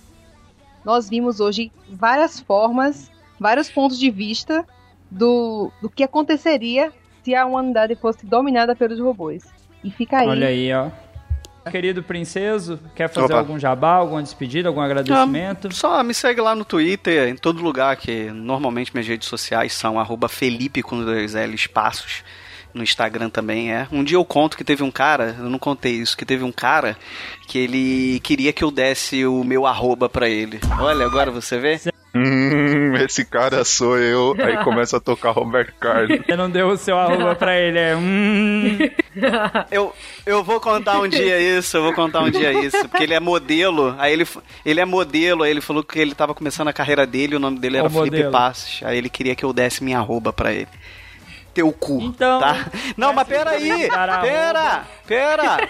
Nós 0.83 1.09
vimos 1.09 1.39
hoje 1.39 1.71
várias 1.89 2.39
formas, 2.39 3.11
vários 3.39 3.69
pontos 3.69 3.99
de 3.99 4.09
vista 4.09 4.65
do, 5.09 5.71
do 5.81 5.89
que 5.89 6.03
aconteceria 6.03 6.91
se 7.23 7.35
a 7.35 7.45
humanidade 7.45 7.95
fosse 7.95 8.25
dominada 8.25 8.75
pelos 8.75 8.99
robôs. 8.99 9.45
E 9.83 9.91
fica 9.91 10.19
aí. 10.19 10.27
Olha 10.27 10.47
aí, 10.47 10.73
ó. 10.73 10.89
Querido 11.69 12.01
princeso, 12.01 12.79
quer 12.95 13.09
fazer 13.09 13.25
Opa. 13.25 13.39
algum 13.39 13.59
jabá, 13.59 13.93
alguma 13.93 14.23
despedida, 14.23 14.69
algum 14.69 14.81
agradecimento? 14.81 15.73
Só 15.73 16.01
me 16.03 16.13
segue 16.13 16.41
lá 16.41 16.55
no 16.55 16.65
Twitter, 16.65 17.27
em 17.29 17.35
todo 17.35 17.61
lugar, 17.61 17.95
que 17.97 18.31
normalmente 18.31 18.91
minhas 18.93 19.07
redes 19.07 19.27
sociais 19.27 19.73
são 19.73 19.99
arroba 19.99 20.27
Felipe 20.29 20.81
com 20.81 21.03
dois 21.03 21.35
L 21.35 21.53
espaços. 21.53 22.23
No 22.73 22.83
Instagram 22.83 23.29
também 23.29 23.73
é. 23.73 23.87
Um 23.91 24.03
dia 24.03 24.17
eu 24.17 24.23
conto 24.23 24.55
que 24.55 24.63
teve 24.63 24.83
um 24.83 24.91
cara, 24.91 25.35
eu 25.39 25.49
não 25.49 25.57
contei 25.57 25.93
isso, 25.93 26.15
que 26.15 26.25
teve 26.25 26.43
um 26.43 26.51
cara 26.51 26.95
que 27.47 27.57
ele 27.57 28.19
queria 28.19 28.53
que 28.53 28.63
eu 28.63 28.69
desse 28.69 29.25
o 29.25 29.43
meu 29.43 29.65
arroba 29.65 30.07
pra 30.07 30.29
ele. 30.29 30.59
Olha, 30.79 31.05
agora 31.05 31.31
você 31.31 31.57
vê? 31.57 31.79
Hum, 32.13 32.88
esse 33.09 33.25
cara 33.25 33.65
sou 33.65 33.97
eu. 33.97 34.35
Aí 34.39 34.57
começa 34.63 34.97
a 34.97 34.99
tocar 34.99 35.31
Roberto 35.31 35.73
Carlos. 35.79 36.19
Você 36.25 36.35
não 36.35 36.49
deu 36.49 36.67
o 36.69 36.77
seu 36.77 36.97
arroba 36.97 37.35
pra 37.35 37.59
ele, 37.59 37.79
é. 37.79 37.95
Hum. 37.95 38.77
Eu, 39.71 39.93
eu 40.25 40.43
vou 40.43 40.59
contar 40.59 40.99
um 41.01 41.07
dia 41.07 41.39
isso, 41.39 41.75
eu 41.75 41.83
vou 41.83 41.93
contar 41.93 42.21
um 42.21 42.29
dia 42.29 42.53
isso, 42.53 42.87
porque 42.87 43.03
ele 43.03 43.13
é 43.13 43.19
modelo, 43.19 43.93
aí 43.97 44.13
ele, 44.13 44.25
ele 44.63 44.79
é 44.79 44.85
modelo, 44.85 45.43
aí 45.43 45.51
ele 45.51 45.61
falou 45.61 45.83
que 45.83 45.99
ele 45.99 46.15
tava 46.15 46.33
começando 46.33 46.69
a 46.69 46.73
carreira 46.73 47.05
dele, 47.05 47.35
o 47.35 47.39
nome 47.39 47.59
dele 47.59 47.77
era 47.77 47.87
Ô, 47.87 47.89
Felipe 47.89 48.17
modelo. 48.17 48.31
Passos, 48.31 48.81
aí 48.83 48.97
ele 48.97 49.09
queria 49.09 49.35
que 49.35 49.43
eu 49.43 49.51
desse 49.51 49.83
minha 49.83 49.97
arroba 49.97 50.31
pra 50.31 50.53
ele. 50.53 50.69
Teu 51.53 51.71
cu, 51.71 52.01
Então, 52.01 52.39
tá? 52.39 52.69
Não, 52.95 53.13
mas 53.13 53.27
peraí, 53.27 53.89
pera, 53.89 54.87
pera. 55.05 55.69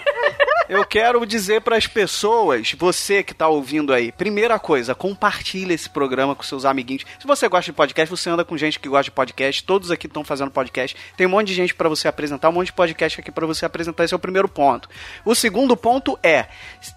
Eu 0.70 0.84
quero 0.86 1.26
dizer 1.26 1.62
pras 1.62 1.88
pessoas, 1.88 2.74
você 2.78 3.24
que 3.24 3.34
tá 3.34 3.48
ouvindo 3.48 3.92
aí, 3.92 4.12
primeira 4.12 4.56
coisa, 4.56 4.94
compartilha 4.94 5.74
esse 5.74 5.90
programa 5.90 6.36
com 6.36 6.44
seus 6.44 6.64
amiguinhos. 6.64 7.04
Se 7.18 7.26
você 7.26 7.48
gosta 7.48 7.72
de 7.72 7.76
podcast, 7.76 8.08
você 8.08 8.30
anda 8.30 8.44
com 8.44 8.56
gente 8.56 8.78
que 8.78 8.88
gosta 8.88 9.04
de 9.04 9.10
podcast, 9.10 9.64
todos 9.64 9.90
aqui 9.90 10.06
estão 10.06 10.22
fazendo 10.22 10.50
podcast. 10.52 10.96
Tem 11.16 11.26
um 11.26 11.30
monte 11.30 11.48
de 11.48 11.54
gente 11.54 11.74
pra 11.74 11.88
você 11.88 12.06
apresentar, 12.06 12.50
um 12.50 12.52
monte 12.52 12.66
de 12.66 12.72
podcast 12.74 13.20
aqui 13.20 13.32
pra 13.32 13.46
você 13.46 13.64
apresentar, 13.64 14.04
esse 14.04 14.14
é 14.14 14.16
o 14.16 14.20
primeiro 14.20 14.48
ponto. 14.48 14.88
O 15.24 15.34
segundo 15.34 15.76
ponto 15.76 16.16
é, 16.22 16.46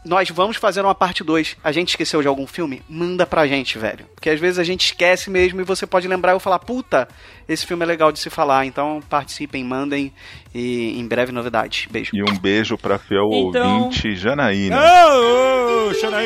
nós 0.05 0.29
vamos 0.29 0.57
fazer 0.57 0.81
uma 0.81 0.93
parte 0.93 1.23
2. 1.23 1.57
A 1.63 1.71
gente 1.71 1.89
esqueceu 1.89 2.21
de 2.21 2.27
algum 2.27 2.45
filme? 2.45 2.83
Manda 2.87 3.25
pra 3.25 3.47
gente, 3.47 3.79
velho. 3.79 4.05
Porque 4.13 4.29
às 4.29 4.39
vezes 4.39 4.59
a 4.59 4.63
gente 4.63 4.85
esquece 4.85 5.31
mesmo 5.31 5.61
e 5.61 5.63
você 5.63 5.87
pode 5.87 6.07
lembrar 6.07 6.33
e 6.33 6.35
eu 6.35 6.39
falar, 6.39 6.59
puta, 6.59 7.07
esse 7.47 7.65
filme 7.65 7.83
é 7.83 7.85
legal 7.87 8.11
de 8.11 8.19
se 8.19 8.29
falar. 8.29 8.65
Então 8.65 9.01
participem, 9.09 9.63
mandem 9.63 10.11
e 10.53 10.99
em 10.99 11.07
breve 11.07 11.31
novidades. 11.31 11.87
Beijo. 11.91 12.11
E 12.13 12.21
um 12.23 12.37
beijo 12.37 12.77
pra 12.77 12.97
fiel 12.97 13.29
Então- 13.31 13.83
ouvinte 13.83 14.15
Janaína. 14.15 14.77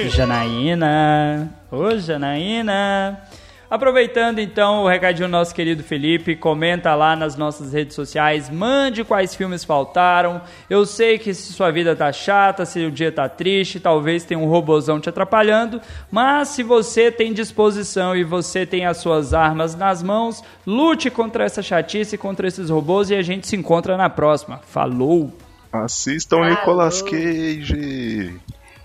Janaína. 0.09 1.53
Ô, 1.71 1.97
Janaína. 1.97 3.26
Aproveitando 3.69 4.39
então 4.39 4.83
o 4.83 4.87
recadinho 4.87 5.27
do 5.27 5.31
nosso 5.31 5.53
querido 5.53 5.83
Felipe, 5.83 6.37
comenta 6.37 6.95
lá 6.95 7.17
nas 7.17 7.35
nossas 7.35 7.73
redes 7.73 7.95
sociais, 7.95 8.49
mande 8.49 9.03
quais 9.03 9.35
filmes 9.35 9.65
faltaram. 9.65 10.41
Eu 10.69 10.85
sei 10.85 11.19
que 11.19 11.33
se 11.33 11.51
sua 11.51 11.69
vida 11.69 11.93
tá 11.93 12.11
chata, 12.13 12.65
se 12.65 12.85
o 12.85 12.91
dia 12.91 13.11
tá 13.11 13.27
triste, 13.27 13.77
talvez 13.77 14.23
tenha 14.23 14.39
um 14.39 14.47
robozão 14.47 15.01
te 15.01 15.09
atrapalhando, 15.09 15.81
mas 16.09 16.47
se 16.49 16.63
você 16.63 17.11
tem 17.11 17.33
disposição 17.33 18.15
e 18.15 18.23
você 18.23 18.65
tem 18.65 18.85
as 18.85 18.97
suas 18.97 19.33
armas 19.33 19.75
nas 19.75 20.01
mãos, 20.01 20.41
lute 20.65 21.09
contra 21.09 21.43
essa 21.43 21.61
chatice, 21.61 22.17
contra 22.17 22.47
esses 22.47 22.69
robôs 22.69 23.09
e 23.09 23.15
a 23.15 23.21
gente 23.21 23.47
se 23.47 23.57
encontra 23.57 23.97
na 23.97 24.09
próxima. 24.09 24.61
Falou! 24.65 25.33
Assistam 25.73 26.49
Nicolas 26.49 27.01
Cage. 27.01 28.33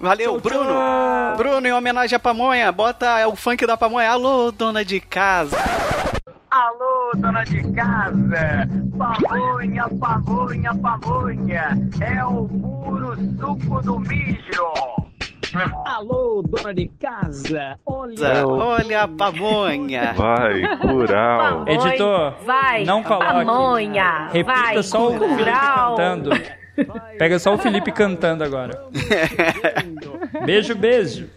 Valeu, 0.03 0.41
Bruno. 0.41 0.75
Bruno, 1.37 1.65
em 1.65 1.73
homenagem 1.73 2.17
à 2.17 2.19
pamonha, 2.19 2.73
bota 2.73 3.29
o 3.29 3.37
funk 3.37 3.65
da 3.65 3.77
pamonha. 3.77 4.11
Alô, 4.11 4.51
dona 4.51 4.85
de 4.85 4.99
casa. 4.99 5.57
Alô, 6.51 7.13
dona 7.17 7.45
de 7.45 7.63
casa! 7.73 8.69
Pamonha, 8.99 9.89
pamonha, 10.01 10.75
pamonha! 10.75 11.79
É 12.01 12.25
o 12.25 12.49
puro 12.49 13.17
suco 13.39 13.81
do 13.81 14.01
mijo! 14.01 14.73
Alô, 15.87 16.43
dona 16.47 16.75
de 16.75 16.89
casa! 17.01 17.79
Olha, 17.87 18.47
Olha 18.47 19.03
a 19.05 19.09
pamonha. 19.09 20.15
Vai, 20.15 20.77
Cural. 20.79 21.65
Editor, 21.69 22.35
vai, 22.45 22.85
não 22.85 23.05
coloque. 23.05 23.25
pamonha, 23.47 24.29
Repita 24.33 24.53
vai, 24.61 24.83
só 24.83 25.11
o 25.11 25.19
cantando. 25.19 26.31
Pega 27.19 27.39
só 27.39 27.55
o 27.55 27.59
Felipe 27.59 27.93
cantando 27.93 28.43
agora. 28.45 28.87
Beijo, 30.45 30.75
beijo. 30.75 31.29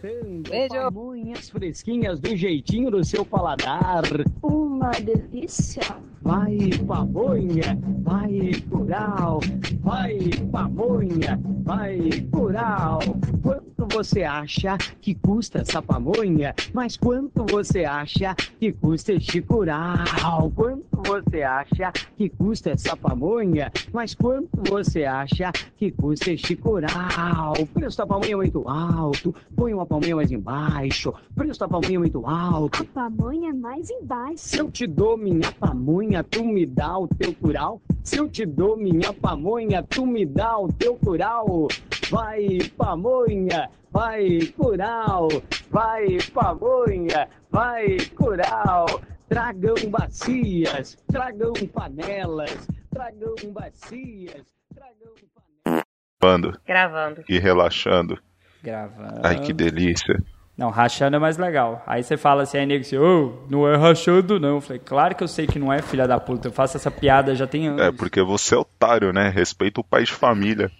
Beijo. 0.49 0.75
pamonhas 0.75 1.49
fresquinhas 1.49 2.19
do 2.19 2.35
jeitinho 2.35 2.91
do 2.91 3.03
seu 3.03 3.25
paladar! 3.25 4.03
Uma 4.41 4.91
delícia. 4.91 5.81
Vai, 6.21 6.57
pamonha! 6.87 7.77
Vai, 8.01 8.51
Cural! 8.69 9.39
Vai, 9.81 10.17
pamonha! 10.51 11.39
Vai, 11.63 11.99
Cural! 12.31 12.99
Quanto 13.43 13.87
você 13.93 14.23
acha 14.23 14.75
que 14.99 15.13
custa 15.13 15.59
essa 15.59 15.81
pamonha? 15.83 16.55
Mas 16.73 16.97
quanto 16.97 17.45
você 17.45 17.85
acha 17.85 18.33
que 18.59 18.71
custa 18.71 19.13
este 19.13 19.39
Cural? 19.41 20.51
Quanto 20.55 20.83
você 21.05 21.43
acha 21.43 21.91
que 22.17 22.27
custa 22.29 22.71
essa 22.71 22.97
pamonha? 22.97 23.71
Mas 23.93 24.15
quanto 24.15 24.49
você 24.67 25.05
acha 25.05 25.51
que 25.77 25.91
custa 25.91 26.31
este 26.31 26.55
Cural? 26.55 27.53
O 27.59 27.67
preço 27.67 27.99
da 27.99 28.07
pamonha 28.07 28.33
é 28.33 28.35
muito 28.35 28.67
alto. 28.67 29.35
Põe 29.55 29.75
uma 29.75 29.85
pamonha 29.85 30.15
mais 30.15 30.31
embaixo. 30.35 31.13
Preço 31.33 31.59
da 31.59 31.67
pamonha 31.67 31.95
é 31.95 31.99
muito 31.99 32.25
alto. 32.25 32.83
A 32.83 32.85
pamonha 32.85 33.49
é 33.49 33.53
mais 33.53 33.89
embaixo. 33.89 34.37
Se 34.37 34.57
eu 34.59 34.69
te 34.69 34.85
dou 34.85 35.17
minha 35.17 35.51
pamonha, 35.53 36.23
tu 36.23 36.43
me 36.43 36.65
dá 36.65 36.97
o 36.97 37.07
teu 37.07 37.33
cural. 37.33 37.81
Se 38.03 38.17
eu 38.17 38.29
te 38.29 38.45
dou 38.45 38.77
minha 38.77 39.11
pamonha, 39.13 39.81
tu 39.83 40.05
me 40.05 40.25
dá 40.25 40.57
o 40.57 40.71
teu 40.71 40.95
cural. 40.97 41.67
Vai, 42.09 42.59
pamonha, 42.77 43.69
vai, 43.91 44.41
cural. 44.57 45.27
Vai, 45.71 46.17
pamonha, 46.33 47.27
vai, 47.49 47.97
cural. 48.15 48.85
Tragam 49.27 49.75
bacias, 49.89 50.97
tragam 51.07 51.53
panelas, 51.73 52.67
tragam 52.91 53.33
bacias, 53.51 54.45
tragam 54.73 55.13
panelas. 55.33 55.85
Gravando 56.21 56.59
Gravando. 56.65 57.23
e 57.27 57.39
relaxando. 57.39 58.19
Gravando. 58.65 59.21
Ai, 59.23 59.39
que 59.39 59.53
delícia. 59.53 60.19
Não, 60.57 60.71
rachando 60.71 61.15
é 61.17 61.19
mais 61.19 61.37
legal. 61.37 61.83
Aí 61.85 62.01
você 62.01 62.17
fala 62.17 62.41
assim, 62.43 62.57
aí 62.57 62.65
nego 62.65 62.81
assim, 62.81 62.97
ô, 62.97 63.43
não 63.47 63.67
é 63.67 63.75
rachando 63.75 64.39
não. 64.39 64.55
Eu 64.55 64.61
falei, 64.61 64.81
claro 64.83 65.13
que 65.13 65.23
eu 65.23 65.27
sei 65.27 65.45
que 65.45 65.59
não 65.59 65.71
é, 65.71 65.83
filha 65.83 66.07
da 66.07 66.19
puta. 66.19 66.47
Eu 66.47 66.51
faço 66.51 66.75
essa 66.77 66.89
piada 66.89 67.35
já 67.35 67.45
tem 67.45 67.67
anos. 67.67 67.81
É, 67.81 67.91
porque 67.91 68.23
você 68.23 68.55
é 68.55 68.57
otário, 68.57 69.13
né? 69.13 69.29
Respeita 69.29 69.81
o 69.81 69.83
pai 69.83 70.03
de 70.03 70.13
família. 70.13 70.71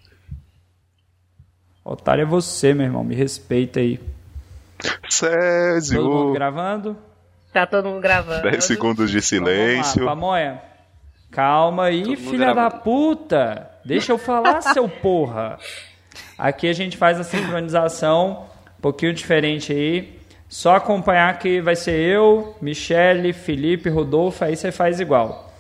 Otário 1.84 2.24
é 2.24 2.26
você, 2.26 2.74
meu 2.74 2.86
irmão. 2.88 3.04
Me 3.04 3.14
respeita 3.14 3.80
aí. 3.80 3.98
Todo 4.78 4.92
mundo 4.94 5.12
Césio. 5.12 6.34
gravando? 6.34 6.98
Tá 7.54 7.68
todo 7.68 7.88
mundo 7.88 8.02
gravando. 8.02 8.42
10 8.42 8.64
segundos 8.64 9.12
de 9.12 9.18
Então, 9.18 9.28
silêncio. 9.28 10.06
Pamonha. 10.06 10.60
Calma 11.32 11.86
aí, 11.86 12.16
filha 12.16 12.54
da 12.54 12.72
puta. 12.72 13.70
Deixa 13.86 14.12
eu 14.12 14.18
falar, 14.18 14.62
seu 14.74 14.90
porra. 14.90 15.60
Aqui 16.38 16.68
a 16.68 16.74
gente 16.74 16.98
faz 16.98 17.20
a 17.20 17.24
sincronização 17.24 18.48
um 18.78 18.82
pouquinho 18.82 19.14
diferente 19.14 19.72
aí. 19.72 20.20
Só 20.48 20.76
acompanhar 20.76 21.38
que 21.40 21.60
vai 21.60 21.76
ser 21.76 22.00
eu, 22.00 22.56
Michele, 22.62 23.34
Felipe, 23.34 23.90
Rodolfo, 23.90 24.44
aí 24.44 24.56
você 24.56 24.72
faz 24.72 25.00
igual. 25.00 25.54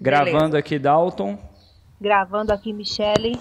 Gravando 0.00 0.56
aqui 0.56 0.78
Dalton. 0.78 1.38
Gravando 2.00 2.52
aqui, 2.52 2.72
Michele. 2.72 3.40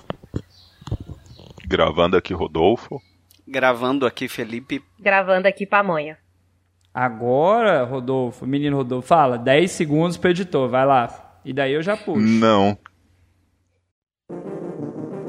Gravando 1.65 2.15
aqui 2.15 2.33
Rodolfo. 2.33 3.01
Gravando 3.47 4.05
aqui, 4.05 4.27
Felipe. 4.27 4.83
Gravando 4.99 5.47
aqui 5.47 5.65
pamonha. 5.65 6.17
Agora, 6.93 7.83
Rodolfo, 7.83 8.45
menino 8.45 8.77
Rodolfo, 8.77 9.07
fala 9.07 9.37
10 9.37 9.71
segundos 9.71 10.15
pro 10.15 10.29
editor, 10.29 10.69
vai 10.69 10.85
lá. 10.85 11.39
E 11.43 11.51
daí 11.51 11.73
eu 11.73 11.81
já 11.81 11.97
puxo. 11.97 12.21
Não. 12.21 12.77